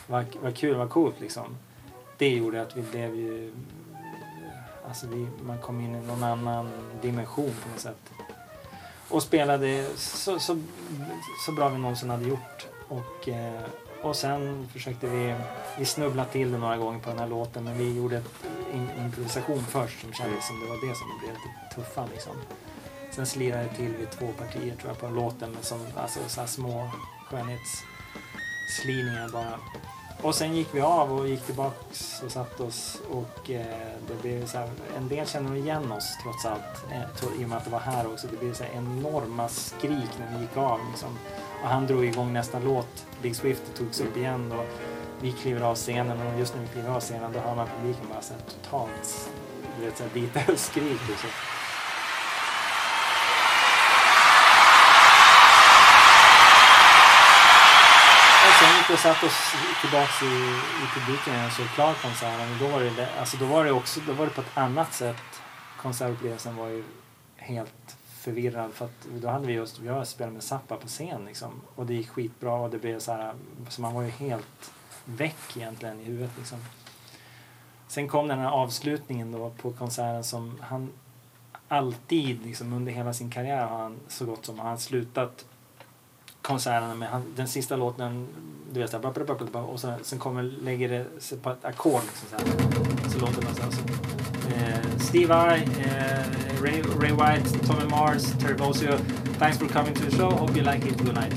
vad, 0.07 0.25
vad 0.41 0.55
kul, 0.55 0.75
vad 0.75 0.89
coolt 0.89 1.19
liksom. 1.19 1.57
Det 2.17 2.29
gjorde 2.29 2.61
att 2.61 2.77
vi 2.77 2.81
blev 2.81 3.15
ju... 3.15 3.53
Alltså 4.87 5.07
vi, 5.07 5.27
man 5.43 5.57
kom 5.57 5.81
in 5.81 5.95
i 5.95 6.07
någon 6.07 6.23
annan 6.23 6.69
dimension 7.01 7.53
på 7.63 7.69
något 7.69 7.79
sätt 7.79 8.12
och 9.09 9.23
spelade 9.23 9.85
så, 9.95 10.39
så, 10.39 10.61
så 11.45 11.51
bra 11.51 11.69
vi 11.69 11.77
någonsin 11.77 12.09
hade 12.09 12.27
gjort. 12.27 12.67
Och, 12.87 13.29
eh, 13.29 13.61
och 14.01 14.15
sen 14.15 14.69
försökte 14.73 15.07
vi, 15.07 15.35
vi 15.79 15.85
snubbla 15.85 16.25
till 16.25 16.51
det 16.51 16.57
några 16.57 16.77
gånger 16.77 16.99
på 16.99 17.09
den 17.09 17.19
här 17.19 17.27
låten 17.27 17.63
men 17.63 17.77
vi 17.77 17.97
gjorde 17.97 18.21
en 18.73 19.05
improvisation 19.05 19.63
först 19.69 20.01
som 20.01 20.13
kändes 20.13 20.47
som 20.47 20.59
det 20.59 20.65
var 20.65 20.87
det 20.87 20.95
som 20.95 21.07
blev 21.19 21.33
lite 21.33 21.75
tuffa 21.75 22.05
liksom. 22.13 22.33
Sen 23.11 23.25
slirade 23.25 23.63
det 23.63 23.75
till 23.75 23.93
vid 23.99 24.11
två 24.11 24.27
partier 24.27 24.75
tror 24.75 24.89
jag 24.89 24.99
på 24.99 25.07
låten 25.07 25.51
med 25.51 25.63
som, 25.63 25.79
alltså 25.95 26.19
så 26.27 26.39
här 26.39 26.47
små 26.47 26.89
skönhetsslirningar 27.29 29.29
bara. 29.31 29.59
Och 30.23 30.35
sen 30.35 30.55
gick 30.55 30.67
vi 30.71 30.81
av 30.81 31.13
och 31.13 31.27
gick 31.27 31.41
tillbaks 31.41 32.23
och 32.25 32.31
satt 32.31 32.59
oss 32.59 33.01
och 33.11 33.49
eh, 33.49 33.65
det 34.07 34.21
blev 34.21 34.45
så 34.45 34.57
här, 34.57 34.69
en 34.97 35.07
del 35.07 35.27
känner 35.27 35.55
igen 35.55 35.91
oss 35.91 36.17
trots 36.23 36.45
allt 36.45 36.91
eh, 36.91 37.41
i 37.41 37.45
och 37.45 37.49
med 37.49 37.57
att 37.57 37.65
det 37.65 37.71
var 37.71 37.79
här 37.79 38.07
också. 38.07 38.27
Det 38.27 38.37
blev 38.37 38.53
så 38.53 38.63
här 38.63 38.71
enorma 38.73 39.49
skrik 39.49 40.09
när 40.19 40.37
vi 40.37 40.41
gick 40.41 40.57
av 40.57 40.79
liksom. 40.91 41.17
Och 41.63 41.69
han 41.69 41.87
drog 41.87 42.05
igång 42.05 42.33
nästa 42.33 42.59
låt, 42.59 43.05
Big 43.21 43.35
Swift, 43.35 43.61
och 43.69 43.77
togs 43.77 44.01
upp 44.01 44.17
igen 44.17 44.51
och 44.51 44.65
vi 45.21 45.31
kliver 45.31 45.61
av 45.61 45.75
scenen 45.75 46.21
och 46.21 46.39
just 46.39 46.55
när 46.55 46.61
vi 46.61 46.67
kliver 46.67 46.89
av 46.89 47.01
scenen 47.01 47.31
då 47.33 47.39
hör 47.39 47.55
man 47.55 47.67
publiken 47.77 48.05
bara 48.13 48.21
så 48.21 48.33
här 48.33 48.41
totalt, 48.41 49.29
du 49.79 49.85
vet, 49.85 49.97
så 49.97 50.03
här 50.03 50.53
och 50.53 50.59
skrik 50.59 51.07
liksom. 51.09 51.29
sen 51.29 51.52
gick 58.83 58.93
och 58.93 58.99
satt 58.99 59.23
oss 59.23 59.53
tillbaks 59.81 60.21
i, 60.21 60.25
i 60.83 60.99
publiken 60.99 61.33
igen 61.33 61.45
och 61.45 61.51
såg 61.51 61.67
klart 61.67 62.01
konserten. 62.01 62.57
då 62.59 62.67
var 62.67 62.81
det, 62.81 63.09
alltså 63.19 63.37
då 63.37 63.45
var 63.45 63.65
det 63.65 63.71
också 63.71 63.99
då 64.07 64.13
var 64.13 64.25
det 64.25 64.31
på 64.31 64.41
ett 64.41 64.57
annat 64.57 64.93
sätt. 64.93 65.41
Konsertupplevelsen 65.77 66.55
var 66.55 66.67
ju 66.67 66.83
helt 67.35 67.97
förvirrad 68.19 68.73
för 68.73 68.85
att 68.85 69.07
då 69.21 69.27
hade 69.27 69.47
vi 69.47 69.53
just, 69.53 69.81
jag 69.81 70.07
spelade 70.07 70.33
med 70.33 70.43
Zappa 70.43 70.77
på 70.77 70.87
scen 70.87 71.25
liksom. 71.25 71.61
Och 71.75 71.85
det 71.85 71.93
gick 71.93 72.09
skitbra 72.09 72.53
och 72.53 72.69
det 72.69 72.77
blev 72.77 72.99
så 72.99 73.11
här, 73.11 73.33
så 73.69 73.81
man 73.81 73.93
var 73.93 74.01
ju 74.01 74.09
helt 74.09 74.73
väck 75.05 75.57
egentligen 75.57 75.99
i 75.99 76.03
huvudet 76.03 76.31
liksom. 76.37 76.59
Sen 77.87 78.07
kom 78.07 78.27
den 78.27 78.39
här 78.39 78.51
avslutningen 78.51 79.31
då 79.31 79.49
på 79.49 79.71
konserten 79.71 80.23
som 80.23 80.59
han 80.61 80.91
alltid 81.67 82.45
liksom 82.45 82.73
under 82.73 82.91
hela 82.91 83.13
sin 83.13 83.31
karriär 83.31 83.65
har 83.65 83.77
han 83.77 83.99
så 84.07 84.25
gott 84.25 84.45
som 84.45 84.59
han 84.59 84.77
slutat 84.77 85.45
konserterna 86.43 86.95
med 86.95 87.09
han, 87.09 87.23
den 87.35 87.47
sista 87.47 87.75
låten, 87.75 88.27
du 88.71 88.79
vet 88.79 88.91
såhär, 88.91 89.55
och 89.55 89.79
sen, 89.79 89.99
sen 90.03 90.19
kommer, 90.19 90.43
lägger 90.43 90.89
det 90.89 91.05
sig 91.19 91.37
på 91.37 91.49
ett 91.49 91.65
ackord 91.65 92.01
liksom 92.03 92.27
så, 92.29 93.09
så 93.09 93.19
låter 93.19 93.41
det 93.41 93.47
så. 93.47 93.71
Så, 93.71 93.81
eh, 94.55 94.97
Steve 94.99 95.57
I, 95.57 95.63
eh, 95.63 96.61
Ray, 96.61 96.81
Ray 96.81 97.11
White, 97.11 97.67
Tommy 97.67 97.89
Mars, 97.89 98.23
Terry 98.39 98.53
Bozio, 98.53 98.97
thanks 99.39 99.57
for 99.57 99.67
coming 99.67 99.93
to 99.93 100.01
the 100.01 100.17
show, 100.17 100.31
hope 100.31 100.57
you 100.57 100.71
like 100.73 100.87
it, 100.87 100.97
good 100.97 101.15
night. 101.15 101.33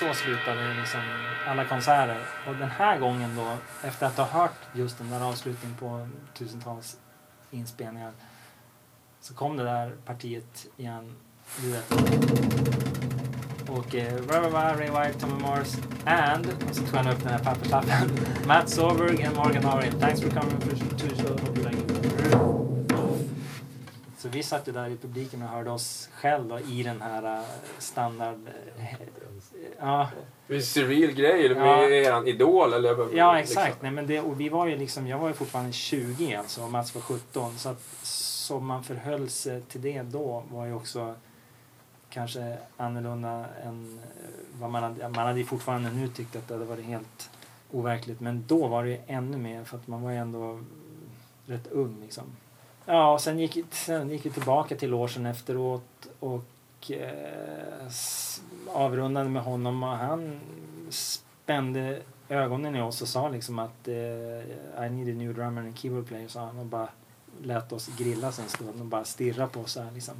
Så 0.00 0.14
slutade 0.14 0.74
liksom 0.80 1.00
alla 1.46 1.64
konserter. 1.64 2.18
Och 2.48 2.54
den 2.54 2.70
här 2.70 2.98
gången 2.98 3.36
då, 3.36 3.56
efter 3.88 4.06
att 4.06 4.16
ha 4.16 4.24
hört 4.24 4.58
just 4.72 4.98
den 4.98 5.10
där 5.10 5.20
avslutningen 5.20 5.76
på 5.76 6.08
tusentals 6.34 6.96
inspelningar 7.50 8.12
så 9.24 9.34
kom 9.34 9.56
det 9.56 9.64
där 9.64 9.92
partiet 10.04 10.66
igen. 10.76 11.16
Du 11.62 11.70
vet. 11.70 11.92
Och 13.68 13.94
eh, 13.94 14.14
Ray 14.28 14.90
White, 14.90 15.20
Tommy 15.20 15.42
Mars 15.42 15.76
and, 16.04 16.46
och 16.68 16.74
så 16.76 16.82
tog 16.86 16.94
han 16.94 17.08
upp 17.12 17.22
den 17.22 17.32
här 17.32 17.44
papperslappen. 17.44 18.10
Matt 18.46 18.68
Soberg 18.68 19.24
and 19.24 19.36
Morgan 19.36 19.64
Arin. 19.64 19.92
Thanks 20.00 20.22
for 20.22 20.30
coming 20.30 20.60
to 20.60 21.06
the 21.08 21.22
show. 21.22 21.30
Hope 21.30 21.60
you 21.60 21.70
like 21.70 21.78
it. 21.78 21.94
Så 24.18 24.28
vi 24.28 24.42
satt 24.42 24.68
ju 24.68 24.72
där 24.72 24.88
i 24.88 24.96
publiken 24.96 25.42
och 25.42 25.48
hörde 25.48 25.70
oss 25.70 26.08
själva 26.14 26.60
i 26.60 26.82
den 26.82 27.00
här 27.02 27.38
uh, 27.38 27.44
standard... 27.78 28.38
Uh, 28.78 28.84
ja. 29.78 30.08
Det 30.46 30.56
är 30.56 30.60
surreal 30.60 31.12
grej 31.12 31.54
med 31.54 31.66
ja. 31.66 31.88
eran 31.88 32.26
idol 32.26 32.72
eller? 32.72 33.16
Ja 33.16 33.38
exakt. 33.38 33.66
Liksom. 33.66 33.82
Nej, 33.82 33.90
men 33.90 34.06
det, 34.06 34.20
och 34.20 34.40
vi 34.40 34.48
var 34.48 34.66
ju 34.66 34.76
liksom, 34.76 35.06
jag 35.06 35.18
var 35.18 35.28
ju 35.28 35.34
fortfarande 35.34 35.72
20 35.72 36.34
alltså 36.34 36.62
och 36.62 36.70
Mats 36.70 36.94
var 36.94 37.02
17. 37.02 37.58
Så 37.58 37.68
att 37.68 37.82
som 38.44 38.66
man 38.66 38.84
förhöll 38.84 39.30
sig 39.30 39.60
till 39.60 39.82
det 39.82 40.02
då 40.02 40.44
var 40.50 40.66
ju 40.66 40.74
också 40.74 41.14
kanske 42.08 42.58
annorlunda 42.76 43.44
än 43.64 43.98
eh, 44.02 44.60
vad 44.60 44.70
man 44.70 44.82
hade. 44.82 45.08
Man 45.08 45.26
hade 45.26 45.38
ju 45.38 45.44
fortfarande 45.44 45.90
nu 45.90 46.08
tyckt 46.08 46.36
att 46.36 46.48
det 46.48 46.54
hade 46.54 46.66
varit 46.66 46.84
helt 46.84 47.30
overkligt 47.72 48.20
men 48.20 48.44
då 48.46 48.68
var 48.68 48.84
det 48.84 48.90
ju 48.90 48.98
ännu 49.06 49.36
mer 49.36 49.64
för 49.64 49.76
att 49.76 49.86
man 49.86 50.02
var 50.02 50.10
ju 50.10 50.16
ändå 50.16 50.60
rätt 51.46 51.66
ung 51.66 51.96
liksom. 52.02 52.24
Ja, 52.86 53.12
och 53.12 53.20
sen 53.20 53.38
gick, 53.38 53.58
sen 53.70 54.10
gick 54.10 54.26
vi 54.26 54.30
tillbaka 54.30 54.76
till 54.76 54.90
logen 54.90 55.26
efteråt 55.26 56.08
och 56.20 56.90
eh, 56.90 57.88
avrundade 58.68 59.28
med 59.28 59.42
honom 59.42 59.82
och 59.82 59.88
han 59.88 60.40
spände 60.88 62.02
ögonen 62.28 62.76
i 62.76 62.80
oss 62.80 63.02
och 63.02 63.08
sa 63.08 63.28
liksom 63.28 63.58
att 63.58 63.88
eh, 63.88 64.84
I 64.86 64.90
need 64.90 65.08
a 65.14 65.18
new 65.18 65.34
drummer 65.34 65.62
and 65.62 65.78
keyboard 65.78 66.06
player 66.06 66.28
sa 66.28 66.46
han 66.46 66.58
och 66.58 66.66
bara 66.66 66.88
lät 67.42 67.72
oss 67.72 67.88
grillas 67.98 68.38
en 68.38 68.48
stund 68.48 68.80
och 68.80 68.86
bara 68.86 69.04
stirra 69.04 69.46
på 69.46 69.60
oss 69.60 69.72
så 69.72 69.82
här 69.82 69.92
liksom. 69.92 70.14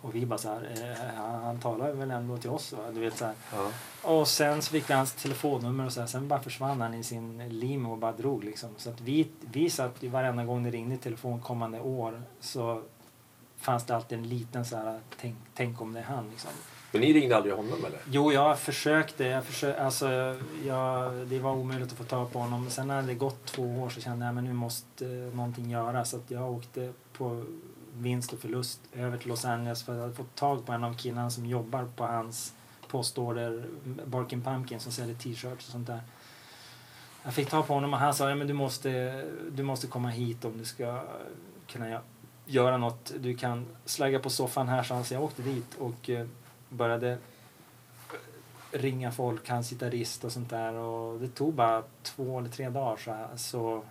Och 0.00 0.14
vi 0.14 0.26
bara 0.26 0.38
så 0.38 0.48
här, 0.48 0.68
eh, 0.76 1.16
han, 1.16 1.42
han 1.42 1.58
talar 1.58 1.92
väl 1.92 2.10
ändå 2.10 2.38
till 2.38 2.50
oss 2.50 2.72
va? 2.72 2.78
Du 2.94 3.00
vet 3.00 3.18
så. 3.18 3.30
Ja. 3.52 3.70
Och 4.02 4.28
sen 4.28 4.62
så 4.62 4.70
fick 4.70 4.90
vi 4.90 4.94
hans 4.94 5.12
telefonnummer 5.12 5.86
och 5.86 5.92
så 5.92 6.00
här. 6.00 6.06
Sen 6.06 6.28
bara 6.28 6.40
försvann 6.40 6.80
han 6.80 6.94
i 6.94 7.02
sin 7.02 7.48
limo 7.48 7.92
och 7.92 7.98
bara 7.98 8.12
drog 8.12 8.44
liksom. 8.44 8.70
Så 8.76 8.90
att 8.90 9.00
vi, 9.00 9.28
vi 9.40 9.70
satt 9.70 10.02
ju 10.02 10.08
varenda 10.08 10.44
gång 10.44 10.64
det 10.64 10.70
ringde 10.70 10.94
i 10.94 10.98
telefon 10.98 11.40
kommande 11.40 11.80
år 11.80 12.22
så 12.40 12.82
fanns 13.56 13.84
det 13.84 13.96
alltid 13.96 14.18
en 14.18 14.28
liten 14.28 14.64
så 14.64 14.76
här, 14.76 15.00
tänk, 15.20 15.36
tänk 15.54 15.80
om 15.80 15.92
det 15.92 16.00
är 16.00 16.04
han 16.04 16.30
liksom. 16.30 16.50
Men 16.92 17.00
ni 17.00 17.12
ringde 17.12 17.36
aldrig 17.36 17.54
honom 17.54 17.84
eller? 17.84 18.00
Jo, 18.10 18.32
jag 18.32 18.58
försökte. 18.58 19.24
Jag 19.24 19.44
försö 19.44 19.84
alltså, 19.84 20.36
jag, 20.66 21.12
det 21.26 21.38
var 21.38 21.52
omöjligt 21.52 21.92
att 21.92 21.98
få 21.98 22.04
tag 22.04 22.32
på 22.32 22.38
honom. 22.38 22.70
Sen 22.70 22.88
när 22.88 23.02
det 23.02 23.14
gått 23.14 23.46
två 23.46 23.62
år 23.62 23.88
så 23.88 24.00
kände 24.00 24.26
jag 24.26 24.38
att 24.38 24.44
nu 24.44 24.52
måste 24.52 25.06
eh, 25.06 25.36
någonting 25.36 25.70
göras. 25.70 26.10
Så 26.10 26.16
att 26.16 26.30
jag 26.30 26.52
åkte 26.52 26.92
på 27.12 27.44
vinst 27.98 28.32
och 28.32 28.38
förlust 28.38 28.80
över 28.92 29.18
till 29.18 29.28
Los 29.28 29.44
Angeles 29.44 29.82
för 29.82 29.92
att 29.92 29.96
jag 29.96 30.02
hade 30.02 30.14
fått 30.14 30.34
tag 30.34 30.66
på 30.66 30.72
en 30.72 30.84
av 30.84 30.94
killarna 30.94 31.30
som 31.30 31.46
jobbar 31.46 31.88
på 31.96 32.06
hans 32.06 32.52
postorder 32.88 33.64
Barkin 34.04 34.42
Pumpkin 34.42 34.80
som 34.80 34.92
säljer 34.92 35.14
t-shirts 35.14 35.66
och 35.66 35.72
sånt 35.72 35.86
där. 35.86 36.00
Jag 37.22 37.34
fick 37.34 37.50
tag 37.50 37.66
på 37.66 37.74
honom 37.74 37.92
och 37.92 37.98
han 37.98 38.14
sa 38.14 38.28
ja, 38.28 38.34
men 38.34 38.46
du, 38.46 38.52
måste, 38.52 39.24
du 39.50 39.62
måste 39.62 39.86
komma 39.86 40.08
hit 40.08 40.44
om 40.44 40.58
du 40.58 40.64
ska 40.64 41.04
kunna 41.66 42.00
göra 42.44 42.76
något. 42.76 43.12
Du 43.18 43.36
kan 43.36 43.66
slagga 43.84 44.18
på 44.18 44.30
soffan 44.30 44.68
här. 44.68 44.82
Så 44.82 44.94
han, 44.94 45.04
så 45.04 45.14
jag 45.14 45.22
åkte 45.22 45.42
dit 45.42 45.74
och 45.78 46.10
eh, 46.10 46.26
började 46.68 47.18
ringa 48.72 49.12
folk, 49.12 49.48
hans 49.48 49.70
gitarrist 49.70 50.24
och 50.24 50.32
sånt 50.32 50.50
där. 50.50 50.74
Och 50.74 51.20
det 51.20 51.28
tog 51.28 51.54
bara 51.54 51.82
två 52.02 52.38
eller 52.38 52.48
tre 52.48 52.68
dagar 52.68 52.96
så, 52.96 53.26
så 53.36 53.82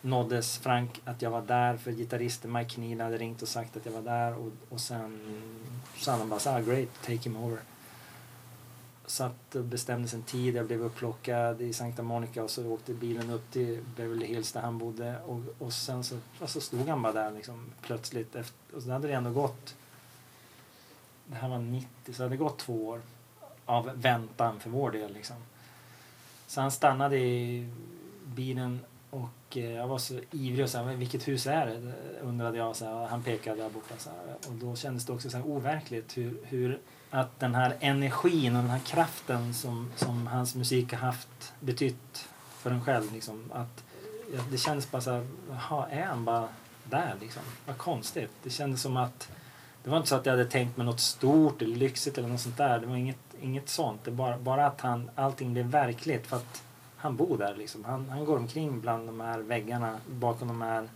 nåddes 0.00 0.58
Frank 0.58 1.00
att 1.04 1.22
jag 1.22 1.30
var 1.30 1.42
där 1.42 1.76
för 1.76 1.92
gitarristen 1.92 2.52
Mike 2.52 2.80
Neal 2.80 3.00
hade 3.00 3.18
ringt 3.18 3.42
och 3.42 3.48
sagt 3.48 3.76
att 3.76 3.86
jag 3.86 3.92
var 3.92 4.02
där 4.02 4.34
och, 4.34 4.52
och 4.68 4.80
sen 4.80 5.20
sa 5.96 6.12
han 6.12 6.28
bara 6.28 6.40
så 6.40 6.50
ah, 6.50 6.60
great, 6.60 6.88
take 7.02 7.16
him 7.16 7.36
over. 7.36 7.58
Så 9.06 9.24
att 9.24 9.50
det 9.50 9.62
bestämdes 9.62 10.14
en 10.14 10.22
tid, 10.22 10.56
jag 10.56 10.66
blev 10.66 10.82
upplockad 10.82 11.60
i 11.60 11.72
Santa 11.72 12.02
Monica 12.02 12.44
och 12.44 12.50
så 12.50 12.66
åkte 12.66 12.94
bilen 12.94 13.30
upp 13.30 13.50
till 13.50 13.80
Beverly 13.96 14.26
Hills 14.26 14.52
där 14.52 14.60
han 14.60 14.78
bodde 14.78 15.20
och, 15.26 15.40
och 15.58 15.72
sen 15.72 16.04
så 16.04 16.18
alltså 16.40 16.60
stod 16.60 16.88
han 16.88 17.02
bara 17.02 17.12
där 17.12 17.30
liksom 17.30 17.72
plötsligt 17.80 18.34
efter, 18.34 18.76
och 18.76 18.82
så 18.82 18.90
hade 18.90 19.08
det 19.08 19.14
ändå 19.14 19.30
gått 19.30 19.74
det 21.26 21.36
här 21.36 21.48
var 21.48 21.58
90, 21.58 21.88
så 22.06 22.12
det 22.12 22.22
hade 22.22 22.36
gått 22.36 22.58
två 22.58 22.86
år 22.86 23.00
av 23.66 23.90
väntan 23.94 24.60
för 24.60 24.70
vår 24.70 24.90
del. 24.90 25.12
Liksom. 25.12 25.36
Så 26.46 26.60
han 26.60 26.70
stannade 26.70 27.18
i 27.18 27.68
bilen 28.24 28.80
och 29.10 29.56
eh, 29.56 29.72
jag 29.72 29.88
var 29.88 29.98
så 29.98 30.20
ivrig 30.30 30.64
och 30.64 30.70
sa 30.70 30.82
vilket 30.82 31.28
hus 31.28 31.46
är 31.46 31.66
det? 31.66 31.92
undrade 32.22 32.58
jag. 32.58 32.76
Så 32.76 32.84
här, 32.84 33.06
han 33.06 33.22
pekade 33.22 33.62
där 33.62 33.70
borta. 33.70 33.94
Så 33.98 34.10
här. 34.10 34.36
Och 34.48 34.54
då 34.54 34.76
kändes 34.76 35.06
det 35.06 35.12
också 35.12 35.30
så 35.30 35.36
här 35.36 35.46
overkligt 35.46 36.16
hur, 36.16 36.38
hur 36.44 36.80
att 37.10 37.40
den 37.40 37.54
här 37.54 37.76
energin 37.80 38.56
och 38.56 38.62
den 38.62 38.70
här 38.70 38.80
kraften 38.86 39.54
som, 39.54 39.92
som 39.96 40.26
hans 40.26 40.54
musik 40.54 40.92
har 40.92 40.98
haft 40.98 41.52
betytt 41.60 42.28
för 42.50 42.70
en 42.70 42.84
själv. 42.84 43.12
Liksom, 43.12 43.50
att, 43.52 43.84
det 44.50 44.58
kändes 44.58 44.90
bara 44.90 45.02
så 45.02 45.10
här, 45.10 45.26
jaha, 45.50 45.88
är 45.88 46.04
han 46.04 46.24
bara 46.24 46.48
där 46.84 47.14
liksom? 47.20 47.42
Vad 47.66 47.78
konstigt. 47.78 48.30
Det 48.42 48.50
kändes 48.50 48.82
som 48.82 48.96
att 48.96 49.30
det 49.86 49.90
var 49.90 49.96
inte 49.96 50.08
så 50.08 50.14
att 50.14 50.26
jag 50.26 50.32
hade 50.32 50.44
tänkt 50.44 50.76
mig 50.76 50.86
något 50.86 51.00
stort 51.00 51.62
eller 51.62 51.76
lyxigt 51.76 52.18
eller 52.18 52.28
något 52.28 52.40
sånt 52.40 52.56
där. 52.56 52.78
Det 52.78 52.86
var 52.86 52.96
inget, 52.96 53.18
inget 53.40 53.68
sånt. 53.68 54.04
Det 54.04 54.10
bara, 54.10 54.38
bara 54.38 54.66
att 54.66 54.80
han, 54.80 55.10
allting 55.14 55.52
blev 55.52 55.66
verkligt 55.66 56.26
för 56.26 56.36
att 56.36 56.62
han 56.96 57.16
bor 57.16 57.38
där 57.38 57.54
liksom. 57.54 57.84
Han, 57.84 58.08
han 58.08 58.24
går 58.24 58.36
omkring 58.36 58.80
bland 58.80 59.08
de 59.08 59.20
här 59.20 59.38
väggarna 59.38 59.98
bakom 60.06 60.48
de 60.48 60.62
här, 60.62 60.88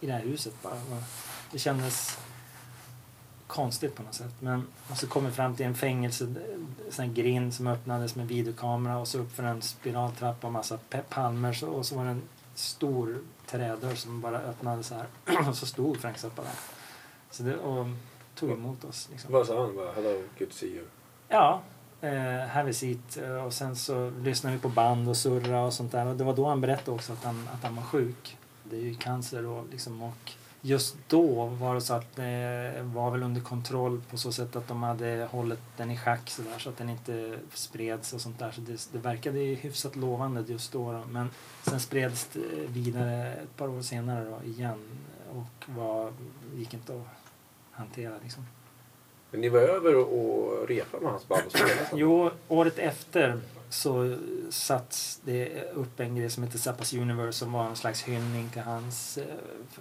i 0.00 0.06
det 0.06 0.12
här 0.12 0.20
huset 0.20 0.62
bara. 0.62 0.74
Det 1.50 1.58
kändes 1.58 2.18
konstigt 3.46 3.94
på 3.94 4.02
något 4.02 4.14
sätt. 4.14 4.34
Men 4.40 4.66
och 4.90 4.96
så 4.96 5.06
kom 5.06 5.24
vi 5.24 5.30
fram 5.30 5.56
till 5.56 5.66
en 5.66 5.74
fängelse, 5.74 6.34
sån 6.90 7.04
här 7.04 7.12
grind 7.12 7.54
som 7.54 7.66
öppnades 7.66 8.14
med 8.14 8.28
videokamera 8.28 8.98
och 8.98 9.08
så 9.08 9.18
upp 9.18 9.32
för 9.32 9.42
en 9.42 9.62
spiraltrappa 9.62 10.46
och 10.46 10.52
massa 10.52 10.78
palmer 11.08 11.64
och 11.64 11.86
så 11.86 11.96
var 11.96 12.04
det 12.04 12.10
en 12.10 12.22
stor 12.54 13.18
trädörr 13.46 13.94
som 13.94 14.20
bara 14.20 14.38
öppnades 14.38 14.86
så 14.86 14.94
här 14.94 15.06
och 15.48 15.56
så 15.56 15.66
stod 15.66 16.00
Frank 16.00 16.18
Zappa 16.18 16.42
där. 16.42 16.52
Så 17.30 17.42
det, 17.42 17.56
och 17.56 17.86
tog 18.34 18.50
emot 18.50 18.84
oss. 18.84 19.08
Liksom. 19.12 19.32
Vad 19.32 19.46
sa 19.46 19.60
han? 19.62 19.76
Bara, 19.76 19.92
Hello, 19.92 20.22
good 20.38 20.48
to 20.50 20.54
see 20.56 20.66
you. 20.66 20.84
Ja, 21.28 21.60
eh, 22.00 22.46
have 22.48 22.70
a 22.70 22.72
seat. 22.72 23.16
Eh, 23.22 23.44
Och 23.44 23.52
sen 23.52 23.76
så 23.76 24.10
lyssnade 24.10 24.56
vi 24.56 24.62
på 24.62 24.68
band 24.68 25.08
och 25.08 25.16
surra 25.16 25.64
och 25.64 25.72
sånt 25.72 25.92
där. 25.92 26.06
Och 26.06 26.16
det 26.16 26.24
var 26.24 26.36
då 26.36 26.48
han 26.48 26.60
berättade 26.60 26.90
också 26.90 27.12
att 27.12 27.24
han, 27.24 27.48
att 27.54 27.62
han 27.62 27.76
var 27.76 27.82
sjuk. 27.82 28.36
Det 28.64 28.76
är 28.76 28.80
ju 28.80 28.94
cancer 28.94 29.42
då 29.42 29.64
liksom. 29.70 30.02
Och 30.02 30.32
just 30.64 30.96
då 31.08 31.46
var 31.46 31.74
det 31.74 31.80
så 31.80 31.94
att 31.94 32.16
det 32.16 32.74
var 32.82 33.10
väl 33.10 33.22
under 33.22 33.40
kontroll 33.40 34.00
på 34.10 34.16
så 34.16 34.32
sätt 34.32 34.56
att 34.56 34.68
de 34.68 34.82
hade 34.82 35.28
hållit 35.30 35.60
den 35.76 35.90
i 35.90 35.96
schack 35.96 36.30
så, 36.30 36.42
där, 36.42 36.58
så 36.58 36.68
att 36.68 36.76
den 36.78 36.88
inte 36.88 37.38
spreds 37.54 38.12
och 38.12 38.20
sånt 38.20 38.38
där. 38.38 38.50
Så 38.50 38.60
det, 38.60 38.88
det 38.92 38.98
verkade 38.98 39.38
ju 39.38 39.54
hyfsat 39.54 39.96
lovande 39.96 40.44
just 40.46 40.72
då, 40.72 40.92
då. 40.92 41.00
Men 41.10 41.30
sen 41.62 41.80
spreds 41.80 42.28
det 42.32 42.40
vidare 42.66 43.34
ett 43.34 43.56
par 43.56 43.68
år 43.68 43.82
senare 43.82 44.24
då 44.24 44.48
igen. 44.50 44.78
Och 45.30 45.74
var, 45.76 46.12
gick 46.56 46.74
inte 46.74 46.92
att 46.94 47.06
hantera 47.72 48.14
liksom. 48.22 48.46
Men 49.30 49.40
ni 49.40 49.48
var 49.48 49.60
över 49.60 49.96
och, 49.96 50.68
repade 50.68 51.02
med 51.02 51.12
hans 51.12 51.28
band 51.28 51.42
och 51.46 51.52
spelade? 51.52 51.86
Jo, 51.92 52.30
året 52.48 52.78
efter 52.78 53.40
så 53.68 54.16
satts 54.50 55.20
det 55.24 55.64
upp 55.74 56.00
en 56.00 56.16
grej 56.16 56.30
som 56.30 56.42
heter 56.42 56.58
Zappas 56.58 56.94
Universe 56.94 57.38
som 57.38 57.52
var 57.52 57.64
en 57.64 57.76
slags 57.76 58.02
hyllning 58.02 58.48
till 58.48 58.62
hans, 58.62 59.18
eh, 59.18 59.24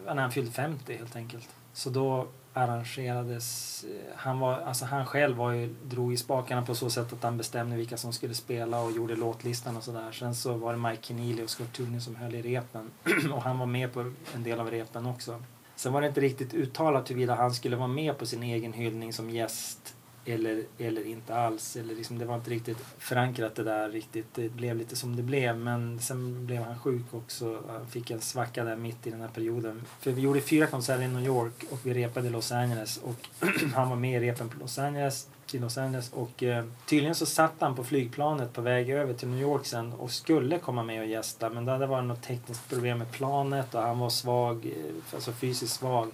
när 0.05 0.21
han 0.21 0.31
fyllde 0.31 0.51
50 0.51 0.97
helt 0.97 1.15
enkelt. 1.15 1.49
Så 1.73 1.89
då 1.89 2.27
arrangerades, 2.53 3.83
eh, 3.83 4.15
han, 4.15 4.39
var, 4.39 4.53
alltså 4.53 4.85
han 4.85 5.05
själv 5.05 5.37
var 5.37 5.51
ju, 5.51 5.75
drog 5.83 6.13
i 6.13 6.17
spakarna 6.17 6.65
på 6.65 6.75
så 6.75 6.89
sätt 6.89 7.13
att 7.13 7.23
han 7.23 7.37
bestämde 7.37 7.75
vilka 7.75 7.97
som 7.97 8.13
skulle 8.13 8.33
spela 8.33 8.81
och 8.81 8.91
gjorde 8.91 9.15
låtlistan 9.15 9.77
och 9.77 9.83
sådär. 9.83 10.11
Sen 10.11 10.35
så 10.35 10.53
var 10.53 10.73
det 10.73 10.79
Mike 10.79 11.03
Keneally 11.03 11.43
och 11.43 11.49
Scott 11.49 11.73
Tooney 11.73 11.99
som 11.99 12.15
höll 12.15 12.35
i 12.35 12.41
repen 12.41 12.91
och 13.33 13.41
han 13.41 13.59
var 13.59 13.65
med 13.65 13.93
på 13.93 14.11
en 14.35 14.43
del 14.43 14.59
av 14.59 14.71
repen 14.71 15.05
också. 15.05 15.43
Sen 15.81 15.93
var 15.93 16.01
det 16.01 16.07
inte 16.07 16.21
riktigt 16.21 16.53
uttalat 16.53 17.09
huruvida 17.09 17.35
han 17.35 17.53
skulle 17.53 17.75
vara 17.75 17.87
med 17.87 18.17
på 18.17 18.25
sin 18.25 18.43
egen 18.43 18.73
hyllning 18.73 19.13
som 19.13 19.29
gäst 19.29 19.95
eller, 20.25 20.63
eller 20.77 21.07
inte 21.07 21.35
alls. 21.35 21.75
Eller 21.75 21.95
liksom, 21.95 22.17
det 22.17 22.25
var 22.25 22.35
inte 22.35 22.49
riktigt 22.49 22.77
förankrat 22.97 23.55
det 23.55 23.63
där 23.63 23.89
riktigt. 23.89 24.25
Det 24.35 24.49
blev 24.49 24.77
lite 24.77 24.95
som 24.95 25.15
det 25.15 25.23
blev. 25.23 25.57
Men 25.57 25.99
sen 25.99 26.45
blev 26.45 26.63
han 26.63 26.79
sjuk 26.79 27.05
också. 27.11 27.63
Han 27.67 27.87
fick 27.87 28.11
en 28.11 28.21
svacka 28.21 28.63
där 28.63 28.75
mitt 28.75 29.07
i 29.07 29.09
den 29.09 29.21
här 29.21 29.27
perioden. 29.27 29.81
För 29.99 30.11
vi 30.11 30.21
gjorde 30.21 30.41
fyra 30.41 30.67
konserter 30.67 31.03
i 31.03 31.07
New 31.07 31.25
York 31.25 31.63
och 31.69 31.79
vi 31.83 31.93
repade 31.93 32.27
i 32.27 32.31
Los 32.31 32.51
Angeles. 32.51 32.97
Och 32.97 33.27
han 33.75 33.89
var 33.89 33.95
med 33.95 34.23
i 34.23 34.27
repen 34.27 34.49
på 34.49 34.59
Los 34.59 34.79
Angeles, 34.79 35.27
till 35.51 35.61
Los 35.61 35.77
Angeles. 35.77 36.13
Och 36.13 36.43
eh, 36.43 36.65
tydligen 36.85 37.15
så 37.15 37.25
satt 37.25 37.53
han 37.59 37.75
på 37.75 37.83
flygplanet 37.83 38.53
på 38.53 38.61
väg 38.61 38.89
över 38.89 39.13
till 39.13 39.27
New 39.27 39.41
York 39.41 39.65
sen 39.65 39.93
och 39.93 40.11
skulle 40.11 40.59
komma 40.59 40.83
med 40.83 41.01
och 41.01 41.07
gästa. 41.07 41.49
Men 41.49 41.65
det 41.65 41.71
hade 41.71 41.87
varit 41.87 42.05
något 42.05 42.21
tekniskt 42.21 42.69
problem 42.69 42.97
med 42.97 43.11
planet 43.11 43.75
och 43.75 43.81
han 43.81 43.99
var 43.99 44.09
svag, 44.09 44.65
eh, 44.65 45.13
alltså 45.13 45.31
fysiskt 45.31 45.73
svag. 45.73 46.11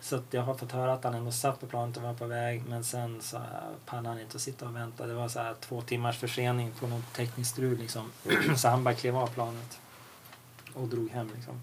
Så 0.00 0.16
att 0.16 0.24
jag 0.30 0.42
har 0.42 0.54
fått 0.54 0.72
höra 0.72 0.92
att 0.92 1.04
han 1.04 1.14
ändå 1.14 1.30
satt 1.30 1.60
på 1.60 1.66
planet 1.66 1.96
och 1.96 2.02
var 2.02 2.14
på 2.14 2.26
väg 2.26 2.62
men 2.68 2.84
sen 2.84 3.20
så 3.20 3.36
eh, 3.36 3.42
pallade 3.86 4.08
han 4.08 4.20
inte 4.20 4.36
att 4.36 4.42
sitta 4.42 4.68
och 4.68 4.76
vänta. 4.76 5.06
Det 5.06 5.14
var 5.14 5.28
så 5.28 5.38
här 5.38 5.54
två 5.60 5.82
timmars 5.82 6.18
försening 6.18 6.72
på 6.80 6.86
något 6.86 7.12
tekniskt 7.12 7.50
strul 7.50 7.78
liksom. 7.78 8.10
så 8.56 8.68
han 8.68 8.84
bara 8.84 8.94
klev 8.94 9.16
av 9.16 9.26
planet 9.26 9.80
och 10.74 10.88
drog 10.88 11.10
hem 11.10 11.30
liksom. 11.34 11.60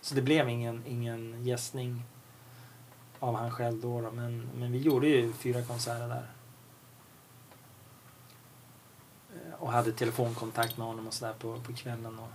Så 0.00 0.14
det 0.14 0.22
blev 0.22 0.48
ingen, 0.48 0.82
ingen 0.86 1.44
gästning 1.44 2.02
av 3.28 3.34
han 3.34 3.50
själv 3.50 3.80
då, 3.80 4.00
då. 4.00 4.10
Men, 4.10 4.48
men 4.58 4.72
vi 4.72 4.78
gjorde 4.78 5.06
ju 5.06 5.32
fyra 5.32 5.62
konserter 5.62 6.08
där. 6.08 6.26
Eh, 9.34 9.54
Och 9.62 9.72
hade 9.72 9.92
telefonkontakt 9.92 10.76
med 10.76 10.86
honom 10.86 11.06
och 11.06 11.14
sådär 11.14 11.34
på, 11.38 11.60
på 11.60 11.72
kvällen. 11.72 12.18
Och, 12.18 12.28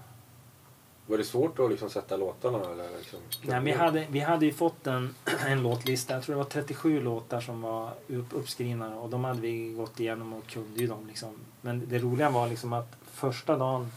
Var 1.08 1.18
det 1.18 1.24
svårt 1.24 1.60
att 1.60 1.70
liksom 1.70 1.90
sätta 1.90 2.18
låtarna? 2.18 2.58
Eller 2.58 2.98
liksom, 2.98 3.20
Nej, 3.42 3.62
vi, 3.62 3.72
hade, 3.72 4.08
vi 4.10 4.20
hade 4.20 4.46
ju 4.46 4.54
fått 4.54 4.88
en, 4.88 5.16
en 5.48 5.64
låtlista. 5.64 6.14
Jag 6.14 6.24
tror 6.24 6.36
det 6.36 6.44
var 6.44 6.50
37 6.50 7.02
låtar 7.02 7.42
som 7.42 7.62
var 7.62 7.94
upp, 8.08 8.28
uppskrivna 8.32 8.96
och 9.00 9.10
de 9.10 9.24
hade 9.24 9.42
vi 9.42 9.74
gått 9.74 10.00
igenom 10.00 10.34
och 10.34 10.48
kunde 10.48 10.80
ju 10.80 10.88
dem. 10.88 11.08
Liksom. 11.08 11.36
Men 11.62 11.90
det 11.90 12.00
roliga 12.00 12.30
var 12.30 12.48
liksom 12.48 12.74
att 12.74 12.98
första 13.06 13.58
dagen, 13.58 13.92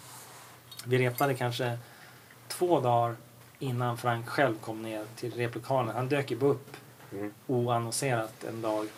vi 0.84 0.99
repade 0.99 1.34
kanske 1.34 1.78
två 2.49 2.80
dagar 2.80 3.16
innan 3.59 3.99
Frank 3.99 4.28
själv 4.28 4.59
kom 4.59 4.82
ner 4.82 5.05
till 5.16 5.32
replokalen. 5.34 5.95
Han 5.95 6.09
dök 6.09 6.30
ju 6.30 6.40
upp 6.40 6.76
Mm. 7.12 7.32
oannonserat 7.46 8.44
en 8.44 8.62
dag. 8.62 8.88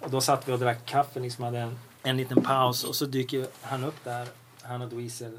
Och 0.00 0.10
då 0.10 0.20
satt 0.20 0.48
vi 0.48 0.52
och 0.52 0.58
drack 0.58 0.86
kaffe, 0.86 1.20
liksom 1.20 1.44
hade 1.44 1.58
en, 1.58 1.78
en 2.02 2.16
liten 2.16 2.42
paus 2.42 2.84
och 2.84 2.96
så 2.96 3.06
dyker 3.06 3.46
han 3.62 3.84
upp 3.84 4.04
där, 4.04 4.28
han 4.62 4.82
och 4.82 4.88
Dweezer. 4.88 5.32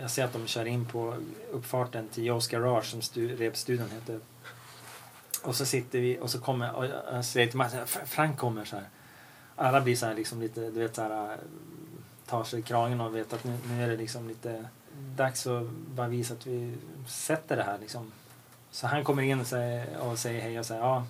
Jag 0.00 0.10
ser 0.10 0.24
att 0.24 0.32
de 0.32 0.46
kör 0.46 0.64
in 0.64 0.84
på 0.84 1.16
uppfarten 1.52 2.08
till 2.08 2.24
Joe's 2.24 2.50
Garage 2.50 2.84
som 2.84 3.02
stu, 3.02 3.36
repstudion 3.36 3.90
heter. 3.90 4.20
Och 5.42 5.54
så 5.54 5.66
sitter 5.66 6.00
vi 6.00 6.18
och 6.20 6.30
så 6.30 6.40
kommer, 6.40 6.74
och 6.74 6.86
jag 6.86 7.24
säger 7.24 7.46
till 7.46 7.56
Martin, 7.56 7.86
Frank 7.86 8.38
kommer 8.38 8.64
så 8.64 8.76
här. 8.76 8.88
Alla 9.56 9.80
blir 9.80 9.96
så 9.96 10.06
här 10.06 10.14
liksom 10.14 10.40
lite, 10.40 10.60
du 10.60 10.80
vet 10.80 10.94
så 10.94 11.02
här, 11.02 11.38
tar 12.26 12.44
sig 12.44 12.58
i 12.58 12.62
kragen 12.62 13.00
och 13.00 13.16
vet 13.16 13.32
att 13.32 13.44
nu, 13.44 13.58
nu 13.68 13.84
är 13.84 13.88
det 13.88 13.96
liksom 13.96 14.28
lite 14.28 14.64
dags 15.16 15.46
att 15.46 15.70
bara 15.70 16.08
visa 16.08 16.34
att 16.34 16.46
vi 16.46 16.74
sätter 17.08 17.56
det 17.56 17.62
här 17.62 17.78
liksom. 17.78 18.12
Så 18.76 18.86
han 18.86 19.04
kommer 19.04 19.22
in 19.22 19.40
och 19.40 19.46
säger, 19.46 19.98
och 19.98 20.18
säger 20.18 20.40
hej 20.40 20.58
och 20.58 20.66
säger 20.66 20.80
ja, 20.80 21.04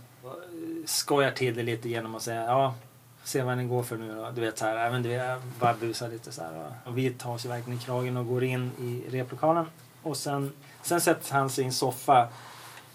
skojar 0.85 1.31
till 1.31 1.55
det 1.55 1.63
lite 1.63 1.89
genom 1.89 2.15
att 2.15 2.23
säga 2.23 2.45
ja, 2.45 2.75
se 3.25 3.43
vad 3.43 3.57
den 3.57 3.69
går 3.69 3.83
för 3.83 3.97
nu 3.97 4.15
då. 4.15 4.31
Du 4.31 4.41
vet 4.41 4.59
så 4.59 4.65
här, 4.65 4.77
även 4.77 5.03
du 5.03 5.39
bara 5.61 5.75
busar 5.75 6.09
lite 6.09 6.33
så 6.33 6.43
här. 6.43 6.73
Och 6.85 6.99
vi 6.99 7.11
tar 7.11 7.33
oss 7.33 7.45
verkligen 7.45 7.79
i 7.79 7.83
kragen 7.83 8.17
och 8.17 8.27
går 8.27 8.45
in 8.45 8.71
i 8.81 9.05
replokalen. 9.11 9.67
Och 10.03 10.17
sen, 10.17 10.53
sen 10.83 11.01
sätter 11.01 11.33
han 11.35 11.51
sig 11.51 11.65
i 11.65 11.67
en 11.67 11.73
soffa, 11.73 12.29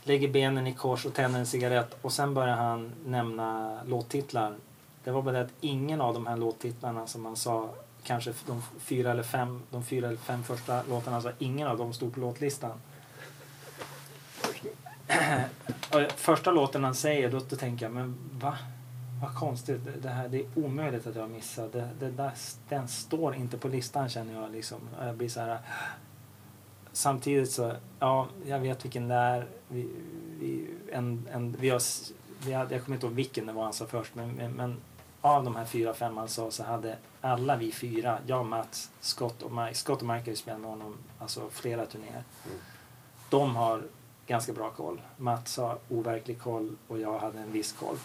lägger 0.03 0.27
benen 0.27 0.67
i 0.67 0.73
kors 0.73 1.05
och 1.05 1.13
tänder 1.13 1.39
en 1.39 1.45
cigarett. 1.45 1.97
Och 2.01 2.13
sen 2.13 2.33
börjar 2.33 2.55
han 2.55 2.91
nämna 3.05 3.77
låttitlar. 3.85 4.55
Det 5.03 5.11
var 5.11 5.21
bara 5.21 5.35
det 5.35 5.41
att 5.41 5.53
ingen 5.61 6.01
av 6.01 6.13
de 6.13 6.27
här 6.27 6.37
låttitlarna 6.37 7.07
som 7.07 7.25
han 7.25 7.35
sa, 7.35 7.69
kanske 8.03 8.33
de 8.47 8.63
fyra 8.79 9.11
eller 9.11 9.23
fem, 9.23 9.61
de 9.71 9.83
fyra 9.83 10.07
eller 10.07 10.17
fem 10.17 10.43
första 10.43 10.83
låtarna, 10.89 11.15
alltså 11.15 11.31
ingen 11.39 11.67
av 11.67 11.77
dem 11.77 11.93
stod 11.93 12.13
på 12.13 12.19
låtlistan. 12.19 12.79
Första 16.15 16.51
låten 16.51 16.83
han 16.83 16.95
säger, 16.95 17.31
då, 17.31 17.39
då 17.49 17.55
tänker 17.55 17.85
jag, 17.85 17.93
men 17.93 18.17
va? 18.31 18.57
Vad 19.21 19.35
konstigt. 19.35 19.81
Det, 20.01 20.09
här, 20.09 20.27
det 20.27 20.39
är 20.39 20.45
omöjligt 20.55 21.07
att 21.07 21.15
jag 21.15 21.29
missar. 21.29 21.69
Det, 21.71 21.89
det 21.99 22.11
där, 22.11 22.31
den 22.69 22.87
står 22.87 23.35
inte 23.35 23.57
på 23.57 23.67
listan 23.67 24.09
känner 24.09 24.41
jag. 24.41 24.51
Liksom. 24.51 24.79
Jag 25.01 25.15
blir 25.15 25.29
så 25.29 25.39
här, 25.39 25.59
samtidigt 26.91 27.51
så, 27.51 27.73
ja, 27.99 28.27
jag 28.45 28.59
vet 28.59 28.85
vilken 28.85 29.07
det 29.07 29.15
är. 29.15 29.47
Vi, 29.67 29.89
vi, 30.39 30.67
en, 30.91 31.27
en, 31.31 31.55
vi 31.59 31.69
har, 31.69 31.81
vi 32.45 32.53
hade, 32.53 32.75
jag 32.75 32.83
kommer 32.83 32.95
inte 32.95 33.05
ihåg 33.07 33.15
vilken 33.15 33.45
det 33.45 33.53
var 33.53 33.63
han 33.63 33.73
sa 33.73 33.85
först, 33.85 34.15
men, 34.15 34.31
men, 34.31 34.51
men 34.51 34.77
av 35.21 35.43
de 35.43 35.55
här 35.55 35.65
fyra, 35.65 35.93
fem 35.93 36.17
han 36.17 36.27
sa 36.27 36.51
så 36.51 36.63
hade 36.63 36.97
alla 37.21 37.55
vi 37.55 37.71
fyra, 37.71 38.19
jag, 38.27 38.45
Mats, 38.45 38.91
Scott 38.99 39.41
och 39.41 39.51
Mike, 39.51 39.73
Scott 39.73 40.01
och 40.01 40.07
Mike 40.07 40.21
har 40.21 40.29
ju 40.29 40.35
spelat 40.35 40.61
med 40.61 40.69
honom 40.69 40.97
alltså 41.19 41.49
flera 41.49 41.85
turnéer. 41.85 42.23
Mm. 42.45 42.57
De 43.29 43.55
har 43.55 43.83
ganska 44.31 44.53
bra 44.53 44.69
koll. 44.69 45.01
Mats 45.17 45.57
har 45.57 45.77
overklig 45.89 46.39
koll 46.39 46.75
och 46.87 46.99
jag 46.99 47.19
hade 47.19 47.39
en 47.39 47.51
viss 47.51 47.73
koll. 47.73 47.97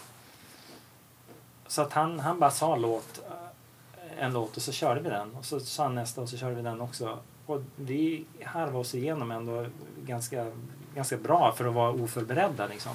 Så 1.67 1.81
att 1.81 1.93
han, 1.93 2.19
han 2.19 2.39
bara 2.39 2.51
sa 2.51 2.75
låt, 2.75 3.21
eh, 3.29 4.23
en 4.23 4.33
låt 4.33 4.57
och 4.57 4.61
så 4.61 4.71
körde 4.71 5.01
vi 5.01 5.09
den. 5.09 5.35
Och 5.35 5.45
så 5.45 5.59
sa 5.59 5.83
han 5.83 5.95
nästa 5.95 6.21
och 6.21 6.29
så 6.29 6.37
körde 6.37 6.55
vi 6.55 6.61
den 6.61 6.81
också. 6.81 7.19
Och 7.45 7.61
vi 7.75 8.25
harvade 8.43 8.77
oss 8.77 8.95
igenom 8.95 9.31
ändå 9.31 9.65
ganska, 10.05 10.51
ganska 10.95 11.17
bra 11.17 11.53
för 11.57 11.65
att 11.65 11.73
vara 11.73 11.91
oförberedda 11.91 12.67
liksom. 12.67 12.93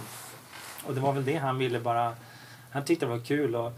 Och 0.86 0.94
det 0.94 1.00
var 1.00 1.12
väl 1.12 1.24
det 1.24 1.36
han 1.36 1.58
ville 1.58 1.80
bara, 1.80 2.14
han 2.70 2.84
tyckte 2.84 3.06
det 3.06 3.10
var 3.10 3.24
kul 3.24 3.56
att 3.56 3.72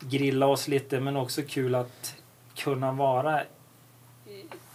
grilla 0.00 0.46
oss 0.46 0.68
lite 0.68 1.00
men 1.00 1.16
också 1.16 1.42
kul 1.48 1.74
att 1.74 2.16
kunna 2.54 2.92
vara 2.92 3.42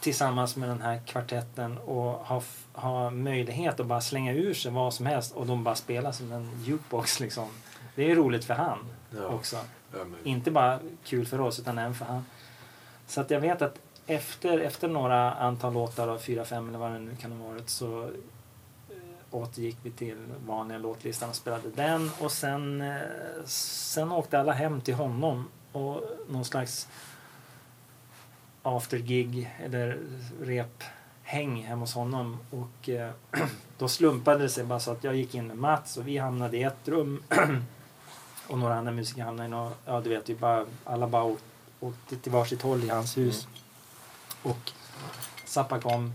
tillsammans 0.01 0.55
med 0.55 0.69
den 0.69 0.81
här 0.81 1.01
kvartetten 1.07 1.77
och 1.77 2.11
ha, 2.11 2.41
ha 2.73 3.09
möjlighet 3.09 3.79
att 3.79 3.85
bara 3.85 4.01
slänga 4.01 4.33
ur 4.33 4.53
sig 4.53 4.71
vad 4.71 4.93
som 4.93 5.05
helst 5.05 5.35
och 5.35 5.45
de 5.45 5.63
bara 5.63 5.75
spelar 5.75 6.11
som 6.11 6.31
en 6.31 6.49
jukebox 6.63 7.19
liksom. 7.19 7.47
Det 7.95 8.11
är 8.11 8.15
roligt 8.15 8.45
för 8.45 8.53
han 8.53 8.79
ja. 9.09 9.25
också. 9.25 9.57
Ja, 9.91 9.99
Inte 10.23 10.51
bara 10.51 10.79
kul 11.03 11.25
för 11.25 11.41
oss 11.41 11.59
utan 11.59 11.77
även 11.77 11.93
för 11.93 12.05
han. 12.05 12.25
Så 13.07 13.21
att 13.21 13.31
jag 13.31 13.39
vet 13.39 13.61
att 13.61 13.79
efter, 14.07 14.57
efter 14.59 14.87
några 14.87 15.33
antal 15.33 15.73
låtar, 15.73 16.17
fyra, 16.17 16.45
fem 16.45 16.69
eller 16.69 16.79
vad 16.79 16.91
det 16.91 16.99
nu 16.99 17.15
kan 17.15 17.31
ha 17.31 17.49
varit, 17.49 17.69
så 17.69 18.03
eh, 18.03 18.95
återgick 19.31 19.77
vi 19.83 19.91
till 19.91 20.17
vanliga 20.45 20.77
låtlistan 20.77 21.29
och 21.29 21.35
spelade 21.35 21.69
den. 21.69 22.11
Och 22.19 22.31
sen, 22.31 22.81
eh, 22.81 22.97
sen 23.45 24.11
åkte 24.11 24.39
alla 24.39 24.51
hem 24.51 24.81
till 24.81 24.93
honom 24.93 25.47
och 25.71 26.01
någon 26.29 26.45
slags 26.45 26.87
aftergig 28.63 29.55
eller 29.63 29.99
rephäng 30.41 31.63
hemma 31.63 31.81
hos 31.81 31.93
honom. 31.93 32.37
Och 32.49 32.89
eh, 32.89 33.11
då 33.77 33.87
slumpade 33.87 34.43
det 34.43 34.49
sig 34.49 34.63
bara 34.63 34.79
så 34.79 34.91
att 34.91 35.03
jag 35.03 35.15
gick 35.15 35.35
in 35.35 35.47
med 35.47 35.57
Mats 35.57 35.97
och 35.97 36.07
vi 36.07 36.17
hamnade 36.17 36.57
i 36.57 36.63
ett 36.63 36.87
rum 36.87 37.23
och 38.47 38.57
några 38.57 38.75
andra 38.75 38.91
musiker 38.91 39.23
hamnade 39.23 39.47
i 39.47 39.51
något, 39.51 39.77
ja 39.85 40.01
du 40.01 40.09
vet, 40.09 40.29
vi 40.29 40.35
bara, 40.35 40.65
alla 40.85 41.07
bara 41.07 41.35
åkte, 41.79 42.15
till 42.17 42.31
varsitt 42.31 42.61
håll 42.61 42.83
i 42.83 42.89
hans 42.89 43.17
hus. 43.17 43.47
Mm. 43.47 44.55
Och 44.55 44.71
Zappa 45.45 45.79
kom, 45.79 46.13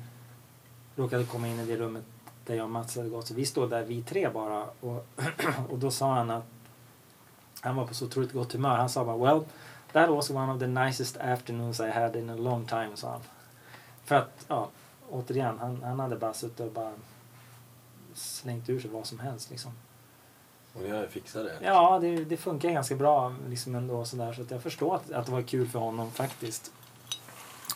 råkade 0.97 1.25
komma 1.25 1.49
in 1.49 1.61
i 1.61 1.67
det 1.67 1.77
rummet 1.77 2.05
där 2.47 2.55
jag 2.55 2.65
och 2.65 2.71
Mats 2.71 2.97
hade 2.97 3.09
gått. 3.09 3.27
Så 3.27 3.35
vi 3.35 3.47
stod 3.47 3.71
där 3.71 3.85
vi 3.85 4.03
tre 4.03 4.29
bara 4.29 4.65
och, 4.81 5.07
och 5.69 5.79
då 5.79 5.91
sa 5.91 6.15
han 6.15 6.31
att 6.31 6.45
han 7.61 7.77
var 7.77 7.87
på 7.87 7.95
så 7.95 8.05
otroligt 8.05 8.33
gott 8.33 8.53
humör. 8.53 8.77
Han 8.77 8.89
sa 8.89 9.05
bara 9.05 9.17
well, 9.17 9.45
that 9.95 10.11
was 10.11 10.31
one 10.31 10.53
of 10.53 10.59
the 10.59 10.67
nicest 10.67 11.17
afternoons 11.17 11.81
I 11.81 11.91
had 11.91 12.17
in 12.17 12.31
a 12.31 12.37
long 12.37 12.67
time, 12.67 12.91
sa 12.97 13.11
han. 13.11 13.21
För 14.05 14.15
att, 14.15 14.45
ja, 14.49 14.69
återigen, 15.11 15.59
han, 15.59 15.83
han 15.83 16.01
hade 16.01 16.17
bara 16.17 16.35
suttit 16.35 16.61
och 16.61 16.73
bara 16.73 16.93
slängt 18.15 18.69
ur 18.69 18.81
sig 18.81 18.91
vad 18.91 19.07
som 19.07 19.19
helst 19.19 19.51
liksom. 19.51 19.73
Och 20.75 20.83
ni 20.83 20.91
har 20.91 21.07
fixat 21.07 21.45
det? 21.45 21.59
Ja, 21.63 21.99
det, 21.99 22.25
det 22.25 22.37
funkar 22.37 22.71
ganska 22.71 22.95
bra 22.95 23.35
liksom 23.49 23.75
ändå 23.75 24.05
sådär 24.05 24.33
så 24.33 24.43
att 24.43 24.51
jag 24.51 24.63
förstår 24.63 24.97
att, 24.97 25.13
att 25.13 25.27
det 25.27 25.33
var 25.33 25.43
kul 25.43 25.69
för 25.69 25.79
honom 25.79 26.11
faktiskt. 26.11 26.73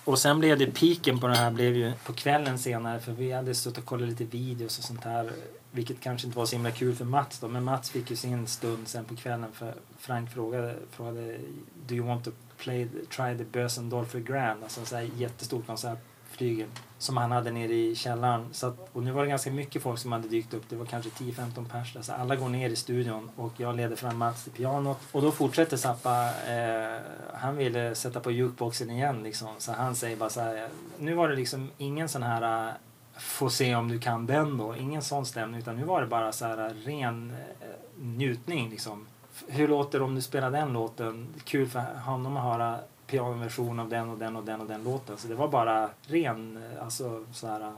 Och 0.09 0.19
sen 0.19 0.39
blev 0.39 0.59
det 0.59 0.67
piken 0.67 1.19
på 1.19 1.27
det 1.27 1.37
här 1.37 1.51
blev 1.51 1.77
ju 1.77 1.93
på 2.07 2.13
kvällen 2.13 2.59
senare 2.59 3.01
för 3.01 3.13
vi 3.13 3.33
hade 3.33 3.55
suttit 3.55 3.79
och 3.79 3.85
kollat 3.85 4.09
lite 4.09 4.25
videos 4.25 4.79
och 4.79 4.85
sånt 4.85 5.05
här. 5.05 5.31
Vilket 5.71 6.01
kanske 6.01 6.27
inte 6.27 6.39
var 6.39 6.47
så 6.47 6.57
himla 6.57 6.71
kul 6.71 6.95
för 6.95 7.05
Mats 7.05 7.39
då 7.39 7.49
men 7.49 7.65
Mats 7.65 7.91
fick 7.91 8.11
ju 8.11 8.17
sin 8.17 8.47
stund 8.47 8.89
sen 8.89 9.05
på 9.05 9.17
kvällen 9.17 9.53
för 9.53 9.75
Frank 9.99 10.31
frågade, 10.31 10.75
frågade 10.91 11.39
Do 11.87 11.95
you 11.95 12.07
want 12.07 12.25
to 12.25 12.31
play, 12.59 12.89
try 13.17 13.39
the 13.39 13.45
Bösendorfer 13.45 14.21
Grand? 14.21 14.63
Alltså 14.63 14.81
en 14.81 14.87
sån 14.87 14.99
här 14.99 15.11
jättestor 15.17 15.63
konsert 15.67 15.99
flygel 16.31 16.68
som 16.99 17.16
han 17.16 17.33
hade 17.33 17.51
nere 17.51 17.72
i 17.72 17.95
källaren. 17.95 18.47
Så 18.53 18.66
att, 18.66 18.89
och 18.93 19.03
nu 19.03 19.11
var 19.11 19.22
det 19.22 19.29
ganska 19.29 19.51
mycket 19.51 19.83
folk 19.83 19.99
som 19.99 20.12
hade 20.12 20.29
dykt 20.29 20.55
upp. 20.55 20.62
Det 20.68 20.76
var 20.76 20.87
kanske 20.87 21.11
10-15 21.11 21.68
pers 21.68 22.07
Så 22.07 22.12
alla 22.12 22.37
går 22.37 22.49
ner 22.49 22.70
i 22.70 22.76
studion 22.76 23.31
och 23.37 23.53
jag 23.57 23.76
leder 23.76 23.97
fram 23.97 24.16
Mats 24.16 24.45
till 24.45 24.53
pianot. 24.53 24.99
Och 25.12 25.22
då 25.22 25.33
fortsätter 25.33 25.76
Zappa. 25.76 26.24
Eh, 26.49 27.01
han 27.35 27.57
ville 27.57 27.95
sätta 27.95 28.20
på 28.20 28.31
jukeboxen 28.31 28.91
igen 28.91 29.22
liksom. 29.22 29.49
Så 29.59 29.72
han 29.72 29.95
säger 29.95 30.16
bara 30.16 30.31
så 30.31 30.41
här. 30.41 30.68
Nu 30.99 31.14
var 31.14 31.29
det 31.29 31.37
liksom 31.37 31.70
ingen 31.79 32.09
sån 32.09 32.22
här 32.22 32.68
eh, 32.68 32.72
få 33.16 33.51
se 33.51 33.74
om 33.74 33.89
du 33.89 33.99
kan 33.99 34.26
den 34.26 34.59
då. 34.59 34.76
Ingen 34.76 35.03
sån 35.03 35.26
stämning 35.26 35.61
utan 35.61 35.76
nu 35.76 35.85
var 35.85 36.01
det 36.01 36.07
bara 36.07 36.33
så 36.33 36.45
här 36.45 36.59
eh, 36.59 36.72
ren 36.87 37.33
eh, 37.61 37.66
njutning 37.97 38.70
liksom. 38.70 39.07
Hur 39.47 39.68
låter 39.68 39.99
det 39.99 40.05
om 40.05 40.14
du 40.14 40.22
spelar 40.22 40.51
den 40.51 40.72
låten? 40.72 41.29
Kul 41.45 41.68
för 41.68 41.81
honom 42.05 42.37
att 42.37 42.43
höra 42.43 42.79
pianoversion 43.09 43.81
av 43.81 43.89
den 43.89 44.11
och 44.11 44.19
den 44.19 44.37
och 44.37 44.45
den 44.45 44.61
och 44.61 44.67
den 44.67 44.85
låten. 44.85 45.19
Så 45.19 45.29
det 45.29 45.35
var 45.35 45.49
bara 45.49 45.91
ren 46.03 46.57
eh, 46.57 46.85
alltså, 46.85 47.25
så 47.33 47.47
här, 47.47 47.61
eh, 47.61 47.73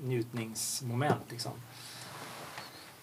njutningsmoment. 0.00 1.30
Liksom. 1.30 1.52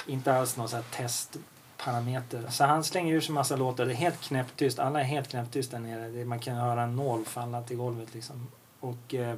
Inte 0.05 0.34
alls 0.34 0.57
någon 0.57 0.70
så 0.70 0.76
här 0.76 0.86
testparameter. 0.91 2.47
Så 2.49 2.64
han 2.64 2.84
slänger 2.84 3.14
ur 3.14 3.22
sig 3.22 3.34
massa 3.34 3.55
låtar. 3.55 3.86
Det 3.86 3.91
är 3.91 3.95
helt 3.95 4.22
knäpptyst. 4.22 4.80
Alla 4.80 4.99
är 4.99 5.03
helt 5.03 5.28
knäpptysta 5.28 5.80
där 5.80 5.84
nere. 5.84 6.26
Man 6.26 6.39
kan 6.39 6.55
höra 6.55 6.84
en 6.84 6.95
nål 6.95 7.26
falla 7.26 7.62
till 7.62 7.78
golvet. 7.78 8.14
Liksom. 8.14 8.47
Och 8.80 9.14
eh, 9.14 9.38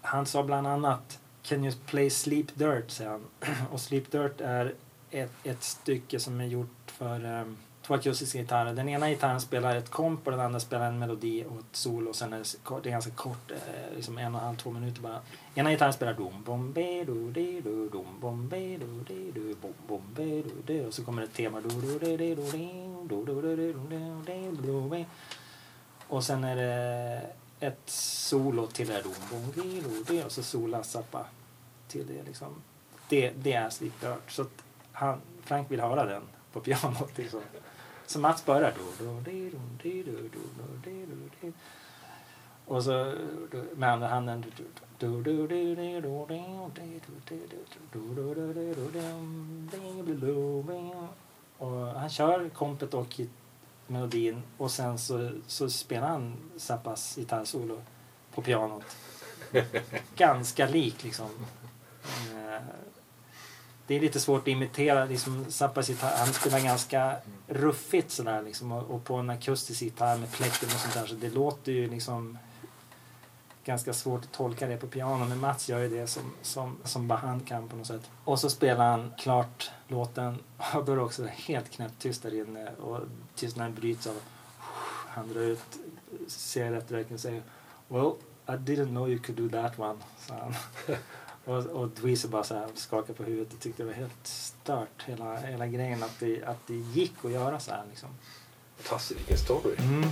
han 0.00 0.26
sa 0.26 0.42
bland 0.42 0.66
annat 0.66 1.18
Can 1.42 1.64
you 1.64 1.74
play 1.86 2.10
Sleep 2.10 2.46
Dirt? 2.54 2.90
säger 2.90 3.10
han. 3.10 3.24
och 3.72 3.80
Sleep 3.80 4.10
Dirt 4.10 4.40
är 4.40 4.74
ett, 5.10 5.32
ett 5.44 5.62
stycke 5.62 6.20
som 6.20 6.40
är 6.40 6.44
gjort 6.44 6.90
för 6.90 7.40
eh, 7.40 7.44
två 7.90 7.94
akustiska 7.94 8.38
gitarrer. 8.38 8.74
Den 8.74 8.88
ena 8.88 9.08
gitarren 9.08 9.40
spelar 9.40 9.76
ett 9.76 9.90
komp 9.90 10.26
och 10.26 10.32
den 10.32 10.40
andra 10.40 10.60
spelar 10.60 10.86
en 10.86 10.98
melodi 10.98 11.44
och 11.44 11.58
ett 11.58 11.76
solo. 11.76 12.10
Och 12.10 12.16
sen 12.16 12.32
är 12.32 12.38
det, 12.38 12.80
det 12.82 12.88
är 12.88 12.90
ganska 12.90 13.10
kort, 13.10 13.50
eh, 13.50 13.96
liksom 13.96 14.18
en 14.18 14.34
och 14.34 14.40
en 14.40 14.46
halv, 14.46 14.56
två 14.56 14.70
minuter 14.70 15.02
bara. 15.02 15.20
Ena 15.54 15.70
gitarren 15.70 15.92
spelar 15.92 16.14
dom 16.14 16.42
bom 16.42 16.72
be 16.72 17.04
do 17.04 17.30
de 17.30 17.60
do 17.60 17.88
dom 17.88 18.20
bom 18.20 18.48
be 18.48 18.76
do 18.76 19.04
de 19.08 19.30
do 19.32 19.54
bom 19.60 19.74
bom 19.86 20.02
be 20.14 20.42
do 20.42 20.50
de 20.66 20.86
och 20.86 20.94
så 20.94 21.04
kommer 21.04 21.22
ett 21.22 21.32
tema 21.34 21.60
do 21.60 21.68
do 21.68 21.98
de 21.98 22.16
de 22.16 22.34
do 22.34 22.42
ding 22.42 23.08
do 23.08 23.24
do 23.24 23.42
do 23.42 23.56
do 23.56 23.72
do 23.72 23.88
de 24.26 24.50
do 24.56 24.88
de 24.88 25.06
och 26.08 26.24
sen 26.24 26.44
är 26.44 26.56
det 26.56 27.22
ett 27.60 27.90
solo 27.90 28.66
till 28.66 28.88
det 28.88 29.02
dom 29.02 29.14
bom 29.30 29.50
be 29.54 29.80
do 29.80 30.04
de 30.08 30.24
och 30.24 30.32
så 30.32 30.42
solar 30.42 30.82
Zappa 30.82 31.24
till 31.88 32.06
det 32.06 32.22
liksom. 32.22 32.62
Det, 33.08 33.30
det 33.30 33.52
är 33.52 33.70
Sleep 33.70 34.04
Så 34.28 34.42
att 34.42 34.64
han, 34.92 35.20
Frank 35.44 35.70
vill 35.70 35.80
höra 35.80 36.04
den 36.04 36.22
på 36.52 36.60
pianot 36.60 37.18
liksom. 37.18 37.40
Så 38.10 38.18
Mats 38.18 38.44
börjar. 38.44 38.74
Och 42.66 42.84
så 42.84 43.14
med 43.74 43.92
andra 43.92 44.08
handen. 44.08 44.44
Och 51.58 51.70
han 51.70 52.10
kör 52.10 52.48
kompet 52.48 52.94
och 52.94 53.20
melodin 53.86 54.42
och 54.58 54.70
sen 54.70 54.98
så, 54.98 55.30
så 55.46 55.70
spelar 55.70 56.08
han 56.08 56.36
Zappas 56.56 57.16
gitarrsolo 57.16 57.82
på 58.34 58.42
pianot. 58.42 58.96
Ganska 60.16 60.66
lik 60.66 61.04
liksom 61.04 61.30
eh, 62.34 62.62
det 63.90 63.96
är 63.96 64.00
lite 64.00 64.20
svårt 64.20 64.42
att 64.42 64.48
imitera 64.48 65.04
liksom 65.04 65.44
Zappas 65.48 65.88
gitarr. 65.88 66.16
Han 66.18 66.32
spelar 66.32 66.60
ganska 66.60 67.16
ruffigt 67.48 68.10
sådär 68.10 68.42
liksom 68.42 68.72
och, 68.72 68.90
och 68.90 69.04
på 69.04 69.14
en 69.14 69.30
akustisk 69.30 69.82
gitarr 69.82 70.16
med 70.16 70.32
plektrum 70.32 70.70
och 70.74 70.80
sånt 70.80 70.94
där 70.94 71.06
så 71.06 71.14
det 71.14 71.30
låter 71.30 71.72
ju 71.72 71.90
liksom 71.90 72.38
ganska 73.64 73.92
svårt 73.92 74.24
att 74.24 74.32
tolka 74.32 74.66
det 74.66 74.76
på 74.76 74.86
piano 74.86 75.24
men 75.24 75.40
Mats 75.40 75.68
gör 75.68 75.78
ju 75.78 75.88
det 75.88 76.06
som, 76.06 76.22
som, 76.42 76.76
som 76.84 77.08
bara 77.08 77.18
han 77.18 77.40
kan 77.40 77.68
på 77.68 77.76
något 77.76 77.86
sätt. 77.86 78.10
Och 78.24 78.40
så 78.40 78.50
spelar 78.50 78.90
han 78.90 79.12
klart 79.18 79.70
låten 79.88 80.38
och 80.74 80.84
då 80.84 80.92
är 80.92 80.96
det 80.96 81.02
också 81.02 81.26
helt 81.26 81.70
knäpptyst 81.70 82.22
där 82.22 82.34
inne 82.34 82.70
och 82.70 83.00
tystnaden 83.34 83.74
bryts 83.74 84.06
av 84.06 84.14
han 85.08 85.28
drar 85.32 85.40
ut 85.40 85.78
cigarettröken 86.28 87.14
och 87.14 87.20
säger 87.20 87.42
Well, 87.88 88.12
I 88.46 88.52
didn't 88.52 88.88
know 88.88 89.10
you 89.10 89.18
could 89.18 89.38
do 89.38 89.48
that 89.48 89.78
one, 89.78 89.98
sa 90.18 90.34
han. 90.34 90.54
och, 91.44 91.66
och 91.66 91.88
Dweezer 91.88 92.28
bara 92.28 92.44
så 92.44 92.54
här 92.54 92.68
skakade 92.74 93.14
på 93.14 93.22
huvudet 93.22 93.52
och 93.52 93.60
tyckte 93.60 93.82
det 93.82 93.86
var 93.86 93.94
helt 93.94 94.26
stört 94.26 95.02
hela, 95.06 95.36
hela 95.36 95.66
grejen 95.66 96.02
att 96.02 96.20
det, 96.20 96.44
att 96.44 96.66
det 96.66 96.74
gick 96.74 97.24
att 97.24 97.30
göra 97.30 97.60
så 97.60 97.70
här 97.70 97.84
liksom. 97.90 98.08
Fantastiskt, 98.76 99.20
vilken 99.20 99.38
story. 99.38 99.74
Mm. 99.78 100.10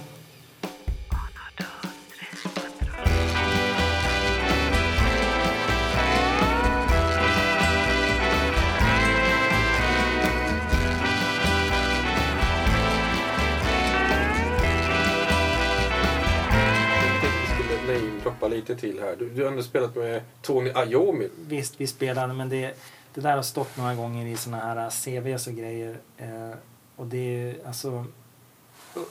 Namedroppa 18.29 18.49
lite 18.49 18.76
till 18.76 19.01
här. 19.01 19.16
Du, 19.18 19.31
du 19.31 19.43
har 19.43 19.51
ändå 19.51 19.62
spelat 19.62 19.95
med 19.97 20.22
Tony 20.43 20.70
Iommi. 20.70 21.29
Visst, 21.47 21.81
vi 21.81 21.87
spelade, 21.87 22.35
men 22.35 22.49
det, 22.49 22.74
det 23.14 23.20
där 23.20 23.37
har 23.37 23.43
stått 23.43 23.76
några 23.76 23.95
gånger 23.95 24.26
i 24.26 24.37
såna 24.37 24.57
här 24.57 24.91
CVs 24.91 25.47
och 25.47 25.55
grejer. 25.55 25.97
Eh, 26.16 26.51
och 26.97 27.07
det 27.07 27.18
är 27.18 27.66
alltså 27.66 28.05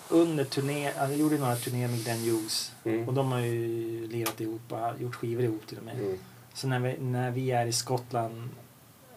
under 0.09 0.43
turné, 0.43 0.87
alltså, 0.87 1.11
jag 1.11 1.17
gjorde 1.17 1.37
några 1.37 1.55
turnéer 1.55 1.87
med 1.87 2.03
Glenn 2.03 2.19
Hughes 2.19 2.71
Mm. 2.83 3.07
och 3.07 3.13
de 3.13 3.31
har 3.31 3.39
ju 3.39 4.07
lirat 4.07 4.41
ihop 4.41 4.73
gjort 4.99 5.15
skivor 5.15 5.43
ihop 5.43 5.67
till 5.67 5.77
och 5.77 5.83
med. 5.83 5.99
Mm. 5.99 6.17
Så 6.53 6.67
när 6.67 6.79
vi, 6.79 6.97
när 6.99 7.31
vi 7.31 7.51
är 7.51 7.65
i 7.65 7.73
Skottland 7.73 8.49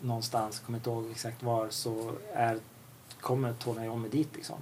någonstans, 0.00 0.60
kommer 0.60 0.78
inte 0.78 0.90
ihåg 0.90 1.10
exakt 1.10 1.42
var, 1.42 1.66
så 1.70 2.12
är, 2.34 2.58
kommer 3.20 3.52
Tony 3.52 3.84
Iommi 3.84 4.08
dit 4.08 4.28
liksom. 4.34 4.56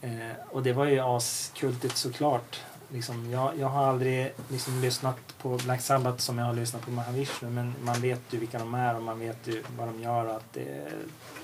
Eh, 0.00 0.36
och 0.50 0.62
det 0.62 0.72
var 0.72 0.86
ju 0.86 1.00
askultigt 1.00 1.96
såklart. 1.96 2.60
Liksom, 2.92 3.30
jag, 3.30 3.52
jag 3.58 3.66
har 3.68 3.84
aldrig 3.86 4.32
liksom, 4.48 4.80
lyssnat 4.80 5.16
på 5.42 5.48
Black 5.64 5.80
Sabbath 5.80 6.18
som 6.18 6.38
jag 6.38 6.44
har 6.46 6.54
lyssnat 6.54 6.82
på 6.82 6.90
Mahavishnu 6.90 7.50
men 7.50 7.74
man 7.84 8.00
vet 8.00 8.20
ju 8.30 8.38
vilka 8.38 8.58
de 8.58 8.74
är 8.74 8.96
och 8.96 9.02
man 9.02 9.20
vet 9.20 9.38
ju 9.44 9.62
vad 9.78 9.88
de 9.88 10.02
gör 10.02 10.24
och 10.26 10.36
att, 10.36 10.52
det, 10.52 10.92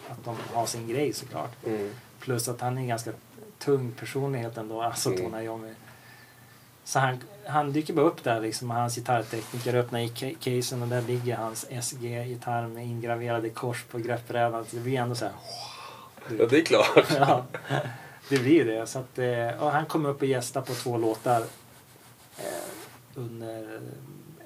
att 0.08 0.24
de 0.24 0.36
har 0.54 0.66
sin 0.66 0.88
grej 0.88 1.12
såklart. 1.12 1.50
Mm. 1.66 1.90
Plus 2.20 2.48
att 2.48 2.60
han 2.60 2.78
är 2.78 2.82
en 2.82 2.88
ganska 2.88 3.10
tung 3.58 3.92
personlighet 3.92 4.56
ändå, 4.56 4.82
alltså 4.82 5.08
Mm. 5.10 5.22
Tony 5.30 5.42
Iommi. 5.44 5.74
Så 6.84 6.98
han, 6.98 7.18
han 7.46 7.72
dyker 7.72 7.94
bara 7.94 8.06
upp 8.06 8.24
där 8.24 8.40
liksom, 8.40 8.70
hans 8.70 8.94
gitarrtekniker 8.94 9.74
öppnar 9.74 10.00
i 10.00 10.08
ca- 10.08 10.36
casen 10.40 10.82
och 10.82 10.88
där 10.88 11.02
ligger 11.02 11.36
hans 11.36 11.66
SG-gitarr 11.82 12.66
med 12.68 12.86
ingraverade 12.86 13.50
kors 13.50 13.84
på 13.90 13.98
greppbrädan. 13.98 14.64
Det 14.70 14.80
blir 14.80 14.98
ändå 14.98 15.14
så 15.14 15.24
här... 15.24 15.34
Ja, 16.38 16.46
det 16.50 16.58
är 16.60 16.64
klart. 16.64 17.06
ja, 17.18 17.44
det 18.28 18.38
blir 18.38 18.64
det. 18.64 18.86
Så 18.86 18.98
att, 18.98 19.18
eh, 19.18 19.62
och 19.62 19.70
han 19.70 19.86
kom 19.86 20.06
upp 20.06 20.20
och 20.22 20.28
gästade 20.28 20.66
på 20.66 20.74
två 20.74 20.96
låtar 20.98 21.40
eh, 22.38 22.44
under 23.14 23.80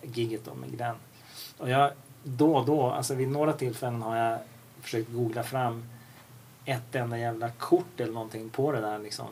giget 0.03 0.49
om 0.49 0.59
med 0.61 0.71
Glenn. 0.71 0.97
Och 1.59 1.71
jag, 1.71 1.91
då 2.23 2.57
och 2.57 2.67
då, 2.67 2.91
alltså 2.91 3.15
vid 3.15 3.29
några 3.29 3.53
tillfällen 3.53 4.03
har 4.03 4.17
jag 4.17 4.39
försökt 4.81 5.11
googla 5.13 5.43
fram 5.43 5.85
ett 6.65 6.95
enda 6.95 7.19
jävla 7.19 7.51
kort 7.51 8.01
eller 8.01 8.13
någonting 8.13 8.51
på 8.51 8.73
det 8.73 8.81
där 8.81 8.99
liksom. 8.99 9.27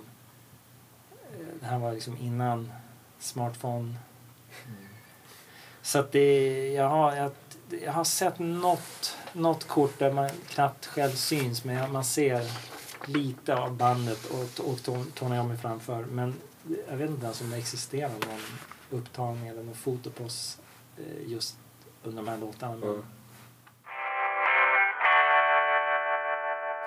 Eh, 1.33 1.47
det 1.61 1.67
här 1.67 1.79
var 1.79 1.93
liksom 1.93 2.17
innan 2.21 2.73
smartphone. 3.19 3.95
Så 5.83 5.99
att 5.99 6.13
det, 6.13 6.69
jag 6.73 6.89
har, 6.89 7.17
jag, 7.17 7.31
jag 7.85 7.93
har 7.93 8.05
sett 8.05 8.39
något, 8.39 9.17
något 9.33 9.67
kort 9.69 9.99
där 9.99 10.13
man 10.13 10.31
knappt 10.49 10.87
själv 10.87 11.11
syns 11.11 11.65
men 11.65 11.75
jag- 11.77 11.91
man 11.93 12.05
ser 12.05 12.43
lite 13.15 13.57
av 13.57 13.77
bandet 13.77 14.31
och, 14.31 14.67
och 14.67 14.79
Ton- 14.79 15.13
Tony 15.15 15.37
Iommi 15.37 15.57
framför. 15.57 16.05
Men 16.05 16.35
jag 16.89 16.97
vet 16.97 17.11
inte 17.11 17.25
ens 17.25 17.41
om 17.41 17.51
det 17.51 17.57
existerar 17.57 18.11
någon 18.11 18.41
upptagning 18.91 19.49
eller 19.49 19.63
någon 19.63 19.75
foto 19.75 20.11
på 20.11 20.25
oss 20.25 20.59
eh, 20.99 21.31
just 21.33 21.57
under 22.03 22.23
de 22.23 22.29
här 22.29 22.39
låtarna. 22.39 22.87
Mm. 22.87 23.03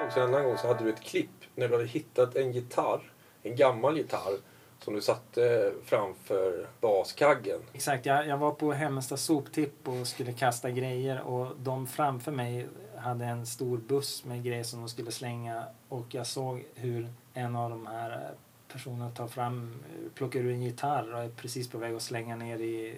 Också 0.05 0.19
en 0.19 0.31
gång 0.31 0.57
så 0.57 0.67
hade 0.67 0.83
du 0.83 0.89
ett 0.89 1.01
klipp 1.01 1.29
när 1.55 1.67
du 1.67 1.73
hade 1.73 1.87
hittat 1.87 2.35
en 2.35 2.51
gitarr, 2.51 3.11
en 3.43 3.55
gammal 3.55 3.97
gitarr, 3.97 4.37
som 4.79 4.93
du 4.93 5.01
satte 5.01 5.73
framför 5.85 6.67
baskaggen. 6.81 7.59
Exakt, 7.73 8.05
jag, 8.05 8.27
jag 8.27 8.37
var 8.37 8.51
på 8.51 8.71
Hemmesta 8.71 9.17
soptipp 9.17 9.87
och 9.87 10.07
skulle 10.07 10.33
kasta 10.33 10.71
grejer 10.71 11.21
och 11.21 11.55
de 11.57 11.87
framför 11.87 12.31
mig 12.31 12.67
hade 13.03 13.25
en 13.25 13.45
stor 13.45 13.77
buss 13.77 14.25
med 14.25 14.43
grejer 14.43 14.63
som 14.63 14.79
de 14.79 14.89
skulle 14.89 15.11
slänga 15.11 15.65
och 15.89 16.05
jag 16.13 16.27
såg 16.27 16.65
hur 16.75 17.13
en 17.33 17.55
av 17.55 17.69
de 17.69 17.87
här 17.87 18.31
personerna 18.67 19.11
tar 19.11 19.27
fram, 19.27 19.83
plockar 20.15 20.39
ur 20.39 20.51
en 20.51 20.61
gitarr 20.61 21.13
och 21.13 21.23
är 21.23 21.29
precis 21.29 21.67
på 21.67 21.77
väg 21.77 21.95
att 21.95 22.01
slänga 22.01 22.35
ner 22.35 22.59
i 22.59 22.95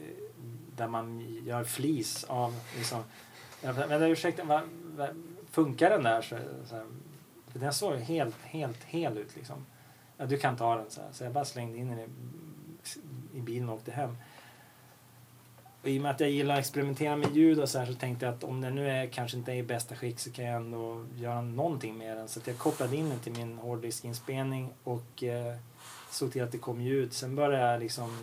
där 0.75 0.87
man 0.87 1.19
gör 1.45 1.63
flis 1.63 2.23
av 2.23 2.55
liksom. 2.77 3.03
Men 3.61 4.03
ursäkta, 4.03 4.43
vad, 4.43 4.61
vad, 4.95 5.09
funkar 5.51 5.89
den 5.89 6.03
där? 6.03 6.21
Så, 6.21 6.37
så 6.65 6.75
här, 6.75 6.85
för 7.47 7.59
den 7.59 7.73
såg 7.73 7.95
helt, 7.95 8.41
helt 8.41 8.83
hel 8.83 9.17
ut 9.17 9.35
liksom. 9.35 9.65
Ja, 10.17 10.25
du 10.25 10.37
kan 10.37 10.57
ta 10.57 10.75
den 10.75 10.89
så 10.89 11.01
här. 11.01 11.09
Så 11.11 11.23
jag 11.23 11.33
bara 11.33 11.45
slängde 11.45 11.77
in 11.77 11.87
den 11.87 11.99
i, 11.99 12.07
i 13.37 13.41
bilen 13.41 13.69
och 13.69 13.75
åkte 13.75 13.91
hem. 13.91 14.17
Och 15.85 15.91
I 15.91 15.97
och 15.97 16.01
med 16.01 16.11
att 16.11 16.19
jag 16.19 16.29
gillar 16.29 16.55
att 16.55 16.59
experimentera 16.59 17.15
med 17.15 17.35
ljud 17.35 17.59
och 17.59 17.69
så 17.69 17.79
här 17.79 17.85
så 17.85 17.93
tänkte 17.93 18.25
jag 18.25 18.35
att 18.35 18.43
om 18.43 18.61
den 18.61 18.75
nu 18.75 18.89
är, 18.89 19.07
kanske 19.07 19.37
inte 19.37 19.51
är 19.51 19.55
i 19.55 19.63
bästa 19.63 19.95
skick 19.95 20.19
så 20.19 20.31
kan 20.31 20.45
jag 20.45 20.55
ändå 20.55 21.05
göra 21.15 21.41
någonting 21.41 21.97
med 21.97 22.17
den. 22.17 22.27
Så 22.27 22.39
att 22.39 22.47
jag 22.47 22.57
kopplade 22.57 22.95
in 22.95 23.09
den 23.09 23.19
till 23.19 23.31
min 23.31 23.57
hårddiskinspelning 23.57 24.69
och 24.83 25.23
eh, 25.23 25.55
såg 26.11 26.31
till 26.31 26.43
att 26.43 26.51
det 26.51 26.57
kom 26.57 26.81
ljud. 26.81 27.13
Sen 27.13 27.35
började 27.35 27.71
jag 27.71 27.79
liksom 27.79 28.17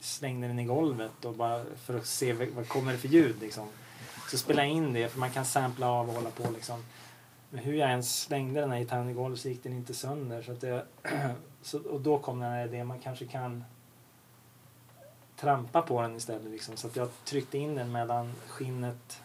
slängde 0.00 0.46
den 0.46 0.58
i 0.58 0.64
golvet 0.64 1.24
och 1.24 1.34
bara 1.34 1.64
för 1.76 1.98
att 1.98 2.06
se 2.06 2.32
vad 2.32 2.48
vad 2.48 2.68
kommer 2.68 2.92
det 2.92 2.98
för 2.98 3.08
ljud 3.08 3.36
liksom. 3.40 3.68
Så 4.30 4.38
spelade 4.38 4.68
jag 4.68 4.76
in 4.76 4.92
det 4.92 5.08
för 5.08 5.18
man 5.18 5.30
kan 5.30 5.44
sampla 5.44 5.90
av 5.90 6.08
och 6.08 6.14
hålla 6.14 6.30
på 6.30 6.50
liksom. 6.50 6.84
Men 7.50 7.64
hur 7.64 7.74
jag 7.74 7.90
ens 7.90 8.20
slängde 8.20 8.60
den 8.60 8.70
här 8.70 8.78
gitarren 8.78 9.10
i 9.10 9.14
golvet 9.14 9.40
så 9.40 9.48
gick 9.48 9.62
den 9.62 9.72
inte 9.72 9.94
sönder. 9.94 10.42
Så 10.42 10.52
att 10.52 10.62
jag, 10.62 10.82
så, 11.62 11.78
och 11.78 12.00
då 12.00 12.18
kom 12.18 12.40
den 12.40 12.50
här 12.50 12.66
idén, 12.66 12.86
man 12.86 12.98
kanske 12.98 13.26
kan 13.26 13.64
trampa 15.40 15.82
på 15.82 16.02
den 16.02 16.16
istället. 16.16 16.50
Liksom. 16.50 16.76
Så 16.76 16.86
att 16.86 16.96
jag 16.96 17.08
tryckte 17.24 17.58
in 17.58 17.74
den 17.74 17.92
mellan 17.92 18.32
skinnet 18.48 19.22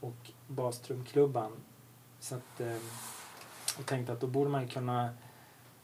och 0.00 0.30
bastrumklubban. 0.46 1.52
Så 2.20 2.34
att, 2.34 2.60
eh, 2.60 2.76
jag 3.76 3.86
tänkte 3.86 4.12
att 4.12 4.20
då 4.20 4.26
borde 4.26 4.50
man 4.50 4.68
kunna 4.68 5.10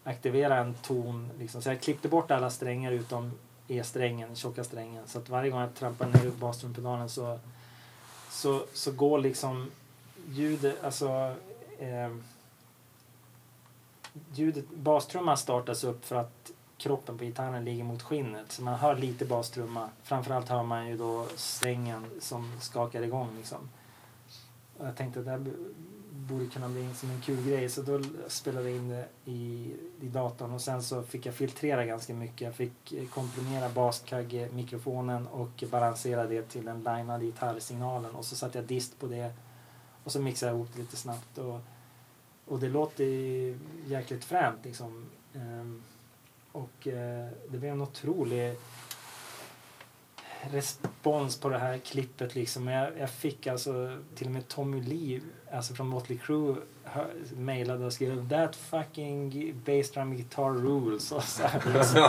aktivera 0.05 0.59
en 0.59 0.75
ton. 0.75 1.31
Liksom. 1.39 1.63
Så 1.63 1.69
jag 1.69 1.81
klippte 1.81 2.09
bort 2.09 2.31
alla 2.31 2.51
strängar 2.51 2.93
utom 2.93 3.33
E-strängen, 3.69 4.37
tjocka 4.37 4.65
strängen. 4.65 5.09
Så 5.09 5.19
att 5.19 5.29
varje 5.29 5.51
gång 5.51 5.61
jag 5.61 5.75
trampar 5.75 6.07
ner 6.07 6.31
bastrumpedalen 6.31 7.09
så, 7.09 7.39
så, 8.31 8.63
så 8.73 8.93
går 8.93 9.19
liksom 9.19 9.71
ljudet, 10.29 10.85
alltså 10.85 11.35
eh, 11.79 12.17
ljudet, 14.35 14.71
bastrumman 14.71 15.37
startas 15.37 15.85
upp 15.85 16.05
för 16.05 16.17
att 16.17 16.51
kroppen 16.81 17.19
på 17.19 17.25
gitarren 17.25 17.65
ligger 17.65 17.85
mot 17.85 18.03
skinnet. 18.03 18.53
Så 18.53 18.63
man 18.63 18.75
hör 18.75 18.97
lite 18.97 19.25
bastrumma. 19.25 19.89
Framförallt 20.03 20.49
hör 20.49 20.63
man 20.63 20.89
ju 20.89 20.97
då 20.97 21.27
strängen 21.37 22.07
som 22.21 22.61
skakar 22.61 23.03
igång 23.03 23.29
liksom. 23.37 23.69
Och 24.79 24.87
jag 24.87 24.97
tänkte 24.97 25.19
att 25.19 25.25
det 25.25 25.31
här 25.31 25.47
borde 26.11 26.47
kunna 26.47 26.69
bli 26.69 26.95
som 26.95 27.11
en 27.11 27.21
kul 27.21 27.47
grej. 27.47 27.69
Så 27.69 27.83
då 27.83 28.03
spelade 28.29 28.71
jag 28.71 28.77
in 28.77 28.89
det 28.89 29.09
i, 29.25 29.75
i 30.01 30.09
datorn 30.09 30.53
och 30.53 30.61
sen 30.61 30.83
så 30.83 31.03
fick 31.03 31.27
jag 31.27 31.35
filtrera 31.35 31.85
ganska 31.85 32.15
mycket. 32.15 32.41
Jag 32.41 32.55
fick 32.55 32.93
eh, 32.93 33.09
komprimera 33.09 33.69
baskagge-mikrofonen 33.69 35.27
och 35.27 35.65
balansera 35.71 36.27
det 36.27 36.43
till 36.43 36.65
den 36.65 36.79
linade 36.79 37.25
gitarrsignalen. 37.25 38.15
Och 38.15 38.25
så 38.25 38.37
satte 38.37 38.59
jag 38.59 38.67
dist 38.67 39.01
på 39.01 39.07
det 39.07 39.33
och 40.05 40.13
så 40.13 40.21
mixade 40.21 40.53
jag 40.53 40.57
ihop 40.57 40.69
det 40.75 40.81
lite 40.81 40.97
snabbt. 40.97 41.39
Och, 41.39 41.61
och 42.47 42.59
det 42.59 42.69
låter 42.69 43.05
ju 43.05 43.59
jäkligt 43.87 44.25
fränt 44.25 44.59
liksom. 44.65 45.07
Um, 45.35 45.83
och 46.53 46.87
eh, 46.87 47.29
det 47.49 47.59
blev 47.59 47.73
en 47.73 47.81
otrolig 47.81 48.57
respons 50.43 51.41
på 51.41 51.49
det 51.49 51.59
här 51.59 51.79
klippet 51.79 52.35
liksom. 52.35 52.69
Jag, 52.69 52.99
jag 52.99 53.11
fick 53.11 53.47
alltså 53.47 53.99
till 54.15 54.27
och 54.27 54.33
med 54.33 54.49
Tommy 54.49 54.83
Lee, 54.83 55.21
alltså 55.53 55.75
från 55.75 55.89
Motley 55.89 56.19
Crue, 56.19 56.57
mejlade 57.37 57.87
och 57.87 57.93
skrev 57.93 58.29
That 58.29 58.57
fucking 58.57 59.55
bassdrum 59.67 60.17
guitar 60.17 60.51
rules. 60.51 61.13
Och 61.13 61.23
så 61.25 61.43
här, 61.43 61.73
liksom. 61.79 62.09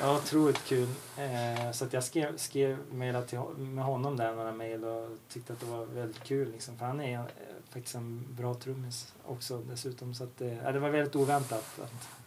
ja, 0.00 0.16
otroligt 0.16 0.64
kul. 0.64 0.88
Eh, 1.18 1.72
så 1.72 1.84
att 1.84 1.92
jag 1.92 2.04
skrev, 2.04 2.36
skrev 2.36 2.78
mejlade 2.92 3.26
till, 3.26 3.38
med 3.58 3.84
honom 3.84 4.16
där 4.16 4.34
några 4.34 4.52
mejl 4.52 4.84
och 4.84 5.08
tyckte 5.28 5.52
att 5.52 5.60
det 5.60 5.66
var 5.66 5.84
väldigt 5.84 6.24
kul 6.24 6.50
liksom. 6.52 6.76
För 6.76 6.86
han 6.86 7.00
är 7.00 7.18
eh, 7.18 7.24
faktiskt 7.70 7.94
en 7.94 8.26
bra 8.30 8.54
trummis 8.54 9.14
också 9.26 9.58
dessutom. 9.58 10.14
Så 10.14 10.24
att, 10.24 10.40
eh, 10.40 10.72
det 10.72 10.78
var 10.78 10.90
väldigt 10.90 11.16
oväntat. 11.16 11.78
Att, 11.82 12.19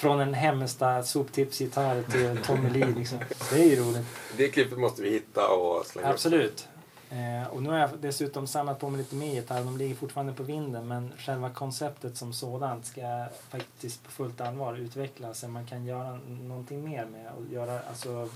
från 0.00 0.20
en 0.20 0.34
Hemmesta 0.34 1.02
soptipsgitarr 1.02 2.02
till 2.02 2.38
Tommy 2.44 2.70
Lee. 2.70 2.94
Liksom. 2.96 3.18
Det 3.50 3.60
är 3.60 3.64
ju 3.64 3.76
roligt. 3.76 4.06
Det 4.36 4.48
klippet 4.48 4.78
måste 4.78 5.02
vi 5.02 5.10
hitta 5.10 5.48
och 5.48 5.86
slänga. 5.86 6.08
Absolut. 6.08 6.68
Eh, 7.10 7.48
och 7.48 7.62
nu 7.62 7.70
har 7.70 7.78
jag 7.78 7.90
dessutom 8.00 8.46
samlat 8.46 8.78
på 8.78 8.90
mig 8.90 8.98
lite 8.98 9.14
mer 9.14 9.34
gitarrer. 9.34 9.64
De 9.64 9.76
ligger 9.76 9.94
fortfarande 9.94 10.32
på 10.32 10.42
vinden 10.42 10.88
men 10.88 11.12
själva 11.18 11.50
konceptet 11.50 12.16
som 12.16 12.32
sådant 12.32 12.86
ska 12.86 13.26
faktiskt 13.48 14.04
på 14.04 14.10
fullt 14.10 14.40
allvar 14.40 14.74
utvecklas. 14.74 15.38
Så 15.38 15.48
man 15.48 15.66
kan 15.66 15.84
göra 15.84 16.18
någonting 16.28 16.84
mer 16.84 17.04
med 17.04 17.32
och 17.38 17.52
göra 17.52 17.80
alltså, 17.88 18.28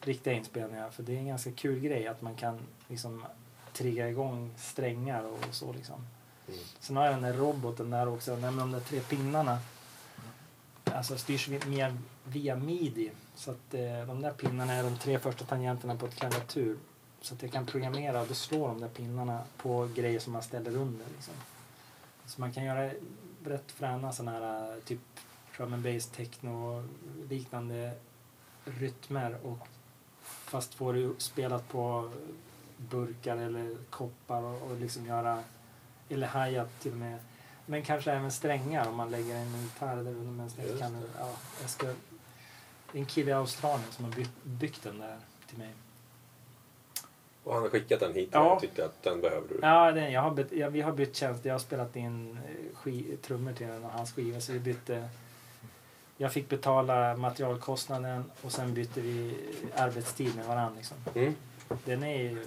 riktiga 0.00 0.34
inspelningar. 0.34 0.90
För 0.90 1.02
det 1.02 1.14
är 1.14 1.18
en 1.18 1.28
ganska 1.28 1.52
kul 1.52 1.80
grej 1.80 2.06
att 2.06 2.22
man 2.22 2.34
kan 2.34 2.58
liksom 2.88 3.24
trigga 3.72 4.08
igång 4.08 4.50
strängar 4.58 5.24
och 5.24 5.54
så 5.54 5.72
liksom. 5.72 6.06
Mm. 6.48 6.60
Sen 6.80 6.96
har 6.96 7.04
jag 7.04 7.14
den 7.14 7.22
där 7.22 7.32
roboten 7.32 7.90
där 7.90 8.08
också, 8.08 8.30
nej, 8.30 8.40
men 8.50 8.56
de 8.56 8.72
där 8.72 8.80
tre 8.80 9.00
pinnarna. 9.00 9.58
Alltså 10.84 11.18
styrs 11.18 11.48
mer 11.48 11.60
via, 11.66 11.96
via 12.24 12.56
midi. 12.56 13.10
Så 13.34 13.50
att 13.50 13.74
eh, 13.74 14.06
de 14.06 14.20
där 14.20 14.32
pinnarna 14.32 14.72
är 14.72 14.82
de 14.82 14.98
tre 14.98 15.18
första 15.18 15.44
tangenterna 15.44 15.96
på 15.96 16.06
ett 16.06 16.14
klaviatur. 16.14 16.78
Så 17.20 17.34
att 17.34 17.42
jag 17.42 17.52
kan 17.52 17.66
programmera 17.66 18.20
och 18.20 18.28
då 18.28 18.34
slår 18.34 18.68
de 18.68 18.80
där 18.80 18.88
pinnarna 18.88 19.42
på 19.56 19.88
grejer 19.94 20.20
som 20.20 20.32
man 20.32 20.42
ställer 20.42 20.76
under. 20.76 21.06
Liksom. 21.16 21.34
Så 22.26 22.40
man 22.40 22.52
kan 22.52 22.64
göra 22.64 22.90
rätt 23.44 23.70
fräna 23.70 24.12
sådana 24.12 24.38
här 24.38 24.72
eh, 24.72 24.78
typ 24.78 25.00
drum 25.56 25.72
and 25.72 25.82
bass, 25.82 26.06
techno 26.06 26.88
liknande 27.28 27.92
rytmer 28.64 29.36
och 29.42 29.68
fast 30.22 30.74
få 30.74 30.92
det 30.92 31.10
spelat 31.18 31.68
på 31.68 32.10
burkar 32.76 33.36
eller 33.36 33.76
koppar 33.90 34.42
och, 34.42 34.70
och 34.70 34.80
liksom 34.80 35.06
göra 35.06 35.42
eller 36.08 36.26
hajat 36.26 36.80
till 36.80 36.92
och 36.92 36.98
med 36.98 37.18
men 37.66 37.82
kanske 37.82 38.12
även 38.12 38.30
strängar 38.32 38.88
om 38.88 38.96
man 38.96 39.10
lägger 39.10 39.36
en 39.36 39.62
gitarr 39.62 39.96
där 39.96 40.64
Just 40.68 40.78
kan, 40.80 40.96
ja, 41.18 41.30
jag 41.60 41.70
ska, 41.70 41.86
det 41.86 41.92
är 42.92 43.00
en 43.00 43.06
kille 43.06 43.30
i 43.30 43.34
Australien 43.34 43.92
som 43.92 44.04
har 44.04 44.12
byggt, 44.12 44.30
byggt 44.42 44.82
den 44.82 44.98
där 44.98 45.16
till 45.48 45.58
mig. 45.58 45.70
Och 47.44 47.54
han 47.54 47.62
har 47.62 47.70
skickat 47.70 48.00
den 48.00 48.14
hit 48.14 48.28
Ja. 48.32 48.54
och 48.54 48.60
tyckte 48.60 48.84
att 48.84 49.02
den 49.02 49.20
behöver 49.20 49.48
du. 49.48 49.58
Ja, 49.62 49.92
den, 49.92 50.12
jag 50.12 50.20
har 50.20 50.30
bytt, 50.30 50.52
jag, 50.52 50.70
vi 50.70 50.80
har 50.80 50.92
bytt 50.92 51.16
tjänst. 51.16 51.44
Jag 51.44 51.54
har 51.54 51.58
spelat 51.58 51.96
in 51.96 52.38
eh, 52.48 52.76
ski, 52.76 53.16
trummor 53.22 53.52
till 53.52 53.66
den 53.66 53.84
och 53.84 53.90
hans 53.90 54.12
skiva 54.12 54.40
så 54.40 54.52
vi 54.52 54.58
bytte. 54.58 55.08
Jag 56.16 56.32
fick 56.32 56.48
betala 56.48 57.16
materialkostnaden 57.16 58.30
och 58.42 58.52
sen 58.52 58.74
bytte 58.74 59.00
vi 59.00 59.36
arbetstid 59.76 60.36
med 60.36 60.46
varandra. 60.46 60.76
Liksom. 60.76 60.96
Mm. 61.14 61.34
Den 61.84 62.02
är 62.02 62.22
ju 62.22 62.46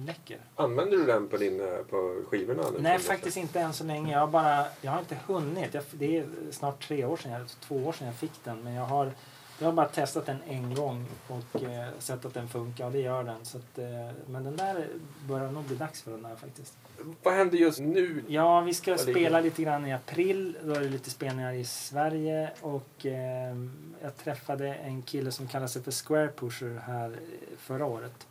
asläcker. 0.00 0.38
Använder 0.56 0.96
du 0.96 1.06
den 1.06 1.28
på, 1.28 1.36
din, 1.36 1.60
eh, 1.60 1.66
på 1.90 2.22
skivorna? 2.30 2.62
nu? 2.70 2.78
Nej, 2.80 2.98
faktiskt 2.98 3.36
inte 3.36 3.60
än 3.60 3.72
så 3.72 3.84
länge. 3.84 4.12
Jag 4.12 4.20
har, 4.20 4.26
bara, 4.26 4.64
jag 4.80 4.92
har 4.92 4.98
inte 4.98 5.18
hunnit. 5.26 5.74
Jag, 5.74 5.82
det 5.92 6.18
är 6.18 6.26
snart 6.50 6.88
tre 6.88 7.04
år 7.04 7.16
sedan, 7.16 7.32
jag- 7.32 7.48
två 7.60 7.76
år 7.76 7.92
sedan 7.92 8.06
jag 8.06 8.16
fick 8.16 8.44
den. 8.44 8.62
Men 8.64 8.72
jag 8.72 8.84
har, 8.84 9.12
jag 9.58 9.66
har 9.66 9.72
bara 9.72 9.88
testat 9.88 10.26
den 10.26 10.36
en 10.48 10.74
gång 10.74 11.06
och 11.28 11.62
eh, 11.62 11.88
sett 11.98 12.24
att 12.24 12.34
den 12.34 12.48
funkar 12.48 12.86
och 12.86 12.92
det 12.92 13.00
gör 13.00 13.24
den. 13.24 13.44
Så 13.44 13.58
att, 13.58 13.78
eh, 13.78 13.86
men 14.26 14.44
den 14.44 14.56
där 14.56 14.88
börjar 15.28 15.50
nog 15.50 15.64
bli 15.64 15.76
dags 15.76 16.02
för 16.02 16.10
den 16.10 16.22
där 16.22 16.36
faktiskt. 16.36 16.78
Vad 17.22 17.34
händer 17.34 17.58
just 17.58 17.78
nu? 17.80 18.24
Ja, 18.28 18.60
vi 18.60 18.74
ska 18.74 18.96
spela 18.98 19.40
lite 19.40 19.62
grann 19.62 19.86
i 19.86 19.92
april. 19.92 20.56
Då 20.64 20.72
är 20.74 20.80
det 20.80 20.88
lite 20.88 21.10
spelningar 21.10 21.52
i 21.52 21.64
Sverige. 21.64 22.50
Och 22.60 23.06
eh, 23.06 23.56
jag 24.02 24.16
träffade 24.16 24.74
en 24.74 25.02
kille 25.02 25.32
som 25.32 25.48
kallar 25.48 25.66
sig 25.66 25.82
för 25.82 25.90
Square 26.06 26.28
Pusher 26.36 26.80
här 26.86 27.10
eh, 27.10 27.56
förra 27.58 27.86
året. 27.86 28.26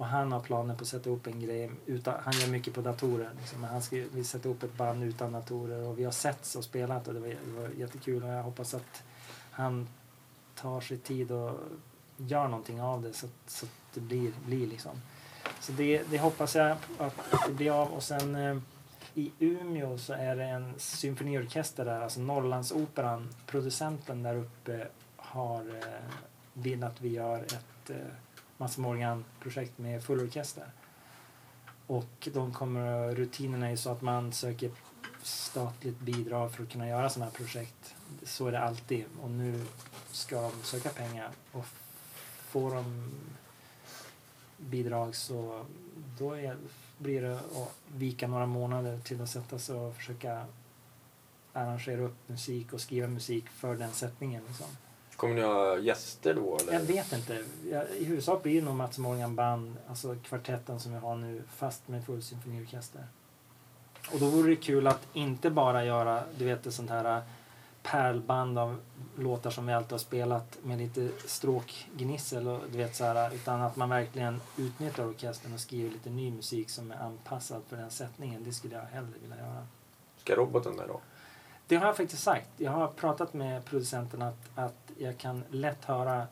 Och 0.00 0.06
han 0.06 0.32
har 0.32 0.40
planer 0.40 0.74
på 0.74 0.82
att 0.82 0.88
sätta 0.88 1.10
upp 1.10 1.26
en 1.26 1.40
grej. 1.40 1.70
Utan, 1.86 2.14
han 2.24 2.32
gör 2.32 2.48
mycket 2.48 2.74
på 2.74 2.80
datorer. 2.80 3.30
Liksom. 3.38 3.60
Men 3.60 3.70
Han 3.70 3.82
ska 3.82 3.96
vill 3.96 4.24
sätta 4.24 4.48
upp 4.48 4.62
ett 4.62 4.76
band 4.76 5.04
utan 5.04 5.32
datorer. 5.32 5.86
Och 5.86 5.98
vi 5.98 6.04
har 6.04 6.12
setts 6.12 6.56
och 6.56 6.64
spelat 6.64 7.08
och 7.08 7.14
det 7.14 7.20
var, 7.20 7.28
det 7.28 7.60
var 7.60 7.68
jättekul. 7.68 8.22
Och 8.22 8.28
jag 8.28 8.42
hoppas 8.42 8.74
att 8.74 9.02
han 9.50 9.88
tar 10.54 10.80
sig 10.80 10.98
tid 10.98 11.30
och 11.30 11.58
gör 12.16 12.48
någonting 12.48 12.82
av 12.82 13.02
det 13.02 13.12
så 13.12 13.26
att, 13.26 13.50
så 13.50 13.66
att 13.66 13.94
det 13.94 14.00
blir, 14.00 14.32
blir 14.46 14.66
liksom. 14.66 14.92
Så 15.60 15.72
det, 15.72 16.02
det 16.10 16.18
hoppas 16.18 16.54
jag 16.54 16.76
att 16.98 17.14
det 17.46 17.52
blir 17.52 17.70
av. 17.70 17.88
Och 17.88 18.02
sen 18.02 18.34
eh, 18.34 18.58
i 19.14 19.32
Umeå 19.38 19.98
så 19.98 20.12
är 20.12 20.36
det 20.36 20.44
en 20.44 20.74
symfoniorkester 20.76 21.84
där, 21.84 22.00
alltså 22.00 22.20
Norrlandsoperan. 22.20 23.28
Producenten 23.46 24.22
där 24.22 24.36
uppe 24.36 24.86
har 25.16 25.60
eh, 25.60 26.14
vill 26.52 26.84
att 26.84 27.00
vi 27.00 27.08
gör 27.08 27.42
ett 27.42 27.90
eh, 27.90 27.96
Mats 28.60 28.78
Morgan-projekt 28.78 29.78
med 29.78 30.04
full 30.04 30.20
orkester. 30.20 30.66
Och 31.86 32.28
de 32.32 32.52
kommer, 32.52 33.14
rutinerna 33.14 33.70
är 33.70 33.76
så 33.76 33.90
att 33.90 34.02
man 34.02 34.32
söker 34.32 34.70
statligt 35.22 36.00
bidrag 36.00 36.52
för 36.52 36.62
att 36.62 36.70
kunna 36.70 36.88
göra 36.88 37.10
sådana 37.10 37.30
här 37.30 37.36
projekt. 37.36 37.94
Så 38.22 38.46
är 38.46 38.52
det 38.52 38.60
alltid. 38.60 39.04
Och 39.22 39.30
nu 39.30 39.64
ska 40.10 40.42
de 40.42 40.52
söka 40.62 40.88
pengar. 40.88 41.30
Och 41.52 41.66
får 42.48 42.74
de 42.74 43.10
bidrag 44.56 45.14
så 45.14 45.64
då 46.18 46.32
är, 46.32 46.56
blir 46.98 47.22
det 47.22 47.36
att 47.36 47.74
vika 47.94 48.28
några 48.28 48.46
månader 48.46 49.00
till 49.00 49.20
att 49.20 49.30
sätta 49.30 49.58
sig 49.58 49.76
och 49.76 49.96
försöka 49.96 50.46
arrangera 51.52 52.00
upp 52.00 52.28
musik 52.28 52.72
och 52.72 52.80
skriva 52.80 53.08
musik 53.08 53.48
för 53.48 53.76
den 53.76 53.92
sättningen. 53.92 54.42
Liksom. 54.48 54.66
Kommer 55.20 55.34
ni 55.34 55.42
ha 55.42 55.78
gäster 55.78 56.34
då? 56.34 56.56
Eller? 56.56 56.72
Jag 56.72 56.80
vet 56.80 57.12
inte. 57.12 57.44
Jag, 57.70 57.84
I 57.98 58.04
huvudsak 58.04 58.42
blir 58.42 58.60
det 58.60 58.66
nog 58.66 58.76
Mats 58.76 58.98
Morgan 58.98 59.34
Band, 59.34 59.76
alltså 59.88 60.16
kvartetten 60.24 60.80
som 60.80 60.92
vi 60.92 60.98
har 60.98 61.16
nu, 61.16 61.42
fast 61.54 61.88
med 61.88 62.04
full 62.04 62.22
symfoniorkester. 62.22 63.06
Och 64.12 64.20
då 64.20 64.26
vore 64.26 64.50
det 64.50 64.56
kul 64.56 64.86
att 64.86 65.06
inte 65.12 65.50
bara 65.50 65.84
göra, 65.84 66.22
du 66.38 66.44
vet, 66.44 66.66
ett 66.66 66.74
sånt 66.74 66.90
här 66.90 67.22
pärlband 67.82 68.58
av 68.58 68.76
låtar 69.18 69.50
som 69.50 69.66
vi 69.66 69.72
alltid 69.72 69.92
har 69.92 69.98
spelat 69.98 70.58
med 70.62 70.78
lite 70.78 71.08
stråkgnissel 71.26 72.48
och 72.48 72.60
du 72.72 72.78
vet 72.78 72.96
så 72.96 73.04
här, 73.04 73.34
utan 73.34 73.62
att 73.62 73.76
man 73.76 73.88
verkligen 73.88 74.40
utnyttjar 74.56 75.06
orkestern 75.06 75.54
och 75.54 75.60
skriver 75.60 75.90
lite 75.90 76.10
ny 76.10 76.30
musik 76.30 76.70
som 76.70 76.90
är 76.90 76.96
anpassad 76.96 77.62
för 77.68 77.76
den 77.76 77.90
sättningen. 77.90 78.44
Det 78.44 78.52
skulle 78.52 78.74
jag 78.74 78.82
hellre 78.82 79.18
vilja 79.22 79.36
göra. 79.36 79.66
Ska 80.16 80.36
roboten 80.36 80.76
där 80.76 80.88
då? 80.88 81.00
Det 81.70 81.76
har 81.76 81.86
jag 81.86 81.96
faktiskt 81.96 82.22
sagt. 82.22 82.48
Jag 82.56 82.70
har 82.70 82.88
pratat 82.88 83.34
med 83.34 83.64
producenten 83.64 84.22
att, 84.22 84.50
att 84.54 84.90
jag 84.98 85.18
kan 85.18 85.44
lätt 85.50 85.84
höra 85.84 86.26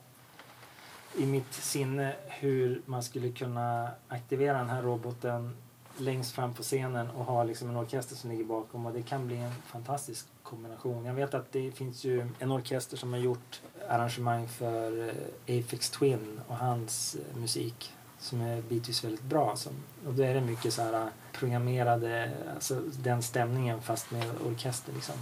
i 1.17 1.25
mitt 1.25 1.53
sinne 1.53 2.15
hur 2.27 2.81
man 2.85 3.03
skulle 3.03 3.31
kunna 3.31 3.89
aktivera 4.07 4.57
den 4.57 4.69
här 4.69 4.81
roboten 4.81 5.57
längst 5.97 6.31
fram 6.31 6.53
på 6.53 6.63
scenen 6.63 7.09
och 7.09 7.25
ha 7.25 7.43
liksom 7.43 7.69
en 7.69 7.77
orkester 7.77 8.15
som 8.15 8.29
ligger 8.29 8.43
bakom 8.43 8.85
och 8.85 8.93
det 8.93 9.01
kan 9.01 9.27
bli 9.27 9.37
en 9.37 9.51
fantastisk 9.51 10.27
kombination. 10.43 11.05
Jag 11.05 11.13
vet 11.13 11.33
att 11.33 11.51
det 11.51 11.71
finns 11.71 12.03
ju 12.03 12.27
en 12.39 12.51
orkester 12.51 12.97
som 12.97 13.13
har 13.13 13.19
gjort 13.19 13.61
arrangemang 13.89 14.47
för 14.47 15.07
eh, 15.07 15.59
Aphex 15.59 15.89
Twin 15.89 16.41
och 16.47 16.55
hans 16.55 17.15
eh, 17.15 17.37
musik 17.37 17.93
som 18.19 18.41
är 18.41 18.61
bitvis 18.61 19.03
väldigt 19.03 19.23
bra. 19.23 19.55
Som, 19.55 19.71
och 20.07 20.13
då 20.13 20.23
är 20.23 20.33
det 20.33 20.41
mycket 20.41 20.73
så 20.73 20.81
här 20.81 21.09
programmerade, 21.33 22.31
alltså 22.55 22.81
den 23.03 23.21
stämningen 23.23 23.81
fast 23.81 24.11
med 24.11 24.23
orkester 24.47 24.93
liksom. 24.93 25.15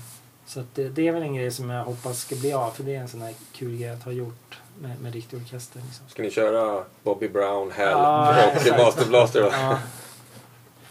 Så 0.45 0.63
det, 0.75 0.89
det 0.89 1.07
är 1.07 1.11
väl 1.11 1.21
en 1.21 1.35
grej 1.35 1.51
som 1.51 1.69
jag 1.69 1.83
hoppas 1.83 2.19
ska 2.21 2.35
bli 2.35 2.53
av 2.53 2.71
för 2.71 2.83
det 2.83 2.95
är 2.95 2.99
en 3.01 3.07
sån 3.07 3.21
här 3.21 3.33
kul 3.53 3.77
grej 3.77 3.89
att 3.89 4.03
ha 4.03 4.11
gjort 4.11 4.59
med, 4.81 5.01
med 5.01 5.13
riktig 5.13 5.39
orkester. 5.39 5.81
Liksom. 5.85 6.05
Ska 6.07 6.21
ni 6.21 6.31
köra 6.31 6.83
Bobby 7.03 7.27
Brown, 7.29 7.71
Hell 7.71 7.87
Ja, 7.91 8.45
och. 8.71 8.77
Master 8.77 9.05
Blaster 9.05 9.41
då? 9.41 9.49
Ja, 9.51 9.79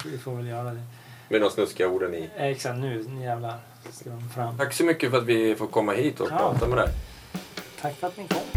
vi 0.04 0.18
får 0.18 0.34
väl 0.34 0.46
göra 0.46 0.70
det. 0.70 0.82
Med 1.28 1.40
de 1.40 1.50
snuskiga 1.50 1.88
orden 1.88 2.14
i. 2.14 2.30
Eh, 2.36 2.44
Exakt, 2.46 2.78
nu 2.78 3.04
nu 3.09 3.22
jävlar 3.24 3.59
ska 3.92 4.11
de 4.11 4.28
fram. 4.30 4.59
Tack 4.59 4.72
så 4.72 4.84
mycket 4.84 5.11
för 5.11 5.18
att 5.18 5.24
vi 5.24 5.54
får 5.57 5.66
komma 5.66 5.92
hit 5.92 6.20
och 6.20 6.28
Ja. 6.30 6.38
prata 6.38 6.68
med 6.68 6.78
dig. 6.78 6.88
Tack 7.80 7.94
för 7.94 8.07
att 8.07 8.16
ni 8.16 8.28
kom. 8.28 8.55